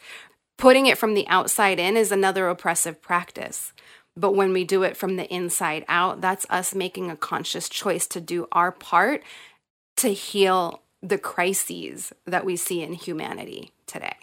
Putting 0.58 0.88
it 0.88 0.98
from 0.98 1.14
the 1.14 1.28
outside 1.28 1.78
in 1.78 1.96
is 1.96 2.12
another 2.12 2.50
oppressive 2.50 3.04
practice. 3.04 3.72
But 4.16 4.34
when 4.34 4.52
we 4.52 4.64
do 4.64 4.82
it 4.82 4.98
from 4.98 5.16
the 5.16 5.32
inside 5.32 5.86
out, 5.88 6.22
that's 6.22 6.48
us 6.50 6.74
making 6.74 7.12
a 7.12 7.16
conscious 7.16 7.70
choice 7.70 8.08
to 8.08 8.20
do 8.20 8.48
our 8.52 8.72
part 8.72 9.22
to 9.98 10.10
heal 10.10 10.82
the 11.02 11.18
crises 11.18 12.14
that 12.26 12.46
we 12.46 12.56
see 12.56 12.82
in 12.82 12.94
humanity 12.94 13.72
today. 13.86 14.16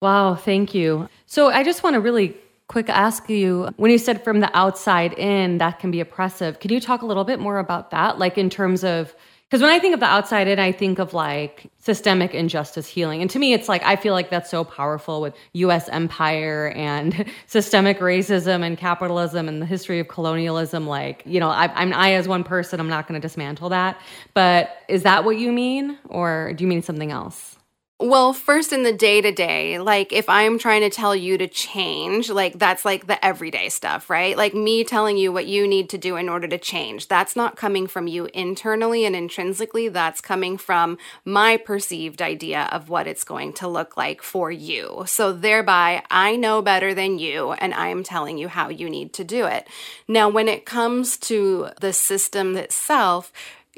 Wow, 0.00 0.34
thank 0.34 0.74
you. 0.74 1.08
So 1.26 1.48
I 1.48 1.64
just 1.64 1.82
want 1.82 1.94
to 1.94 2.00
really 2.00 2.36
quick 2.68 2.88
ask 2.88 3.28
you 3.28 3.68
when 3.76 3.90
you 3.90 3.98
said 3.98 4.24
from 4.24 4.40
the 4.40 4.56
outside 4.56 5.12
in 5.14 5.58
that 5.58 5.78
can 5.78 5.90
be 5.90 6.00
oppressive. 6.00 6.60
Can 6.60 6.72
you 6.72 6.80
talk 6.80 7.02
a 7.02 7.06
little 7.06 7.24
bit 7.24 7.38
more 7.38 7.58
about 7.58 7.90
that 7.90 8.18
like 8.18 8.38
in 8.38 8.48
terms 8.48 8.84
of 8.84 9.14
because 9.48 9.62
when 9.62 9.70
I 9.70 9.78
think 9.78 9.94
of 9.94 10.00
the 10.00 10.06
outside 10.06 10.48
in, 10.48 10.58
I 10.58 10.72
think 10.72 10.98
of 10.98 11.14
like 11.14 11.70
systemic 11.78 12.34
injustice 12.34 12.88
healing. 12.88 13.20
And 13.20 13.30
to 13.30 13.38
me, 13.38 13.52
it's 13.52 13.68
like, 13.68 13.84
I 13.84 13.94
feel 13.96 14.12
like 14.12 14.30
that's 14.30 14.50
so 14.50 14.64
powerful 14.64 15.20
with 15.20 15.34
US 15.52 15.88
empire 15.90 16.72
and 16.74 17.30
systemic 17.46 18.00
racism 18.00 18.64
and 18.64 18.76
capitalism 18.76 19.48
and 19.48 19.62
the 19.62 19.66
history 19.66 20.00
of 20.00 20.08
colonialism. 20.08 20.86
Like, 20.86 21.22
you 21.26 21.38
know, 21.40 21.50
I, 21.50 21.66
I'm 21.74 21.92
I 21.92 22.14
as 22.14 22.26
one 22.26 22.42
person, 22.42 22.80
I'm 22.80 22.88
not 22.88 23.06
going 23.06 23.20
to 23.20 23.24
dismantle 23.24 23.68
that. 23.68 24.00
But 24.32 24.70
is 24.88 25.04
that 25.04 25.24
what 25.24 25.38
you 25.38 25.52
mean? 25.52 25.98
Or 26.08 26.52
do 26.54 26.64
you 26.64 26.68
mean 26.68 26.82
something 26.82 27.12
else? 27.12 27.53
Well, 28.00 28.32
first 28.32 28.72
in 28.72 28.82
the 28.82 28.92
day 28.92 29.20
to 29.20 29.30
day, 29.30 29.78
like 29.78 30.12
if 30.12 30.28
I'm 30.28 30.58
trying 30.58 30.80
to 30.80 30.90
tell 30.90 31.14
you 31.14 31.38
to 31.38 31.46
change, 31.46 32.28
like 32.28 32.58
that's 32.58 32.84
like 32.84 33.06
the 33.06 33.24
everyday 33.24 33.68
stuff, 33.68 34.10
right? 34.10 34.36
Like 34.36 34.52
me 34.52 34.82
telling 34.82 35.16
you 35.16 35.30
what 35.30 35.46
you 35.46 35.68
need 35.68 35.88
to 35.90 35.98
do 35.98 36.16
in 36.16 36.28
order 36.28 36.48
to 36.48 36.58
change. 36.58 37.06
That's 37.06 37.36
not 37.36 37.54
coming 37.56 37.86
from 37.86 38.08
you 38.08 38.28
internally 38.34 39.04
and 39.04 39.14
intrinsically. 39.14 39.88
That's 39.88 40.20
coming 40.20 40.58
from 40.58 40.98
my 41.24 41.56
perceived 41.56 42.20
idea 42.20 42.68
of 42.72 42.88
what 42.88 43.06
it's 43.06 43.22
going 43.22 43.52
to 43.54 43.68
look 43.68 43.96
like 43.96 44.22
for 44.22 44.50
you. 44.50 45.04
So 45.06 45.32
thereby, 45.32 46.02
I 46.10 46.34
know 46.34 46.62
better 46.62 46.94
than 46.94 47.20
you 47.20 47.52
and 47.52 47.72
I 47.72 47.88
am 47.88 48.02
telling 48.02 48.38
you 48.38 48.48
how 48.48 48.70
you 48.70 48.90
need 48.90 49.12
to 49.14 49.24
do 49.24 49.46
it. 49.46 49.68
Now, 50.08 50.28
when 50.28 50.48
it 50.48 50.66
comes 50.66 51.16
to 51.18 51.68
the 51.80 51.92
system 51.92 52.56
itself, 52.56 53.32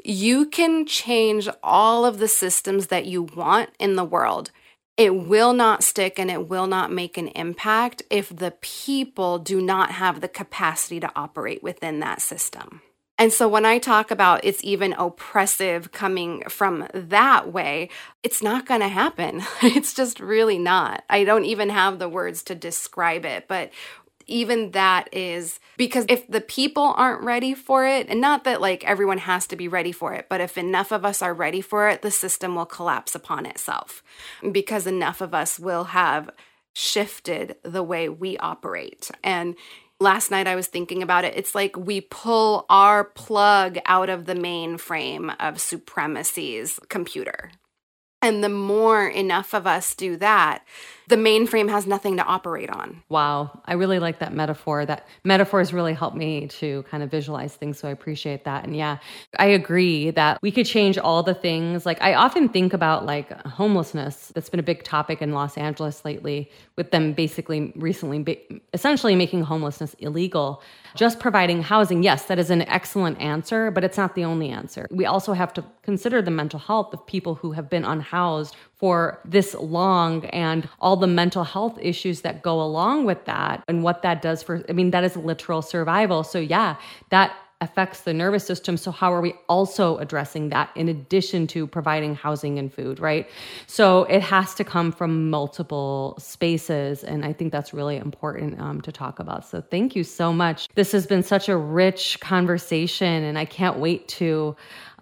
you 0.07 0.45
can 0.45 0.85
change 0.85 1.49
all 1.61 2.05
of 2.05 2.17
the 2.17 2.27
systems 2.29 2.87
that 2.87 3.05
you 3.05 3.23
want 3.23 3.69
in 3.77 3.95
the 3.95 4.05
world. 4.05 4.51
It 4.95 5.15
will 5.15 5.53
not 5.53 5.83
stick 5.83 6.17
and 6.17 6.31
it 6.31 6.47
will 6.47 6.65
not 6.65 6.91
make 6.91 7.17
an 7.17 7.27
impact 7.29 8.01
if 8.09 8.35
the 8.35 8.51
people 8.61 9.37
do 9.37 9.61
not 9.61 9.91
have 9.91 10.21
the 10.21 10.27
capacity 10.27 10.99
to 11.01 11.11
operate 11.15 11.61
within 11.61 11.99
that 11.99 12.21
system. 12.21 12.81
And 13.19 13.33
so 13.33 13.47
when 13.47 13.65
I 13.65 13.79
talk 13.79 14.09
about 14.11 14.45
it's 14.45 14.63
even 14.63 14.93
oppressive 14.93 15.91
coming 15.91 16.43
from 16.47 16.87
that 16.93 17.51
way, 17.51 17.89
it's 18.23 18.41
not 18.41 18.65
going 18.65 18.81
to 18.81 18.87
happen. 18.87 19.43
It's 19.61 19.93
just 19.93 20.19
really 20.19 20.57
not. 20.57 21.03
I 21.09 21.23
don't 21.23 21.45
even 21.45 21.69
have 21.69 21.99
the 21.99 22.09
words 22.09 22.43
to 22.43 22.55
describe 22.55 23.25
it, 23.25 23.47
but 23.47 23.71
even 24.27 24.71
that 24.71 25.09
is 25.11 25.59
because 25.77 26.05
if 26.09 26.27
the 26.27 26.41
people 26.41 26.93
aren't 26.95 27.23
ready 27.23 27.53
for 27.53 27.85
it, 27.85 28.07
and 28.09 28.21
not 28.21 28.43
that 28.43 28.61
like 28.61 28.83
everyone 28.83 29.19
has 29.19 29.47
to 29.47 29.55
be 29.55 29.67
ready 29.67 29.91
for 29.91 30.13
it, 30.13 30.27
but 30.29 30.41
if 30.41 30.57
enough 30.57 30.91
of 30.91 31.05
us 31.05 31.21
are 31.21 31.33
ready 31.33 31.61
for 31.61 31.89
it, 31.89 32.01
the 32.01 32.11
system 32.11 32.55
will 32.55 32.65
collapse 32.65 33.15
upon 33.15 33.45
itself 33.45 34.03
because 34.51 34.85
enough 34.87 35.21
of 35.21 35.33
us 35.33 35.59
will 35.59 35.85
have 35.85 36.29
shifted 36.73 37.55
the 37.63 37.83
way 37.83 38.07
we 38.07 38.37
operate. 38.37 39.09
And 39.23 39.55
last 39.99 40.29
night 40.29 40.47
I 40.47 40.55
was 40.55 40.67
thinking 40.67 41.01
about 41.01 41.25
it. 41.25 41.35
It's 41.35 41.55
like 41.55 41.75
we 41.75 42.01
pull 42.01 42.65
our 42.69 43.03
plug 43.03 43.79
out 43.85 44.09
of 44.09 44.25
the 44.25 44.35
mainframe 44.35 45.35
of 45.39 45.59
supremacy's 45.59 46.79
computer. 46.89 47.51
And 48.21 48.43
the 48.43 48.49
more 48.49 49.07
enough 49.07 49.53
of 49.53 49.67
us 49.67 49.95
do 49.95 50.17
that, 50.17 50.63
the 51.07 51.15
mainframe 51.15 51.69
has 51.69 51.87
nothing 51.87 52.17
to 52.17 52.23
operate 52.23 52.69
on. 52.69 53.01
Wow. 53.07 53.61
I 53.65 53.73
really 53.73 53.99
like 53.99 54.19
that 54.19 54.33
metaphor. 54.33 54.85
That 54.85 55.07
metaphors 55.23 55.71
really 55.71 55.93
helped 55.93 56.17
me 56.17 56.47
to 56.47 56.83
kind 56.83 57.01
of 57.01 57.09
visualize 57.09 57.55
things. 57.55 57.79
So 57.79 57.87
I 57.87 57.91
appreciate 57.91 58.43
that. 58.43 58.65
And 58.65 58.75
yeah, 58.75 58.97
I 59.39 59.45
agree 59.45 60.11
that 60.11 60.41
we 60.41 60.51
could 60.51 60.65
change 60.65 60.97
all 60.97 61.23
the 61.23 61.33
things. 61.33 61.85
Like 61.85 62.01
I 62.01 62.13
often 62.13 62.49
think 62.49 62.73
about 62.73 63.05
like 63.05 63.31
homelessness. 63.45 64.33
That's 64.35 64.49
been 64.49 64.59
a 64.59 64.63
big 64.63 64.83
topic 64.83 65.21
in 65.21 65.31
Los 65.31 65.57
Angeles 65.57 66.03
lately 66.03 66.51
with 66.75 66.91
them 66.91 67.13
basically 67.13 67.71
recently 67.75 68.25
essentially 68.73 69.15
making 69.15 69.43
homelessness 69.43 69.93
illegal. 69.99 70.61
Just 70.95 71.19
providing 71.19 71.61
housing, 71.61 72.03
yes, 72.03 72.25
that 72.25 72.39
is 72.39 72.49
an 72.49 72.63
excellent 72.63 73.19
answer, 73.21 73.71
but 73.71 73.83
it's 73.83 73.97
not 73.97 74.15
the 74.15 74.25
only 74.25 74.49
answer. 74.49 74.87
We 74.91 75.05
also 75.05 75.33
have 75.33 75.53
to 75.53 75.63
consider 75.83 76.21
the 76.21 76.31
mental 76.31 76.59
health 76.59 76.93
of 76.93 77.05
people 77.07 77.35
who 77.35 77.53
have 77.53 77.69
been 77.69 77.85
unhoused 77.85 78.55
for 78.77 79.19
this 79.25 79.55
long 79.55 80.25
and 80.27 80.69
all 80.79 80.95
the 80.95 81.07
mental 81.07 81.43
health 81.43 81.77
issues 81.81 82.21
that 82.21 82.41
go 82.41 82.61
along 82.61 83.05
with 83.05 83.25
that 83.25 83.63
and 83.67 83.83
what 83.83 84.01
that 84.03 84.21
does 84.21 84.43
for 84.43 84.63
I 84.69 84.73
mean 84.73 84.91
that 84.91 85.03
is 85.03 85.15
literal 85.17 85.61
survival. 85.61 86.23
So 86.23 86.39
yeah, 86.39 86.75
that 87.09 87.35
affects 87.59 88.01
the 88.01 88.13
nervous 88.13 88.45
system. 88.45 88.77
So, 88.77 88.91
how 88.91 89.11
are 89.11 89.21
we 89.21 89.33
also 89.49 89.97
addressing 89.97 90.49
that 90.49 90.69
in 90.75 90.89
addition 90.89 91.47
to 91.47 91.65
providing 91.65 92.13
housing 92.13 92.59
and 92.59 92.71
food, 92.71 92.99
right? 92.99 93.27
So, 93.65 94.03
it 94.03 94.21
has 94.21 94.53
to 94.55 94.63
come 94.63 94.91
from 94.91 95.29
multiple 95.29 96.15
spaces. 96.19 97.03
And 97.03 97.25
I 97.25 97.33
think 97.33 97.51
that's 97.51 97.73
really 97.73 97.97
important 97.97 98.59
um, 98.59 98.81
to 98.81 98.91
talk 98.91 99.19
about. 99.19 99.45
So, 99.45 99.61
thank 99.61 99.95
you 99.95 100.03
so 100.03 100.31
much. 100.31 100.67
This 100.75 100.91
has 100.91 101.07
been 101.07 101.23
such 101.23 101.49
a 101.49 101.57
rich 101.57 102.19
conversation, 102.19 103.23
and 103.23 103.39
I 103.39 103.45
can't 103.45 103.79
wait 103.79 104.07
to 104.09 104.55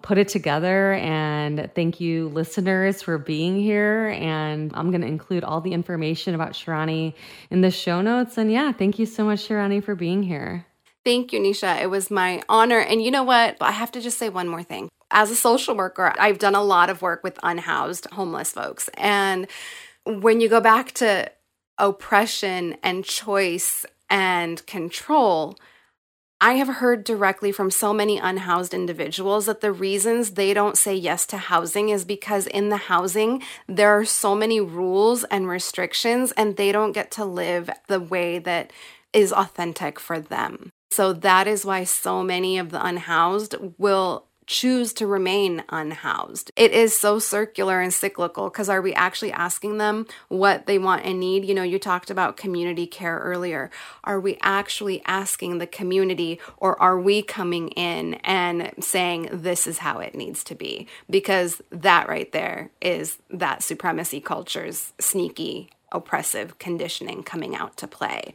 put 0.06 0.18
it 0.18 0.28
together. 0.28 0.92
And 0.92 1.68
thank 1.74 2.00
you, 2.00 2.28
listeners, 2.28 3.02
for 3.02 3.18
being 3.18 3.60
here. 3.60 4.14
And 4.16 4.70
I'm 4.74 4.92
going 4.92 5.00
to 5.00 5.06
include 5.08 5.42
all 5.42 5.60
the 5.60 5.72
information 5.72 6.32
about 6.32 6.52
Shirani 6.52 7.12
in 7.50 7.60
the 7.60 7.72
show 7.72 8.00
notes. 8.02 8.38
And 8.38 8.52
yeah, 8.52 8.70
thank 8.70 9.00
you 9.00 9.06
so 9.06 9.24
much, 9.24 9.48
Shirani, 9.48 9.82
for 9.82 9.96
being 9.96 10.22
here. 10.22 10.64
Thank 11.04 11.32
you, 11.32 11.40
Nisha. 11.40 11.82
It 11.82 11.90
was 11.90 12.08
my 12.08 12.40
honor. 12.48 12.78
And 12.78 13.02
you 13.02 13.10
know 13.10 13.24
what? 13.24 13.56
I 13.60 13.72
have 13.72 13.90
to 13.92 14.00
just 14.00 14.16
say 14.16 14.28
one 14.28 14.46
more 14.46 14.62
thing. 14.62 14.88
As 15.10 15.32
a 15.32 15.36
social 15.36 15.74
worker, 15.74 16.14
I've 16.20 16.38
done 16.38 16.54
a 16.54 16.62
lot 16.62 16.88
of 16.88 17.02
work 17.02 17.24
with 17.24 17.36
unhoused 17.42 18.06
homeless 18.12 18.52
folks. 18.52 18.88
And 18.96 19.48
when 20.04 20.40
you 20.40 20.48
go 20.48 20.60
back 20.60 20.92
to 20.92 21.32
oppression 21.78 22.76
and 22.80 23.04
choice 23.04 23.84
and 24.08 24.64
control, 24.66 25.56
I 26.40 26.54
have 26.54 26.68
heard 26.68 27.02
directly 27.04 27.50
from 27.50 27.70
so 27.70 27.94
many 27.94 28.18
unhoused 28.18 28.74
individuals 28.74 29.46
that 29.46 29.62
the 29.62 29.72
reasons 29.72 30.32
they 30.32 30.52
don't 30.52 30.76
say 30.76 30.94
yes 30.94 31.24
to 31.26 31.38
housing 31.38 31.88
is 31.88 32.04
because 32.04 32.46
in 32.46 32.68
the 32.68 32.76
housing, 32.76 33.42
there 33.66 33.98
are 33.98 34.04
so 34.04 34.34
many 34.34 34.60
rules 34.60 35.24
and 35.24 35.48
restrictions, 35.48 36.32
and 36.32 36.56
they 36.56 36.72
don't 36.72 36.92
get 36.92 37.10
to 37.12 37.24
live 37.24 37.70
the 37.88 38.00
way 38.00 38.38
that 38.38 38.70
is 39.14 39.32
authentic 39.32 39.98
for 39.98 40.20
them. 40.20 40.70
So 40.90 41.14
that 41.14 41.46
is 41.46 41.64
why 41.64 41.84
so 41.84 42.22
many 42.22 42.58
of 42.58 42.70
the 42.70 42.84
unhoused 42.84 43.56
will 43.78 44.26
choose 44.46 44.92
to 44.94 45.06
remain 45.06 45.64
unhoused. 45.68 46.52
It 46.56 46.72
is 46.72 46.96
so 46.96 47.18
circular 47.18 47.80
and 47.80 47.92
cyclical 47.92 48.48
because 48.48 48.68
are 48.68 48.80
we 48.80 48.94
actually 48.94 49.32
asking 49.32 49.78
them 49.78 50.06
what 50.28 50.66
they 50.66 50.78
want 50.78 51.04
and 51.04 51.18
need? 51.18 51.44
You 51.44 51.54
know, 51.54 51.62
you 51.62 51.78
talked 51.78 52.10
about 52.10 52.36
community 52.36 52.86
care 52.86 53.18
earlier. 53.18 53.70
Are 54.04 54.20
we 54.20 54.38
actually 54.42 55.02
asking 55.04 55.58
the 55.58 55.66
community 55.66 56.40
or 56.58 56.80
are 56.80 56.98
we 56.98 57.22
coming 57.22 57.68
in 57.70 58.14
and 58.14 58.72
saying 58.80 59.28
this 59.32 59.66
is 59.66 59.78
how 59.78 59.98
it 59.98 60.14
needs 60.14 60.44
to 60.44 60.54
be? 60.54 60.86
Because 61.10 61.60
that 61.70 62.08
right 62.08 62.30
there 62.32 62.70
is 62.80 63.18
that 63.30 63.62
supremacy 63.62 64.20
culture's 64.20 64.92
sneaky 65.00 65.70
oppressive 65.92 66.58
conditioning 66.58 67.22
coming 67.22 67.54
out 67.54 67.76
to 67.78 67.86
play. 67.86 68.34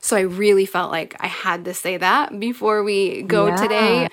So 0.00 0.16
I 0.16 0.20
really 0.20 0.66
felt 0.66 0.90
like 0.90 1.16
I 1.20 1.26
had 1.26 1.64
to 1.66 1.74
say 1.74 1.96
that 1.96 2.38
before 2.38 2.82
we 2.82 3.22
go 3.22 3.48
yeah. 3.48 3.56
today. 3.56 4.08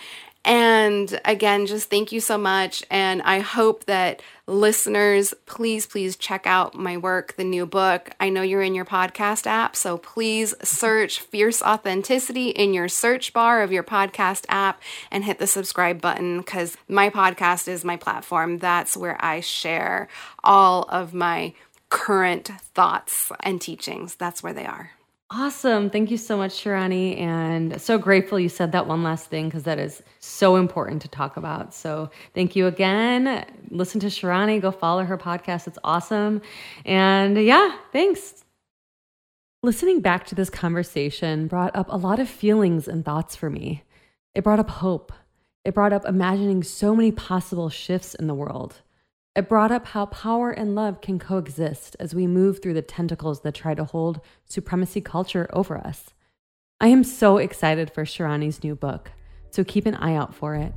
And 0.46 1.20
again, 1.26 1.66
just 1.66 1.90
thank 1.90 2.12
you 2.12 2.22
so 2.22 2.38
much. 2.38 2.84
And 2.90 3.22
I 3.24 3.40
hope 3.40 3.86
that 3.86 4.22
listeners, 4.48 5.34
please, 5.46 5.86
please 5.86 6.16
check 6.16 6.48
out 6.48 6.74
my 6.74 6.98
work, 6.98 7.36
the 7.36 7.44
new 7.44 7.66
book. 7.66 8.12
I 8.20 8.30
know 8.30 8.42
you're 8.42 8.62
in 8.62 8.74
your 8.74 8.86
podcast 8.86 9.46
app, 9.46 9.76
so 9.76 9.98
please 9.98 10.56
search 10.64 11.20
Fierce 11.20 11.62
Authenticity 11.62 12.50
in 12.50 12.74
your 12.74 12.88
search 12.88 13.34
bar 13.34 13.62
of 13.62 13.72
your 13.72 13.84
podcast 13.84 14.46
app 14.50 14.82
and 15.12 15.24
hit 15.24 15.40
the 15.40 15.48
subscribe 15.48 16.02
button 16.02 16.40
because 16.40 16.78
my 16.88 17.10
podcast 17.10 17.68
is 17.68 17.84
my 17.84 17.98
platform. 17.98 18.58
That's 18.60 18.96
where 18.98 19.24
I 19.24 19.42
share 19.42 20.08
all 20.44 20.84
of 20.84 21.14
my 21.14 21.54
current 21.90 22.52
thoughts 22.74 23.32
and 23.42 23.60
teachings. 23.60 24.16
That's 24.16 24.42
where 24.42 24.54
they 24.54 24.66
are. 24.66 24.92
Awesome. 25.32 25.92
Thank 25.92 26.10
you 26.10 26.18
so 26.18 26.38
much, 26.38 26.54
Shirani. 26.54 27.20
And 27.20 27.80
so 27.80 28.00
grateful 28.00 28.40
you 28.40 28.50
said 28.50 28.72
that 28.72 28.88
one 28.88 29.04
last 29.04 29.30
thing 29.30 29.46
because 29.48 29.62
that 29.64 29.78
is 29.78 30.02
so 30.18 30.56
important 30.56 31.04
to 31.04 31.08
talk 31.08 31.38
about. 31.38 31.72
So 31.76 32.10
thank 32.34 32.56
you 32.56 32.66
again. 32.66 33.46
Listen 33.70 34.00
to 34.02 34.08
Shirani, 34.08 34.60
go 34.60 34.72
follow 34.72 35.04
her 35.04 35.20
podcast. 35.20 35.68
It's 35.68 35.78
awesome. 35.84 36.42
And 36.84 37.38
yeah, 37.38 37.76
thanks. 37.92 38.44
Listening 39.62 40.02
back 40.02 40.26
to 40.28 40.36
this 40.36 40.50
conversation 40.50 41.48
brought 41.48 41.76
up 41.76 41.88
a 41.90 41.98
lot 41.98 42.20
of 42.20 42.28
feelings 42.28 42.88
and 42.88 43.06
thoughts 43.06 43.36
for 43.36 43.52
me. 43.52 43.84
It 44.34 44.44
brought 44.44 44.60
up 44.60 44.70
hope. 44.70 45.14
It 45.64 45.76
brought 45.76 45.94
up 45.94 46.06
imagining 46.06 46.64
so 46.64 46.96
many 46.96 47.12
possible 47.12 47.70
shifts 47.70 48.16
in 48.16 48.26
the 48.26 48.34
world. 48.34 48.82
It 49.40 49.48
brought 49.48 49.72
up 49.72 49.86
how 49.86 50.08
power 50.08 50.52
and 50.52 50.76
love 50.76 51.00
can 51.00 51.18
coexist 51.18 51.96
as 51.98 52.14
we 52.14 52.28
move 52.28 52.62
through 52.62 52.74
the 52.74 52.82
tentacles 52.82 53.40
that 53.44 53.56
try 53.56 53.74
to 53.74 53.86
hold 53.86 54.20
supremacy 54.44 55.00
culture 55.00 55.50
over 55.54 55.78
us. 55.78 56.14
I 56.82 56.88
am 56.90 57.06
so 57.06 57.38
excited 57.38 57.90
for 57.90 58.04
Shirani's 58.04 58.66
new 58.66 58.76
book, 58.76 59.14
so 59.50 59.64
keep 59.64 59.86
an 59.86 59.96
eye 59.96 60.14
out 60.14 60.36
for 60.36 60.56
it. 60.56 60.74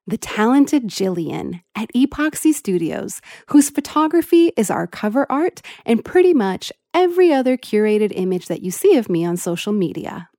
the 0.08 0.18
talented 0.18 0.88
Jillian 0.88 1.62
at 1.76 1.92
Epoxy 1.96 2.54
Studios, 2.54 3.22
whose 3.48 3.70
photography 3.70 4.52
is 4.56 4.70
our 4.70 4.88
cover 4.88 5.26
art 5.32 5.62
and 5.86 6.06
pretty 6.06 6.34
much 6.34 6.72
every 6.94 7.34
other 7.34 7.58
curated 7.58 8.12
image 8.16 8.46
that 8.48 8.62
you 8.62 8.72
see 8.72 8.98
of 8.98 9.10
me 9.10 9.26
on 9.26 9.38
social 9.38 9.74
media. 9.74 10.30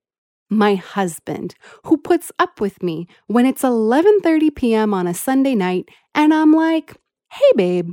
My 0.49 0.77
husband, 0.77 1.55
who 1.85 1.97
puts 1.97 2.31
up 2.39 2.61
with 2.61 2.83
me 2.83 3.09
when 3.27 3.47
it's 3.47 3.63
11:30 3.63 4.55
p.m. 4.55 4.95
on 4.95 5.09
a 5.09 5.15
Sunday 5.15 5.57
night 5.57 5.89
and 6.15 6.33
I'm 6.33 6.53
like, 6.53 6.95
"Hey 7.33 7.51
babe, 7.57 7.91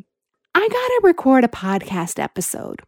I 0.54 0.60
got 0.60 0.70
to 0.70 1.02
record 1.04 1.44
a 1.44 1.48
podcast 1.48 2.20
episode." 2.22 2.82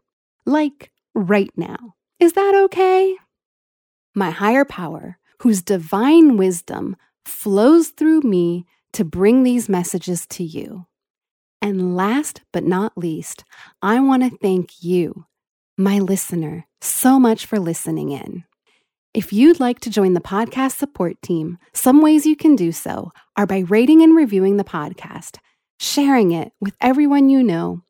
Like 0.44 0.92
right 1.16 1.50
now. 1.56 1.94
Is 2.20 2.34
that 2.34 2.54
okay? 2.66 3.16
My 4.14 4.30
higher 4.30 4.64
power, 4.64 5.18
whose 5.42 5.62
divine 5.62 6.36
wisdom 6.36 6.96
flows 7.24 7.88
through 7.88 8.20
me 8.20 8.64
to 8.96 9.04
bring 9.04 9.42
these 9.42 9.68
messages 9.68 10.26
to 10.26 10.42
you. 10.42 10.86
And 11.60 11.94
last 11.94 12.40
but 12.50 12.64
not 12.64 12.96
least, 12.96 13.44
I 13.82 14.00
want 14.00 14.22
to 14.22 14.38
thank 14.38 14.82
you, 14.82 15.26
my 15.76 15.98
listener, 15.98 16.66
so 16.80 17.20
much 17.20 17.44
for 17.44 17.58
listening 17.58 18.10
in. 18.10 18.44
If 19.12 19.34
you'd 19.34 19.60
like 19.60 19.80
to 19.80 19.90
join 19.90 20.14
the 20.14 20.20
podcast 20.22 20.78
support 20.78 21.20
team, 21.20 21.58
some 21.74 22.00
ways 22.00 22.24
you 22.24 22.36
can 22.36 22.56
do 22.56 22.72
so 22.72 23.12
are 23.36 23.46
by 23.46 23.58
rating 23.68 24.00
and 24.00 24.16
reviewing 24.16 24.56
the 24.56 24.64
podcast, 24.64 25.36
sharing 25.78 26.32
it 26.32 26.52
with 26.58 26.74
everyone 26.80 27.28
you 27.28 27.42
know, 27.42 27.82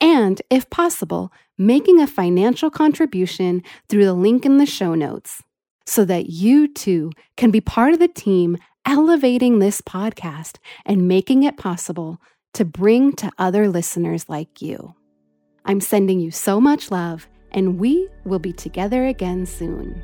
and, 0.00 0.40
if 0.48 0.70
possible, 0.70 1.32
making 1.58 2.00
a 2.00 2.06
financial 2.06 2.70
contribution 2.70 3.64
through 3.88 4.04
the 4.04 4.14
link 4.14 4.46
in 4.46 4.58
the 4.58 4.66
show 4.66 4.94
notes 4.94 5.42
so 5.86 6.04
that 6.04 6.26
you 6.26 6.68
too 6.72 7.10
can 7.36 7.50
be 7.50 7.60
part 7.60 7.92
of 7.92 7.98
the 7.98 8.06
team 8.06 8.56
elevating 8.86 9.58
this 9.58 9.80
podcast 9.80 10.58
and 10.84 11.08
making 11.08 11.42
it 11.42 11.56
possible 11.56 12.20
to 12.54 12.64
bring 12.64 13.12
to 13.16 13.30
other 13.38 13.68
listeners 13.68 14.28
like 14.28 14.60
you. 14.60 14.94
I'm 15.64 15.80
sending 15.80 16.20
you 16.20 16.30
so 16.30 16.60
much 16.60 16.90
love, 16.90 17.26
and 17.52 17.78
we 17.78 18.08
will 18.24 18.38
be 18.38 18.52
together 18.52 19.06
again 19.06 19.46
soon. 19.46 20.02